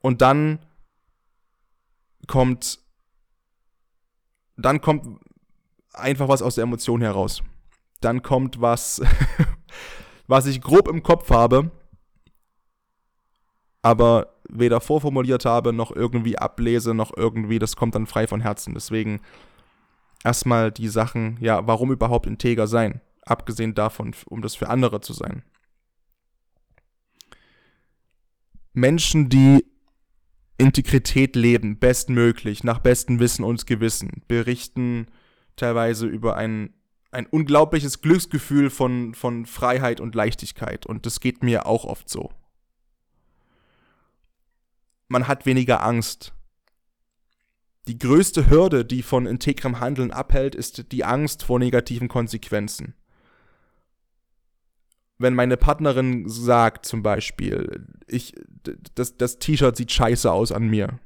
Und 0.00 0.22
dann 0.22 0.58
kommt, 2.26 2.80
dann 4.56 4.80
kommt 4.80 5.20
einfach 5.92 6.28
was 6.28 6.42
aus 6.42 6.56
der 6.56 6.64
Emotion 6.64 7.00
heraus. 7.00 7.42
Dann 8.00 8.22
kommt 8.22 8.60
was, 8.60 9.02
was 10.26 10.46
ich 10.46 10.60
grob 10.60 10.88
im 10.88 11.02
Kopf 11.02 11.30
habe, 11.30 11.70
aber 13.82 14.34
weder 14.48 14.80
vorformuliert 14.80 15.44
habe, 15.44 15.72
noch 15.72 15.90
irgendwie 15.94 16.38
ablese, 16.38 16.94
noch 16.94 17.16
irgendwie, 17.16 17.58
das 17.58 17.76
kommt 17.76 17.94
dann 17.94 18.06
frei 18.06 18.26
von 18.26 18.40
Herzen. 18.40 18.74
Deswegen 18.74 19.20
erstmal 20.24 20.72
die 20.72 20.88
Sachen, 20.88 21.38
ja, 21.40 21.66
warum 21.66 21.92
überhaupt 21.92 22.26
integer 22.26 22.66
sein? 22.66 23.00
Abgesehen 23.22 23.74
davon, 23.74 24.14
um 24.26 24.42
das 24.42 24.54
für 24.54 24.68
andere 24.68 25.00
zu 25.00 25.12
sein. 25.12 25.42
Menschen, 28.72 29.28
die 29.28 29.64
Integrität 30.58 31.36
leben, 31.36 31.78
bestmöglich, 31.78 32.64
nach 32.64 32.78
bestem 32.78 33.20
Wissen 33.20 33.44
und 33.44 33.66
Gewissen, 33.66 34.22
berichten 34.28 35.06
teilweise 35.56 36.06
über 36.06 36.36
ein, 36.36 36.74
ein 37.16 37.26
unglaubliches 37.26 38.00
Glücksgefühl 38.00 38.70
von, 38.70 39.14
von 39.14 39.46
Freiheit 39.46 40.00
und 40.00 40.14
Leichtigkeit. 40.14 40.86
Und 40.86 41.06
das 41.06 41.20
geht 41.20 41.42
mir 41.42 41.66
auch 41.66 41.84
oft 41.84 42.08
so. 42.08 42.30
Man 45.08 45.26
hat 45.26 45.46
weniger 45.46 45.82
Angst. 45.82 46.32
Die 47.88 47.98
größte 47.98 48.50
Hürde, 48.50 48.84
die 48.84 49.02
von 49.02 49.26
integrem 49.26 49.80
Handeln 49.80 50.10
abhält, 50.10 50.54
ist 50.54 50.92
die 50.92 51.04
Angst 51.04 51.44
vor 51.44 51.58
negativen 51.58 52.08
Konsequenzen 52.08 52.94
wenn 55.18 55.34
meine 55.34 55.56
Partnerin 55.56 56.28
sagt 56.28 56.86
zum 56.86 57.02
Beispiel, 57.02 57.86
ich, 58.06 58.34
das, 58.94 59.16
das 59.16 59.38
T-Shirt 59.38 59.76
sieht 59.76 59.92
scheiße 59.92 60.30
aus 60.30 60.52
an 60.52 60.68
mir, 60.68 60.98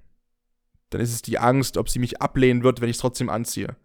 dann 0.91 1.01
ist 1.01 1.13
es 1.13 1.23
die 1.23 1.39
Angst, 1.39 1.77
ob 1.77 1.89
sie 1.89 2.01
mich 2.01 2.21
ablehnen 2.21 2.65
wird, 2.65 2.81
wenn 2.81 2.89
ich 2.89 2.97
es 2.97 3.01
trotzdem 3.01 3.29
anziehe. 3.29 3.77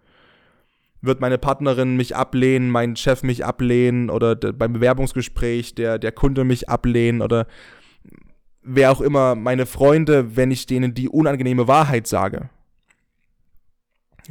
Wird 1.05 1.21
meine 1.21 1.37
Partnerin 1.37 1.95
mich 1.95 2.15
ablehnen, 2.15 2.69
mein 2.69 2.95
Chef 2.95 3.21
mich 3.21 3.45
ablehnen 3.45 4.09
oder 4.09 4.35
beim 4.35 4.73
Bewerbungsgespräch 4.73 5.75
der, 5.75 5.99
der 5.99 6.11
Kunde 6.11 6.43
mich 6.43 6.67
ablehnen 6.67 7.21
oder 7.21 7.47
wer 8.63 8.91
auch 8.91 9.01
immer, 9.01 9.35
meine 9.35 9.65
Freunde, 9.65 10.35
wenn 10.35 10.51
ich 10.51 10.65
denen 10.65 10.93
die 10.93 11.07
unangenehme 11.07 11.67
Wahrheit 11.67 12.07
sage? 12.07 12.49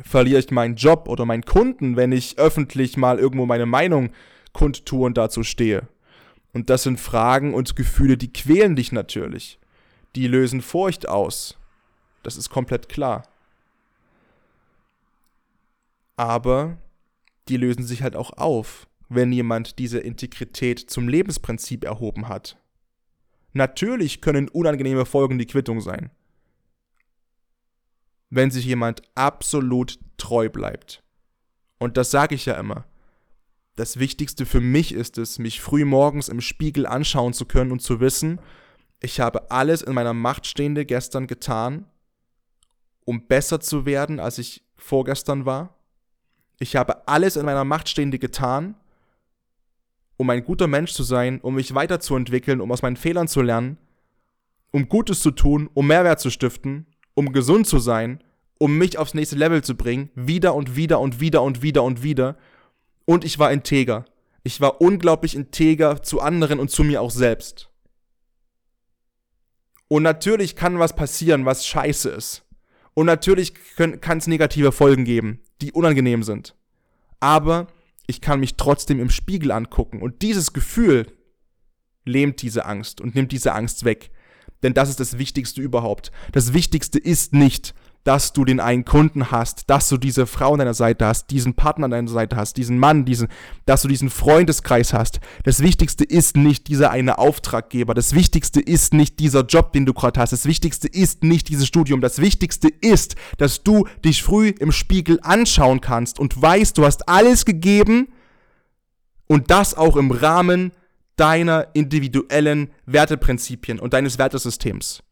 Verliere 0.03 0.41
ich 0.41 0.51
meinen 0.51 0.75
Job 0.75 1.09
oder 1.09 1.25
meinen 1.25 1.45
Kunden, 1.45 1.97
wenn 1.97 2.11
ich 2.11 2.39
öffentlich 2.39 2.97
mal 2.97 3.19
irgendwo 3.19 3.47
meine 3.47 3.67
Meinung 3.67 4.11
kundtue 4.53 5.07
und 5.07 5.17
dazu 5.17 5.45
stehe. 5.45 5.89
Und 6.53 6.71
das 6.71 6.83
sind 6.83 6.99
Fragen 6.99 7.55
und 7.55 7.77
Gefühle, 7.77 8.17
die 8.17 8.33
quälen 8.33 8.75
dich 8.77 8.91
natürlich. 8.91 9.61
Die 10.17 10.27
lösen 10.27 10.63
Furcht 10.63 11.09
aus. 11.09 11.57
Das 12.23 12.37
ist 12.37 12.51
komplett 12.51 12.89
klar. 12.89 13.23
Aber 16.16 16.79
die 17.48 17.57
lösen 17.57 17.85
sich 17.85 18.03
halt 18.03 18.16
auch 18.16 18.33
auf, 18.33 18.88
wenn 19.09 19.33
jemand 19.33 19.79
diese 19.79 19.98
Integrität 19.98 20.79
zum 20.79 21.09
Lebensprinzip 21.09 21.85
erhoben 21.85 22.29
hat. 22.29 22.59
Natürlich 23.53 24.20
können 24.20 24.48
unangenehme 24.48 25.07
Folgen 25.07 25.38
die 25.38 25.46
Quittung 25.46 25.81
sein. 25.81 26.11
Wenn 28.31 28.50
sich 28.50 28.64
jemand 28.64 29.03
absolut 29.14 29.98
treu 30.16 30.48
bleibt. 30.48 31.03
Und 31.79 31.96
das 31.96 32.11
sage 32.11 32.35
ich 32.35 32.46
ja 32.46 32.55
immer 32.55 32.87
das 33.77 33.98
Wichtigste 33.98 34.46
für 34.46 34.61
mich 34.61 34.92
ist 34.92 35.18
es, 35.18 35.38
mich 35.38 35.61
früh 35.61 35.85
morgens 35.85 36.29
im 36.29 36.40
Spiegel 36.40 36.87
anschauen 36.87 37.33
zu 37.33 37.44
können 37.44 37.72
und 37.72 37.81
zu 37.81 38.00
wissen, 38.00 38.40
ich 39.00 39.20
habe 39.20 39.50
alles 39.50 39.83
in 39.83 39.94
meiner 39.94 40.14
Macht 40.14 40.46
Stehende 40.46 40.87
gestern 40.87 41.27
getan, 41.27 41.87
um 43.05 43.27
besser 43.27 43.61
zu 43.61 43.85
werden, 43.85 44.20
als 44.20 44.38
ich 44.38 44.64
vorgestern 44.77 45.44
war. 45.44 45.77
Ich 46.59 46.77
habe 46.77 47.07
alles 47.09 47.37
in 47.37 47.45
meiner 47.47 47.64
Macht 47.64 47.88
Stehende 47.88 48.19
getan, 48.19 48.75
um 50.17 50.31
ein 50.31 50.45
guter 50.45 50.67
Mensch 50.67 50.93
zu 50.93 51.03
sein, 51.03 51.40
um 51.40 51.57
mich 51.57 51.75
weiterzuentwickeln, 51.75 52.61
um 52.61 52.71
aus 52.71 52.83
meinen 52.83 52.97
Fehlern 52.97 53.29
zu 53.29 53.43
lernen, 53.43 53.79
um 54.71 54.88
Gutes 54.88 55.21
zu 55.21 55.31
tun, 55.31 55.69
um 55.75 55.87
Mehrwert 55.87 56.21
zu 56.21 56.31
stiften, 56.31 56.87
um 57.14 57.33
gesund 57.33 57.67
zu 57.67 57.79
sein, 57.79 58.23
um 58.59 58.79
mich 58.79 58.99
aufs 58.99 59.14
nächste 59.14 59.37
Level 59.37 59.62
zu 59.62 59.77
bringen, 59.77 60.11
wieder 60.14 60.55
und 60.55 60.77
wieder 60.77 61.01
und 61.01 61.21
wieder 61.21 61.43
und 61.43 61.62
wieder 61.62 61.83
und 61.83 62.03
wieder. 62.03 62.37
Und 63.05 63.24
ich 63.24 63.39
war 63.39 63.53
integer. 63.53 64.05
Ich 64.43 64.61
war 64.61 64.81
unglaublich 64.81 65.35
integer 65.35 66.03
zu 66.03 66.20
anderen 66.20 66.61
und 66.61 66.70
zu 66.70 66.85
mir 66.85 67.03
auch 67.03 67.11
selbst. 67.11 67.70
Und 69.89 70.03
natürlich 70.03 70.57
kann 70.57 70.78
was 70.78 70.97
passieren, 70.97 71.45
was 71.45 71.66
scheiße 71.66 72.11
ist. 72.11 72.45
Und 72.95 73.07
natürlich 73.07 73.55
kann 73.76 74.18
es 74.18 74.26
negative 74.26 74.72
Folgen 74.72 75.05
geben, 75.05 75.41
die 75.61 75.72
unangenehm 75.72 76.22
sind. 76.22 76.55
Aber 77.20 77.68
ich 78.07 78.20
kann 78.20 78.40
mich 78.40 78.57
trotzdem 78.57 79.00
im 79.00 79.11
Spiegel 79.11 79.50
angucken. 79.50 80.02
Und 80.02 80.22
dieses 80.22 80.52
Gefühl 80.52 81.07
lähmt 82.05 82.42
diese 82.42 82.66
Angst 82.66 83.00
und 83.00 83.14
nimmt 83.14 83.32
diese 83.32 83.52
Angst 83.55 83.84
weg. 83.84 84.11
Denn 84.62 84.74
das 84.74 84.88
ist 84.88 85.00
das 85.00 85.18
Wichtigste 85.18 85.61
überhaupt. 85.61 86.11
Das 86.32 86.52
Wichtigste 86.52 86.98
ist 86.98 87.32
nicht, 87.32 87.74
dass 88.05 88.34
du 88.34 88.44
den 88.44 88.61
einen 88.61 88.84
Kunden 88.84 89.30
hast, 89.30 89.68
dass 89.70 89.88
du 89.88 89.96
diese 89.96 90.26
Frau 90.26 90.52
an 90.52 90.59
deiner 90.59 90.74
Seite 90.74 91.07
hast, 91.07 91.30
diesen 91.30 91.55
Partner 91.55 91.86
an 91.86 91.90
deiner 91.90 92.09
Seite 92.09 92.36
hast, 92.36 92.57
diesen 92.59 92.78
Mann, 92.78 93.05
diesen, 93.05 93.28
dass 93.64 93.82
du 93.82 93.88
diesen 93.88 94.11
Freundeskreis 94.11 94.92
hast. 94.92 95.20
Das 95.42 95.61
Wichtigste 95.61 96.05
ist 96.05 96.36
nicht 96.36 96.68
dieser 96.68 96.90
eine 96.90 97.18
Auftraggeber. 97.18 97.94
Das 97.94 98.14
Wichtigste 98.14 98.61
ist 98.61 98.92
nicht 98.92 99.18
dieser 99.20 99.44
Job, 99.44 99.72
den 99.72 99.86
du 99.86 99.94
gerade 99.94 100.20
hast. 100.20 100.32
Das 100.32 100.44
Wichtigste 100.44 100.86
ist 100.86 101.24
nicht 101.24 101.48
dieses 101.48 101.66
Studium. 101.66 102.02
Das 102.02 102.20
Wichtigste 102.20 102.68
ist, 102.68 103.16
dass 103.38 103.62
du 103.62 103.88
dich 104.05 104.22
früh 104.22 104.48
im 104.48 104.70
Spiegel 104.70 105.18
anschauen 105.22 105.80
kannst 105.80 106.20
und 106.20 106.40
weißt, 106.40 106.76
du 106.76 106.84
hast 106.84 107.09
alles 107.09 107.44
gegeben, 107.44 108.09
Und 109.26 109.50
das 109.50 109.74
auch 109.74 109.96
im 109.96 110.11
Rahmen 110.11 110.72
deiner 111.16 111.68
individuellen 111.74 112.70
Werteprinzipien 112.86 113.78
und 113.78 113.94
deines 113.94 114.18
Wertesystems. 114.18 115.02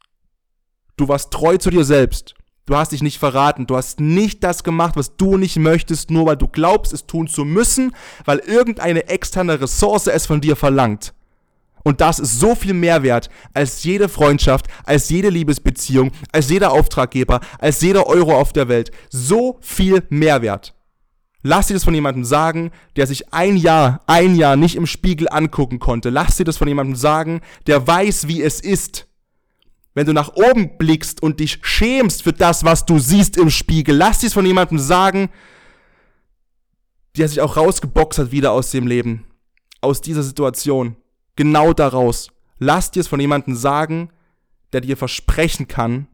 Du 0.96 1.08
warst 1.08 1.30
treu 1.30 1.56
zu 1.56 1.70
dir 1.70 1.84
selbst. 1.84 2.34
Du 2.66 2.76
hast 2.76 2.92
dich 2.92 3.02
nicht 3.02 3.18
verraten. 3.18 3.66
Du 3.66 3.76
hast 3.76 4.00
nicht 4.00 4.44
das 4.44 4.62
gemacht, 4.62 4.96
was 4.96 5.16
du 5.16 5.36
nicht 5.36 5.56
möchtest, 5.56 6.10
nur 6.10 6.26
weil 6.26 6.36
du 6.36 6.46
glaubst, 6.46 6.92
es 6.92 7.06
tun 7.06 7.26
zu 7.26 7.44
müssen, 7.44 7.94
weil 8.24 8.38
irgendeine 8.38 9.08
externe 9.08 9.60
Ressource 9.60 10.06
es 10.06 10.26
von 10.26 10.40
dir 10.40 10.54
verlangt. 10.54 11.12
Und 11.84 12.00
das 12.00 12.20
ist 12.20 12.38
so 12.38 12.54
viel 12.54 12.74
mehr 12.74 13.02
wert 13.02 13.28
als 13.54 13.82
jede 13.82 14.08
Freundschaft, 14.08 14.66
als 14.84 15.08
jede 15.08 15.30
Liebesbeziehung, 15.30 16.12
als 16.30 16.48
jeder 16.48 16.70
Auftraggeber, 16.70 17.40
als 17.58 17.80
jeder 17.80 18.06
Euro 18.06 18.38
auf 18.38 18.52
der 18.52 18.68
Welt. 18.68 18.92
So 19.10 19.58
viel 19.60 20.04
Mehrwert. 20.08 20.74
Lass 21.42 21.66
dir 21.66 21.74
das 21.74 21.82
von 21.82 21.94
jemandem 21.94 22.24
sagen, 22.24 22.70
der 22.94 23.08
sich 23.08 23.32
ein 23.34 23.56
Jahr, 23.56 24.00
ein 24.06 24.36
Jahr 24.36 24.54
nicht 24.54 24.76
im 24.76 24.86
Spiegel 24.86 25.28
angucken 25.28 25.80
konnte. 25.80 26.10
Lass 26.10 26.36
dir 26.36 26.44
das 26.44 26.56
von 26.56 26.68
jemandem 26.68 26.94
sagen, 26.94 27.40
der 27.66 27.84
weiß, 27.84 28.28
wie 28.28 28.40
es 28.40 28.60
ist. 28.60 29.08
Wenn 29.94 30.06
du 30.06 30.12
nach 30.12 30.34
oben 30.34 30.78
blickst 30.78 31.22
und 31.22 31.40
dich 31.40 31.58
schämst 31.62 32.22
für 32.22 32.32
das, 32.32 32.64
was 32.64 32.86
du 32.86 32.98
siehst 32.98 33.36
im 33.36 33.50
Spiegel, 33.50 33.96
lass 33.96 34.20
dir 34.20 34.26
das 34.26 34.34
von 34.34 34.46
jemandem 34.46 34.78
sagen, 34.78 35.28
der 37.16 37.28
sich 37.28 37.40
auch 37.40 37.56
rausgeboxt 37.56 38.18
hat 38.18 38.32
wieder 38.32 38.52
aus 38.52 38.70
dem 38.70 38.86
Leben. 38.86 39.24
Aus 39.80 40.00
dieser 40.00 40.22
Situation. 40.22 40.96
Genau 41.36 41.72
daraus. 41.72 42.28
Lass 42.58 42.90
dir 42.90 43.00
es 43.00 43.08
von 43.08 43.20
jemandem 43.20 43.54
sagen, 43.54 44.10
der 44.72 44.80
dir 44.80 44.96
versprechen 44.96 45.68
kann, 45.68 46.06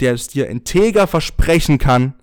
der 0.00 0.14
es 0.14 0.28
dir 0.28 0.48
integer 0.48 1.06
versprechen 1.08 1.78
kann, 1.78 2.14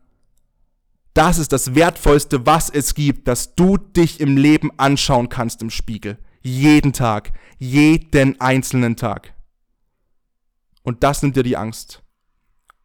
das 1.15 1.37
ist 1.37 1.53
das 1.53 1.75
Wertvollste, 1.75 2.45
was 2.45 2.69
es 2.69 2.93
gibt, 2.93 3.29
dass 3.29 3.55
du 3.55 3.77
dich 3.77 4.19
im 4.19 4.35
Leben 4.35 4.69
anschauen 4.75 5.29
kannst 5.29 5.61
im 5.61 5.69
Spiegel. 5.69 6.17
Jeden 6.41 6.91
Tag. 6.91 7.31
Jeden 7.57 8.39
einzelnen 8.41 8.97
Tag. 8.97 9.33
Und 10.85 11.03
das 11.03 11.21
nimmt 11.21 11.35
dir 11.35 11.43
die 11.43 11.57
Angst. 11.57 12.01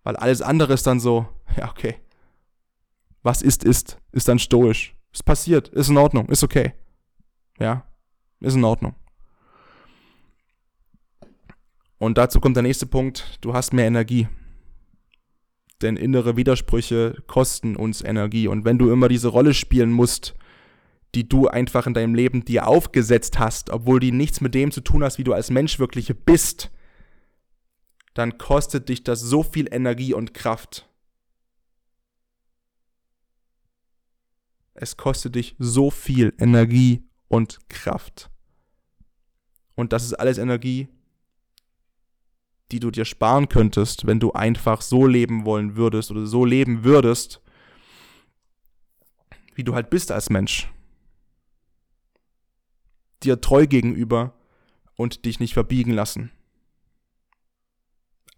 Weil 0.03 0.16
alles 0.16 0.42
andere 0.42 0.72
ist 0.72 0.86
dann 0.88 0.98
so, 0.98 1.28
ja, 1.57 1.70
okay. 1.70 1.94
Was 3.22 3.42
ist, 3.42 3.62
ist, 3.62 3.98
ist 4.11 4.26
dann 4.26 4.40
stoisch. 4.40 4.96
Ist 5.12 5.24
passiert, 5.24 5.68
ist 5.68 5.88
in 5.88 5.96
Ordnung, 5.96 6.28
ist 6.28 6.42
okay. 6.42 6.72
Ja, 7.61 7.84
ist 8.40 8.57
in 8.57 8.64
Ordnung. 8.64 8.96
Und 11.98 12.18
dazu 12.18 12.40
kommt 12.40 12.57
der 12.57 12.64
nächste 12.64 12.86
Punkt, 12.86 13.38
du 13.42 13.55
hast 13.55 13.72
mehr 13.72 13.86
Energie 13.86 14.26
denn 15.82 15.96
innere 15.96 16.36
Widersprüche 16.36 17.16
kosten 17.26 17.76
uns 17.76 18.03
Energie. 18.03 18.48
Und 18.48 18.64
wenn 18.64 18.78
du 18.78 18.90
immer 18.90 19.09
diese 19.09 19.28
Rolle 19.28 19.55
spielen 19.55 19.90
musst, 19.90 20.34
die 21.14 21.28
du 21.28 21.48
einfach 21.48 21.86
in 21.86 21.94
deinem 21.94 22.14
Leben 22.14 22.44
dir 22.44 22.66
aufgesetzt 22.66 23.38
hast, 23.38 23.70
obwohl 23.70 24.01
die 24.01 24.12
nichts 24.12 24.40
mit 24.40 24.55
dem 24.55 24.70
zu 24.70 24.80
tun 24.80 25.03
hast, 25.03 25.18
wie 25.18 25.24
du 25.24 25.32
als 25.32 25.51
Mensch 25.51 25.78
wirklich 25.78 26.14
bist, 26.24 26.70
dann 28.20 28.36
kostet 28.36 28.90
dich 28.90 29.02
das 29.02 29.18
so 29.20 29.42
viel 29.42 29.66
Energie 29.72 30.12
und 30.12 30.34
Kraft. 30.34 30.86
Es 34.74 34.98
kostet 34.98 35.36
dich 35.36 35.56
so 35.58 35.90
viel 35.90 36.34
Energie 36.38 37.08
und 37.28 37.70
Kraft. 37.70 38.30
Und 39.74 39.94
das 39.94 40.04
ist 40.04 40.12
alles 40.12 40.36
Energie, 40.36 40.88
die 42.72 42.78
du 42.78 42.90
dir 42.90 43.06
sparen 43.06 43.48
könntest, 43.48 44.06
wenn 44.06 44.20
du 44.20 44.32
einfach 44.32 44.82
so 44.82 45.06
leben 45.06 45.46
wollen 45.46 45.76
würdest 45.76 46.10
oder 46.10 46.26
so 46.26 46.44
leben 46.44 46.84
würdest, 46.84 47.40
wie 49.54 49.64
du 49.64 49.74
halt 49.74 49.88
bist 49.88 50.12
als 50.12 50.28
Mensch. 50.28 50.70
Dir 53.22 53.40
treu 53.40 53.66
gegenüber 53.66 54.34
und 54.94 55.24
dich 55.24 55.40
nicht 55.40 55.54
verbiegen 55.54 55.92
lassen. 55.92 56.30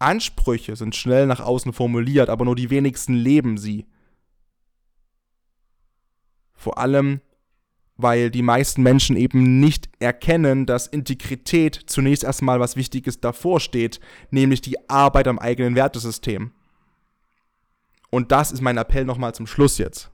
Ansprüche 0.02 0.76
sind 0.76 0.94
schnell 0.94 1.26
nach 1.26 1.40
außen 1.40 1.72
formuliert, 1.72 2.28
aber 2.28 2.44
nur 2.44 2.56
die 2.56 2.70
wenigsten 2.70 3.14
leben 3.14 3.56
sie. 3.56 3.86
Vor 6.54 6.78
allem 6.78 7.20
weil 7.96 8.30
die 8.30 8.42
meisten 8.42 8.82
Menschen 8.82 9.16
eben 9.16 9.60
nicht 9.60 9.88
erkennen, 10.00 10.66
dass 10.66 10.86
Integrität 10.86 11.80
zunächst 11.86 12.24
erstmal 12.24 12.60
was 12.60 12.76
Wichtiges 12.76 13.20
davor 13.20 13.60
steht, 13.60 14.00
nämlich 14.30 14.60
die 14.60 14.88
Arbeit 14.90 15.28
am 15.28 15.38
eigenen 15.38 15.74
Wertesystem. 15.74 16.52
Und 18.10 18.32
das 18.32 18.52
ist 18.52 18.60
mein 18.60 18.76
Appell 18.76 19.04
nochmal 19.04 19.34
zum 19.34 19.46
Schluss 19.46 19.78
jetzt. 19.78 20.10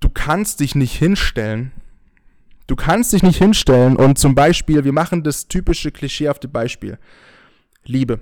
Du 0.00 0.08
kannst 0.08 0.60
dich 0.60 0.74
nicht 0.74 0.96
hinstellen. 0.96 1.72
Du 2.66 2.76
kannst 2.76 3.12
dich 3.12 3.22
nicht 3.22 3.38
hinstellen 3.38 3.96
und 3.96 4.18
zum 4.18 4.34
Beispiel, 4.34 4.84
wir 4.84 4.92
machen 4.92 5.24
das 5.24 5.48
typische 5.48 5.90
klischeehafte 5.90 6.48
Beispiel. 6.48 6.98
Liebe. 7.84 8.20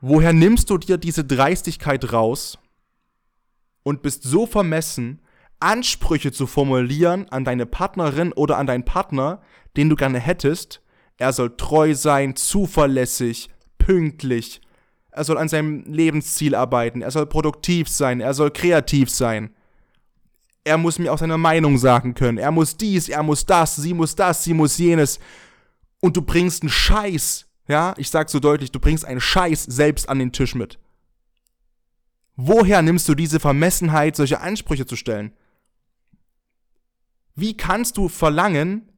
Woher 0.00 0.32
nimmst 0.32 0.70
du 0.70 0.78
dir 0.78 0.98
diese 0.98 1.24
Dreistigkeit 1.24 2.12
raus, 2.12 2.58
und 3.82 4.02
bist 4.02 4.22
so 4.22 4.46
vermessen, 4.46 5.20
Ansprüche 5.60 6.32
zu 6.32 6.46
formulieren 6.46 7.28
an 7.30 7.44
deine 7.44 7.66
Partnerin 7.66 8.32
oder 8.32 8.58
an 8.58 8.66
deinen 8.66 8.84
Partner, 8.84 9.40
den 9.76 9.88
du 9.88 9.96
gerne 9.96 10.18
hättest. 10.18 10.82
Er 11.18 11.32
soll 11.32 11.56
treu 11.56 11.94
sein, 11.94 12.34
zuverlässig, 12.34 13.48
pünktlich. 13.78 14.60
Er 15.12 15.24
soll 15.24 15.38
an 15.38 15.48
seinem 15.48 15.84
Lebensziel 15.84 16.54
arbeiten. 16.54 17.02
Er 17.02 17.10
soll 17.10 17.26
produktiv 17.26 17.88
sein. 17.88 18.20
Er 18.20 18.34
soll 18.34 18.50
kreativ 18.50 19.10
sein. 19.10 19.50
Er 20.64 20.78
muss 20.78 20.98
mir 20.98 21.12
auch 21.12 21.18
seine 21.18 21.38
Meinung 21.38 21.78
sagen 21.78 22.14
können. 22.14 22.38
Er 22.38 22.50
muss 22.50 22.76
dies, 22.76 23.08
er 23.08 23.22
muss 23.22 23.46
das, 23.46 23.76
sie 23.76 23.94
muss 23.94 24.14
das, 24.14 24.44
sie 24.44 24.54
muss 24.54 24.78
jenes. 24.78 25.18
Und 26.02 26.16
du 26.16 26.22
bringst 26.22 26.62
einen 26.62 26.68
Scheiß, 26.68 27.46
ja, 27.68 27.94
ich 27.96 28.10
sag 28.10 28.28
so 28.28 28.40
deutlich, 28.40 28.72
du 28.72 28.80
bringst 28.80 29.04
einen 29.04 29.20
Scheiß 29.20 29.62
selbst 29.62 30.08
an 30.08 30.18
den 30.18 30.32
Tisch 30.32 30.56
mit. 30.56 30.80
Woher 32.34 32.82
nimmst 32.82 33.08
du 33.08 33.14
diese 33.14 33.38
Vermessenheit, 33.38 34.16
solche 34.16 34.40
Ansprüche 34.40 34.84
zu 34.84 34.96
stellen? 34.96 35.32
Wie 37.36 37.56
kannst 37.56 37.96
du 37.96 38.08
verlangen, 38.08 38.90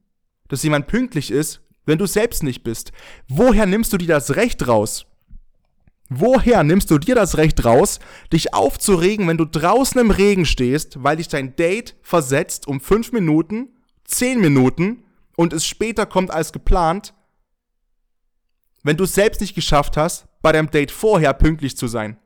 dass 0.48 0.62
jemand 0.62 0.86
pünktlich 0.86 1.30
ist, 1.30 1.60
wenn 1.84 1.98
du 1.98 2.06
selbst 2.06 2.42
nicht 2.42 2.64
bist? 2.64 2.90
Woher 3.28 3.66
nimmst 3.66 3.92
du 3.92 3.98
dir 3.98 4.08
das 4.08 4.36
Recht 4.36 4.66
raus? 4.66 5.06
Woher 6.08 6.64
nimmst 6.64 6.90
du 6.90 6.98
dir 6.98 7.14
das 7.14 7.36
Recht 7.36 7.66
raus, 7.66 8.00
dich 8.32 8.54
aufzuregen, 8.54 9.28
wenn 9.28 9.36
du 9.36 9.44
draußen 9.44 10.00
im 10.00 10.10
Regen 10.10 10.46
stehst, 10.46 11.02
weil 11.02 11.18
dich 11.18 11.28
dein 11.28 11.54
Date 11.54 11.96
versetzt 12.00 12.66
um 12.66 12.80
fünf 12.80 13.12
Minuten, 13.12 13.68
zehn 14.04 14.40
Minuten 14.40 15.02
und 15.36 15.52
es 15.52 15.66
später 15.66 16.06
kommt 16.06 16.30
als 16.30 16.52
geplant, 16.52 17.14
wenn 18.82 18.96
du 18.96 19.04
es 19.04 19.14
selbst 19.14 19.40
nicht 19.40 19.54
geschafft 19.54 19.96
hast, 19.96 20.26
bei 20.42 20.52
deinem 20.52 20.70
Date 20.70 20.90
vorher 20.90 21.32
pünktlich 21.32 21.76
zu 21.76 21.88
sein? 21.88 22.18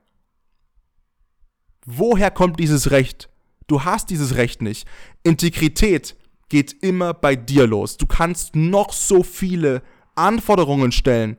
Woher 1.86 2.30
kommt 2.30 2.58
dieses 2.58 2.90
Recht? 2.90 3.30
Du 3.66 3.84
hast 3.84 4.10
dieses 4.10 4.36
Recht 4.36 4.60
nicht. 4.60 4.86
Integrität 5.22 6.16
geht 6.48 6.82
immer 6.82 7.14
bei 7.14 7.36
dir 7.36 7.66
los. 7.66 7.96
Du 7.96 8.06
kannst 8.06 8.56
noch 8.56 8.92
so 8.92 9.22
viele 9.22 9.82
Anforderungen 10.14 10.92
stellen 10.92 11.36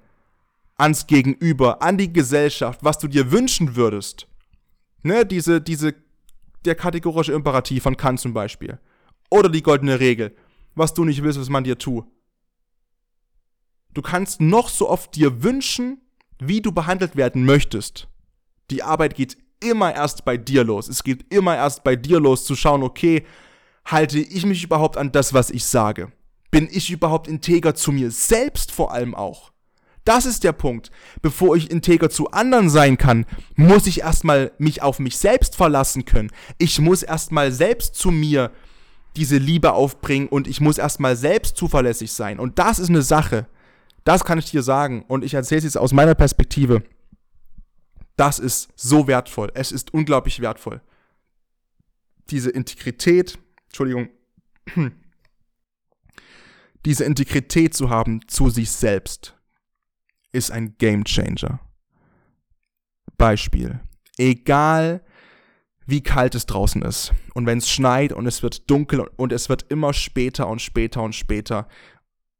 ans 0.78 1.07
Gegenüber, 1.07 1.82
an 1.82 1.97
die 1.97 2.13
Gesellschaft, 2.13 2.80
was 2.84 2.97
du 2.97 3.07
dir 3.07 3.32
wünschen 3.32 3.76
würdest. 3.76 4.28
Ne, 5.03 5.26
diese, 5.26 5.61
diese, 5.61 5.93
der 6.65 6.76
kategorische 6.76 7.34
Imperativ 7.34 7.84
von 7.84 7.97
Kant 7.97 8.20
zum 8.20 8.34
Beispiel. 8.34 8.80
Oder 9.30 9.49
die 9.49 9.61
goldene 9.61 9.99
Regel. 9.99 10.36
Was 10.76 10.93
du 10.93 11.03
nicht 11.05 11.24
willst, 11.24 11.39
was 11.39 11.49
man 11.49 11.63
dir 11.63 11.78
tut. 11.78 12.05
Du 13.93 14.01
kannst 14.01 14.39
noch 14.39 14.70
so 14.70 14.89
oft 14.89 15.15
dir 15.15 15.43
wünschen, 15.43 16.01
wie 16.39 16.61
du 16.61 16.72
behandelt 16.72 17.15
werden 17.15 17.43
möchtest. 17.43 18.07
Die 18.70 18.84
Arbeit 18.84 19.15
geht 19.15 19.38
immer 19.59 19.93
erst 19.93 20.26
bei 20.26 20.38
dir 20.38 20.63
los. 20.63 20.88
Es 20.88 21.03
geht 21.03 21.34
immer 21.34 21.55
erst 21.55 21.84
bei 21.84 21.95
dir 21.95 22.20
los 22.20 22.45
zu 22.45 22.55
schauen, 22.55 22.84
okay, 22.84 23.26
halte 23.86 24.20
ich 24.20 24.45
mich 24.45 24.63
überhaupt 24.63 24.97
an 24.97 25.11
das, 25.11 25.34
was 25.34 25.49
ich 25.49 25.65
sage? 25.65 26.11
Bin 26.51 26.67
ich 26.72 26.89
überhaupt 26.91 27.28
integer 27.28 27.76
zu 27.76 27.91
mir 27.91 28.11
selbst 28.11 28.72
vor 28.72 28.93
allem 28.93 29.15
auch? 29.15 29.51
Das 30.05 30.26
ist 30.26 30.43
der 30.43 30.53
Punkt. 30.53 30.91
Bevor 31.22 31.55
ich 31.55 31.70
integer 31.70 32.09
zu 32.09 32.32
anderen 32.32 32.70
sein 32.70 32.97
kann, 32.97 33.26
muss 33.55 33.86
ich 33.86 34.01
erstmal 34.01 34.51
mich 34.57 34.82
auf 34.82 34.99
mich 34.99 35.17
selbst 35.17 35.55
verlassen 35.55 36.05
können. 36.05 36.32
Ich 36.57 36.80
muss 36.80 37.03
erstmal 37.03 37.51
selbst 37.51 37.95
zu 37.95 38.09
mir 38.09 38.51
diese 39.20 39.38
Liebe 39.38 39.74
aufbringen 39.74 40.30
und 40.30 40.47
ich 40.47 40.61
muss 40.61 40.78
erstmal 40.78 41.17
selbst 41.17 41.57
zuverlässig 41.57 42.13
sein. 42.13 42.39
Und 42.39 42.57
das 42.57 42.80
ist 42.80 42.88
eine 42.88 43.01
Sache. 43.01 43.47
Das 44.05 44.24
kann 44.24 44.39
ich 44.39 44.49
dir 44.49 44.63
sagen. 44.63 45.03
Und 45.09 45.26
ich 45.26 45.34
erzähle 45.34 45.57
es 45.59 45.65
jetzt 45.65 45.78
aus 45.78 45.91
meiner 45.91 46.15
Perspektive. 46.15 46.84
Das 48.15 48.39
ist 48.39 48.70
so 48.78 49.07
wertvoll. 49.07 49.51
Es 49.55 49.74
ist 49.74 49.93
unglaublich 49.93 50.39
wertvoll. 50.39 50.80
Diese 52.30 52.49
Integrität, 52.49 53.38
Entschuldigung, 53.65 54.07
diese 56.86 57.03
Integrität 57.03 57.74
zu 57.74 57.89
haben 57.89 58.26
zu 58.26 58.49
sich 58.49 58.72
selbst, 58.72 59.36
ist 60.32 60.49
ein 60.49 60.78
Game 60.78 61.03
Changer. 61.03 61.59
Beispiel. 63.17 63.82
Egal 64.17 65.03
wie 65.90 66.02
kalt 66.02 66.36
es 66.36 66.46
draußen 66.46 66.82
ist. 66.82 67.14
Und 67.34 67.46
wenn 67.46 67.58
es 67.58 67.70
schneit 67.70 68.14
und 68.14 68.26
es 68.28 68.44
wird 68.44 68.70
dunkel 68.70 69.08
und 69.18 69.34
es 69.34 69.50
wird 69.50 69.66
immer 69.70 69.94
später 69.94 70.48
und 70.48 70.62
später 70.62 71.02
und 71.02 71.16
später. 71.16 71.68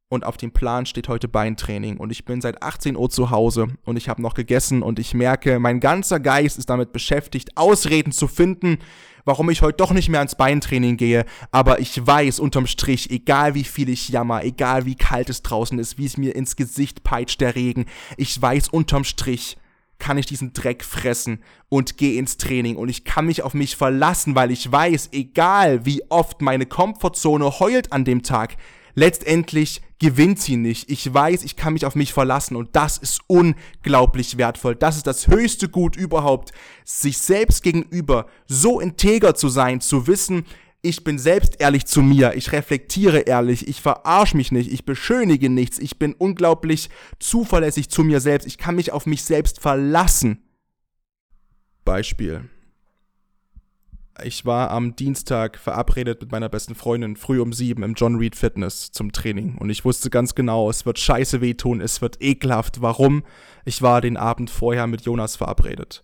Und 0.08 0.24
auf 0.24 0.36
dem 0.36 0.50
Plan 0.52 0.86
steht 0.86 1.08
heute 1.08 1.28
Beintraining. 1.28 1.96
Und 1.96 2.10
ich 2.10 2.24
bin 2.24 2.40
seit 2.40 2.62
18 2.62 2.96
Uhr 2.96 3.10
zu 3.10 3.30
Hause 3.30 3.68
und 3.84 3.96
ich 3.96 4.08
habe 4.08 4.22
noch 4.22 4.34
gegessen 4.34 4.82
und 4.82 4.98
ich 4.98 5.14
merke, 5.14 5.60
mein 5.60 5.78
ganzer 5.78 6.18
Geist 6.18 6.58
ist 6.58 6.68
damit 6.68 6.92
beschäftigt, 6.92 7.56
Ausreden 7.56 8.10
zu 8.10 8.26
finden, 8.26 8.78
warum 9.24 9.50
ich 9.50 9.62
heute 9.62 9.76
doch 9.76 9.92
nicht 9.92 10.08
mehr 10.08 10.20
ans 10.20 10.34
Beintraining 10.34 10.96
gehe. 10.96 11.24
Aber 11.52 11.78
ich 11.78 12.04
weiß 12.04 12.40
unterm 12.40 12.66
Strich, 12.66 13.10
egal 13.10 13.54
wie 13.54 13.64
viel 13.64 13.88
ich 13.88 14.08
jammer, 14.08 14.44
egal 14.44 14.84
wie 14.84 14.96
kalt 14.96 15.30
es 15.30 15.42
draußen 15.42 15.78
ist, 15.78 15.96
wie 15.96 16.06
es 16.06 16.16
mir 16.16 16.34
ins 16.34 16.56
Gesicht 16.56 17.04
peitscht 17.04 17.40
der 17.40 17.54
Regen, 17.54 17.86
ich 18.16 18.40
weiß 18.40 18.68
unterm 18.68 19.04
Strich, 19.04 19.56
kann 20.00 20.18
ich 20.18 20.26
diesen 20.26 20.52
Dreck 20.52 20.84
fressen 20.84 21.42
und 21.68 21.96
gehe 21.96 22.18
ins 22.18 22.36
Training 22.36 22.76
und 22.76 22.88
ich 22.88 23.04
kann 23.04 23.26
mich 23.26 23.42
auf 23.42 23.54
mich 23.54 23.76
verlassen, 23.76 24.34
weil 24.34 24.50
ich 24.50 24.70
weiß, 24.70 25.10
egal 25.12 25.86
wie 25.86 26.02
oft 26.08 26.42
meine 26.42 26.66
Komfortzone 26.66 27.60
heult 27.60 27.92
an 27.92 28.04
dem 28.04 28.22
Tag, 28.24 28.56
letztendlich 28.94 29.82
gewinnt 30.00 30.40
sie 30.40 30.56
nicht. 30.56 30.90
Ich 30.90 31.12
weiß, 31.12 31.44
ich 31.44 31.56
kann 31.56 31.74
mich 31.74 31.86
auf 31.86 31.94
mich 31.94 32.12
verlassen 32.12 32.56
und 32.56 32.74
das 32.74 32.98
ist 32.98 33.20
unglaublich 33.26 34.38
wertvoll. 34.38 34.74
Das 34.74 34.96
ist 34.96 35.06
das 35.06 35.28
höchste 35.28 35.68
Gut 35.68 35.94
überhaupt, 35.94 36.52
sich 36.84 37.18
selbst 37.18 37.62
gegenüber 37.62 38.26
so 38.46 38.80
integer 38.80 39.34
zu 39.34 39.48
sein, 39.48 39.80
zu 39.80 40.06
wissen, 40.06 40.46
ich 40.82 41.04
bin 41.04 41.18
selbst 41.18 41.60
ehrlich 41.60 41.86
zu 41.86 42.02
mir, 42.02 42.34
ich 42.34 42.52
reflektiere 42.52 43.20
ehrlich, 43.20 43.68
ich 43.68 43.80
verarsche 43.80 44.36
mich 44.36 44.50
nicht, 44.50 44.72
ich 44.72 44.84
beschönige 44.84 45.50
nichts, 45.50 45.78
ich 45.78 45.98
bin 45.98 46.14
unglaublich 46.14 46.88
zuverlässig 47.18 47.90
zu 47.90 48.02
mir 48.02 48.20
selbst, 48.20 48.46
ich 48.46 48.56
kann 48.56 48.76
mich 48.76 48.92
auf 48.92 49.06
mich 49.06 49.24
selbst 49.24 49.60
verlassen. 49.60 50.42
Beispiel. 51.84 52.48
Ich 54.22 54.44
war 54.44 54.70
am 54.70 54.96
Dienstag 54.96 55.58
verabredet 55.58 56.20
mit 56.20 56.30
meiner 56.30 56.48
besten 56.48 56.74
Freundin 56.74 57.16
früh 57.16 57.40
um 57.40 57.52
sieben 57.52 57.82
im 57.82 57.94
John 57.94 58.16
Reed 58.16 58.36
Fitness 58.36 58.90
zum 58.92 59.12
Training 59.12 59.56
und 59.56 59.70
ich 59.70 59.84
wusste 59.84 60.10
ganz 60.10 60.34
genau, 60.34 60.68
es 60.68 60.84
wird 60.84 60.98
scheiße 60.98 61.40
wehtun, 61.40 61.80
es 61.80 62.02
wird 62.02 62.20
ekelhaft. 62.20 62.82
Warum? 62.82 63.22
Ich 63.64 63.80
war 63.80 64.00
den 64.00 64.16
Abend 64.16 64.50
vorher 64.50 64.86
mit 64.86 65.02
Jonas 65.02 65.36
verabredet. 65.36 66.02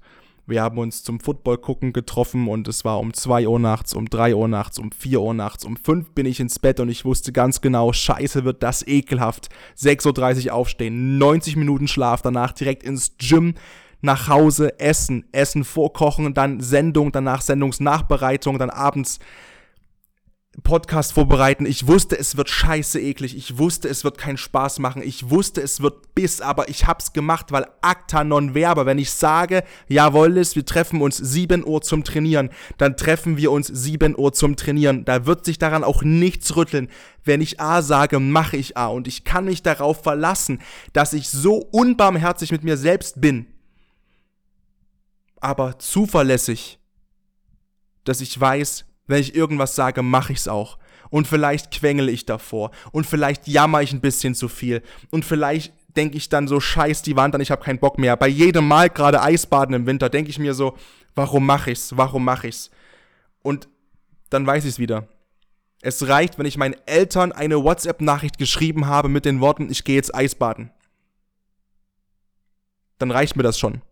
Wir 0.48 0.62
haben 0.62 0.78
uns 0.78 1.02
zum 1.02 1.18
Football 1.18 1.58
gucken 1.58 1.92
getroffen 1.92 2.46
und 2.46 2.68
es 2.68 2.84
war 2.84 3.00
um 3.00 3.12
2 3.12 3.48
Uhr 3.48 3.58
nachts, 3.58 3.94
um 3.94 4.08
3 4.08 4.36
Uhr 4.36 4.46
nachts, 4.46 4.78
um 4.78 4.92
4 4.92 5.20
Uhr 5.20 5.34
nachts, 5.34 5.64
um 5.64 5.76
5 5.76 6.10
bin 6.10 6.24
ich 6.24 6.38
ins 6.38 6.60
Bett 6.60 6.78
und 6.78 6.88
ich 6.88 7.04
wusste 7.04 7.32
ganz 7.32 7.60
genau, 7.60 7.92
scheiße 7.92 8.44
wird 8.44 8.62
das 8.62 8.86
ekelhaft. 8.86 9.48
6.30 9.76 10.46
Uhr 10.46 10.54
aufstehen, 10.54 11.18
90 11.18 11.56
Minuten 11.56 11.88
Schlaf, 11.88 12.22
danach 12.22 12.52
direkt 12.52 12.84
ins 12.84 13.16
Gym, 13.18 13.54
nach 14.02 14.28
Hause, 14.28 14.78
essen, 14.78 15.24
Essen 15.32 15.64
vorkochen, 15.64 16.32
dann 16.32 16.60
Sendung, 16.60 17.10
danach 17.10 17.40
Sendungsnachbereitung, 17.40 18.58
dann 18.58 18.70
abends 18.70 19.18
Podcast 20.62 21.12
vorbereiten. 21.12 21.66
Ich 21.66 21.86
wusste, 21.86 22.18
es 22.18 22.36
wird 22.36 22.48
scheiße 22.48 23.00
eklig. 23.00 23.36
Ich 23.36 23.58
wusste, 23.58 23.88
es 23.88 24.04
wird 24.04 24.16
keinen 24.18 24.38
Spaß 24.38 24.78
machen. 24.78 25.02
Ich 25.02 25.30
wusste, 25.30 25.60
es 25.60 25.80
wird 25.80 26.14
Biss, 26.14 26.40
aber 26.40 26.68
ich 26.68 26.86
hab's 26.86 27.12
gemacht, 27.12 27.52
weil 27.52 27.66
acta 27.82 28.24
non 28.24 28.54
verba. 28.54 28.86
Wenn 28.86 28.98
ich 28.98 29.10
sage, 29.10 29.64
jawohl, 29.88 30.34
wir 30.34 30.64
treffen 30.64 31.02
uns 31.02 31.18
7 31.18 31.64
Uhr 31.64 31.82
zum 31.82 32.04
Trainieren, 32.04 32.50
dann 32.78 32.96
treffen 32.96 33.36
wir 33.36 33.52
uns 33.52 33.66
7 33.66 34.18
Uhr 34.18 34.32
zum 34.32 34.56
Trainieren. 34.56 35.04
Da 35.04 35.26
wird 35.26 35.44
sich 35.44 35.58
daran 35.58 35.84
auch 35.84 36.02
nichts 36.02 36.56
rütteln. 36.56 36.88
Wenn 37.22 37.40
ich 37.40 37.60
A 37.60 37.82
sage, 37.82 38.18
mache 38.18 38.56
ich 38.56 38.76
A. 38.76 38.86
Und 38.86 39.06
ich 39.06 39.24
kann 39.24 39.44
mich 39.44 39.62
darauf 39.62 40.02
verlassen, 40.02 40.60
dass 40.92 41.12
ich 41.12 41.28
so 41.28 41.56
unbarmherzig 41.56 42.50
mit 42.50 42.64
mir 42.64 42.76
selbst 42.76 43.20
bin. 43.20 43.46
Aber 45.40 45.78
zuverlässig, 45.78 46.78
dass 48.04 48.20
ich 48.20 48.40
weiß, 48.40 48.86
wenn 49.06 49.20
ich 49.20 49.34
irgendwas 49.34 49.74
sage, 49.74 50.02
mache 50.02 50.32
ich's 50.32 50.48
auch. 50.48 50.78
Und 51.10 51.26
vielleicht 51.26 51.70
quengel 51.70 52.08
ich 52.08 52.26
davor. 52.26 52.70
Und 52.92 53.06
vielleicht 53.06 53.46
jammer 53.46 53.82
ich 53.82 53.92
ein 53.92 54.00
bisschen 54.00 54.34
zu 54.34 54.48
viel. 54.48 54.82
Und 55.10 55.24
vielleicht 55.24 55.72
denke 55.96 56.16
ich 56.16 56.28
dann 56.28 56.48
so, 56.48 56.60
scheiß 56.60 57.02
die 57.02 57.16
Wand 57.16 57.34
an, 57.34 57.40
ich 57.40 57.50
habe 57.50 57.64
keinen 57.64 57.78
Bock 57.78 57.98
mehr. 57.98 58.16
Bei 58.16 58.28
jedem 58.28 58.66
Mal, 58.66 58.90
gerade 58.90 59.22
Eisbaden 59.22 59.74
im 59.74 59.86
Winter, 59.86 60.08
denke 60.08 60.30
ich 60.30 60.38
mir 60.38 60.54
so, 60.54 60.76
warum 61.14 61.46
mache 61.46 61.70
ich's? 61.70 61.96
Warum 61.96 62.24
mache 62.24 62.48
ich's? 62.48 62.70
Und 63.42 63.68
dann 64.30 64.46
weiß 64.46 64.64
ich's 64.64 64.78
wieder. 64.78 65.06
Es 65.80 66.08
reicht, 66.08 66.38
wenn 66.38 66.46
ich 66.46 66.58
meinen 66.58 66.76
Eltern 66.86 67.32
eine 67.32 67.62
WhatsApp-Nachricht 67.62 68.38
geschrieben 68.38 68.86
habe 68.86 69.08
mit 69.08 69.24
den 69.24 69.40
Worten, 69.40 69.70
ich 69.70 69.84
gehe 69.84 69.96
jetzt 69.96 70.14
Eisbaden. 70.14 70.70
Dann 72.98 73.10
reicht 73.10 73.36
mir 73.36 73.42
das 73.42 73.58
schon 73.58 73.82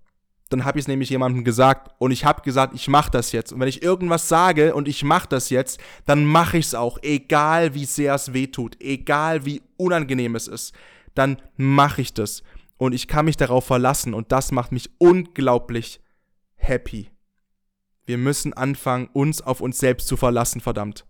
dann 0.55 0.65
habe 0.65 0.79
ich 0.79 0.85
es 0.85 0.89
nämlich 0.89 1.11
jemandem 1.11 1.43
gesagt 1.45 1.91
und 1.99 2.13
ich 2.13 2.25
habe 2.25 2.43
gesagt, 2.43 2.75
ich 2.75 2.89
mache 2.89 3.11
das 3.11 3.33
jetzt. 3.33 3.53
Und 3.53 3.61
wenn 3.61 3.69
ich 3.69 3.83
irgendwas 3.83 4.29
sage 4.29 4.75
und 4.75 4.87
ich 4.87 5.03
mache 5.03 5.29
das 5.29 5.51
jetzt, 5.51 5.81
dann 6.07 6.25
mache 6.25 6.59
ich 6.59 6.67
es 6.67 6.75
auch, 6.75 6.99
egal 7.03 7.75
wie 7.75 7.85
sehr 7.85 8.15
es 8.15 8.33
weh 8.33 8.47
tut, 8.47 8.81
egal 8.81 9.45
wie 9.45 9.63
unangenehm 9.77 10.37
es 10.37 10.47
ist, 10.47 10.73
dann 11.15 11.43
mache 11.57 12.03
ich 12.03 12.15
das. 12.15 12.43
Und 12.77 12.93
ich 12.93 13.09
kann 13.09 13.25
mich 13.25 13.37
darauf 13.37 13.65
verlassen 13.65 14.15
und 14.15 14.31
das 14.31 14.53
macht 14.53 14.71
mich 14.71 14.91
unglaublich 14.99 16.01
happy. 16.55 17.11
Wir 18.07 18.19
müssen 18.19 18.53
anfangen, 18.53 19.09
uns 19.13 19.43
auf 19.43 19.61
uns 19.61 19.79
selbst 19.79 20.07
zu 20.07 20.17
verlassen, 20.17 20.61
verdammt. 20.61 21.05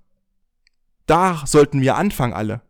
Da 1.06 1.42
sollten 1.44 1.80
wir 1.80 1.96
anfangen, 1.96 2.32
alle. 2.32 2.62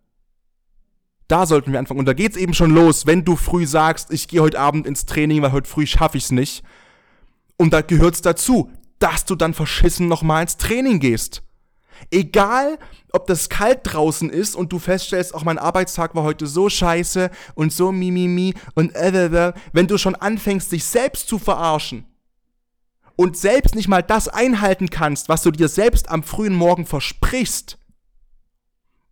Da 1.28 1.46
sollten 1.46 1.72
wir 1.72 1.78
anfangen. 1.78 2.00
Und 2.00 2.06
da 2.06 2.12
geht's 2.12 2.36
eben 2.36 2.54
schon 2.54 2.70
los, 2.70 3.06
wenn 3.06 3.24
du 3.24 3.36
früh 3.36 3.66
sagst, 3.66 4.12
ich 4.12 4.28
gehe 4.28 4.42
heute 4.42 4.60
Abend 4.60 4.86
ins 4.86 5.06
Training, 5.06 5.42
weil 5.42 5.52
heute 5.52 5.68
früh 5.68 5.86
schaffe 5.86 6.18
ich's 6.18 6.30
nicht. 6.30 6.62
Und 7.56 7.72
da 7.72 7.80
gehört's 7.80 8.20
dazu, 8.20 8.70
dass 8.98 9.24
du 9.24 9.34
dann 9.34 9.54
verschissen 9.54 10.08
nochmal 10.08 10.42
ins 10.42 10.56
Training 10.56 11.00
gehst. 11.00 11.42
Egal, 12.10 12.78
ob 13.12 13.26
das 13.26 13.48
kalt 13.48 13.80
draußen 13.84 14.28
ist 14.28 14.56
und 14.56 14.72
du 14.72 14.78
feststellst, 14.78 15.34
auch 15.34 15.44
mein 15.44 15.58
Arbeitstag 15.58 16.14
war 16.14 16.24
heute 16.24 16.46
so 16.46 16.68
scheiße 16.68 17.30
und 17.54 17.72
so 17.72 17.92
mimimi 17.92 18.54
und 18.74 18.94
äh, 18.96 19.10
äh, 19.10 19.48
äh, 19.48 19.52
wenn 19.72 19.86
du 19.86 19.96
schon 19.96 20.16
anfängst, 20.16 20.72
dich 20.72 20.84
selbst 20.84 21.28
zu 21.28 21.38
verarschen 21.38 22.04
und 23.16 23.36
selbst 23.36 23.76
nicht 23.76 23.88
mal 23.88 24.02
das 24.02 24.26
einhalten 24.28 24.90
kannst, 24.90 25.28
was 25.28 25.42
du 25.42 25.52
dir 25.52 25.68
selbst 25.68 26.10
am 26.10 26.24
frühen 26.24 26.54
Morgen 26.54 26.84
versprichst, 26.84 27.78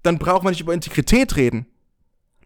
dann 0.03 0.19
brauchen 0.19 0.45
wir 0.45 0.51
nicht 0.51 0.61
über 0.61 0.75
Integrität 0.75 1.37
reden 1.37 1.67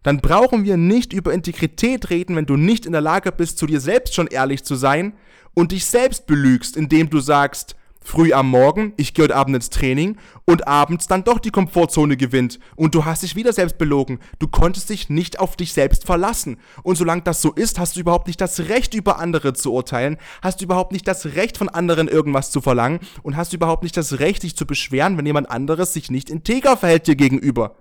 dann 0.07 0.21
brauchen 0.21 0.63
wir 0.63 0.77
nicht 0.77 1.11
über 1.11 1.33
Integrität 1.33 2.09
reden, 2.09 2.37
wenn 2.37 2.45
du 2.45 2.55
nicht 2.55 2.85
in 2.85 2.93
der 2.93 3.01
Lage 3.01 3.29
bist, 3.33 3.57
zu 3.57 3.65
dir 3.65 3.81
selbst 3.81 4.15
schon 4.15 4.27
ehrlich 4.27 4.63
zu 4.63 4.75
sein 4.75 5.11
und 5.53 5.73
dich 5.73 5.83
selbst 5.83 6.27
belügst, 6.27 6.77
indem 6.77 7.09
du 7.09 7.19
sagst, 7.19 7.75
früh 7.99 8.31
am 8.31 8.49
Morgen, 8.49 8.93
ich 8.95 9.13
gehe 9.13 9.23
heute 9.23 9.35
Abend 9.35 9.57
ins 9.57 9.69
Training 9.69 10.15
und 10.45 10.65
abends 10.65 11.07
dann 11.07 11.25
doch 11.25 11.39
die 11.39 11.49
Komfortzone 11.49 12.15
gewinnt 12.15 12.57
und 12.77 12.95
du 12.95 13.03
hast 13.03 13.23
dich 13.23 13.35
wieder 13.35 13.51
selbst 13.51 13.77
belogen. 13.77 14.19
Du 14.39 14.47
konntest 14.47 14.91
dich 14.91 15.09
nicht 15.09 15.41
auf 15.41 15.57
dich 15.57 15.73
selbst 15.73 16.05
verlassen. 16.05 16.55
Und 16.83 16.95
solange 16.95 17.23
das 17.23 17.41
so 17.41 17.51
ist, 17.51 17.77
hast 17.77 17.97
du 17.97 17.99
überhaupt 17.99 18.27
nicht 18.27 18.39
das 18.39 18.61
Recht, 18.61 18.93
über 18.93 19.19
andere 19.19 19.51
zu 19.51 19.73
urteilen, 19.73 20.15
hast 20.41 20.61
du 20.61 20.63
überhaupt 20.63 20.93
nicht 20.93 21.05
das 21.05 21.25
Recht, 21.25 21.57
von 21.57 21.67
anderen 21.67 22.07
irgendwas 22.07 22.49
zu 22.49 22.61
verlangen 22.61 23.01
und 23.23 23.35
hast 23.35 23.51
du 23.51 23.57
überhaupt 23.57 23.83
nicht 23.83 23.97
das 23.97 24.19
Recht, 24.19 24.43
dich 24.43 24.55
zu 24.55 24.65
beschweren, 24.65 25.17
wenn 25.17 25.25
jemand 25.25 25.51
anderes 25.51 25.91
sich 25.91 26.09
nicht 26.09 26.29
integer 26.29 26.77
verhält 26.77 27.07
dir 27.07 27.17
gegenüber. 27.17 27.75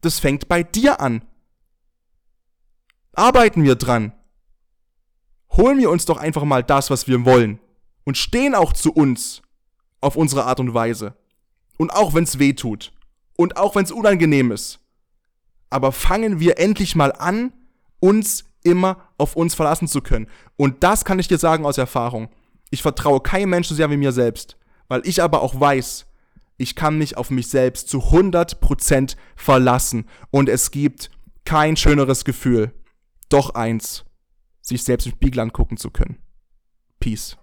Das 0.00 0.18
fängt 0.18 0.48
bei 0.48 0.64
dir 0.64 1.00
an. 1.00 1.22
Arbeiten 3.16 3.62
wir 3.64 3.76
dran. 3.76 4.12
Holen 5.52 5.78
wir 5.78 5.90
uns 5.90 6.04
doch 6.04 6.16
einfach 6.16 6.44
mal 6.44 6.62
das, 6.62 6.90
was 6.90 7.06
wir 7.06 7.24
wollen. 7.24 7.60
Und 8.04 8.18
stehen 8.18 8.54
auch 8.54 8.72
zu 8.72 8.92
uns 8.92 9.42
auf 10.00 10.16
unsere 10.16 10.44
Art 10.44 10.60
und 10.60 10.74
Weise. 10.74 11.16
Und 11.78 11.92
auch 11.92 12.14
wenn 12.14 12.24
es 12.24 12.38
weh 12.38 12.52
tut. 12.52 12.92
Und 13.36 13.56
auch 13.56 13.74
wenn 13.74 13.84
es 13.84 13.92
unangenehm 13.92 14.52
ist. 14.52 14.80
Aber 15.70 15.92
fangen 15.92 16.40
wir 16.40 16.58
endlich 16.58 16.94
mal 16.94 17.12
an, 17.12 17.52
uns 18.00 18.44
immer 18.62 19.08
auf 19.18 19.36
uns 19.36 19.54
verlassen 19.54 19.88
zu 19.88 20.00
können. 20.00 20.28
Und 20.56 20.82
das 20.82 21.04
kann 21.04 21.18
ich 21.18 21.28
dir 21.28 21.38
sagen 21.38 21.66
aus 21.66 21.78
Erfahrung. 21.78 22.28
Ich 22.70 22.82
vertraue 22.82 23.20
keinem 23.20 23.50
Menschen 23.50 23.70
so 23.70 23.74
sehr 23.76 23.90
wie 23.90 23.96
mir 23.96 24.12
selbst. 24.12 24.56
Weil 24.88 25.02
ich 25.04 25.22
aber 25.22 25.42
auch 25.42 25.58
weiß, 25.58 26.06
ich 26.56 26.76
kann 26.76 26.98
mich 26.98 27.16
auf 27.16 27.30
mich 27.30 27.48
selbst 27.48 27.88
zu 27.88 27.98
100% 27.98 29.16
verlassen. 29.36 30.08
Und 30.30 30.48
es 30.48 30.70
gibt 30.70 31.10
kein 31.44 31.76
schöneres 31.76 32.24
Gefühl, 32.24 32.72
doch 33.34 33.50
eins, 33.50 34.04
sich 34.62 34.84
selbst 34.84 35.06
im 35.06 35.12
Spiegel 35.12 35.40
angucken 35.40 35.76
zu 35.76 35.90
können. 35.90 36.18
Peace. 37.00 37.36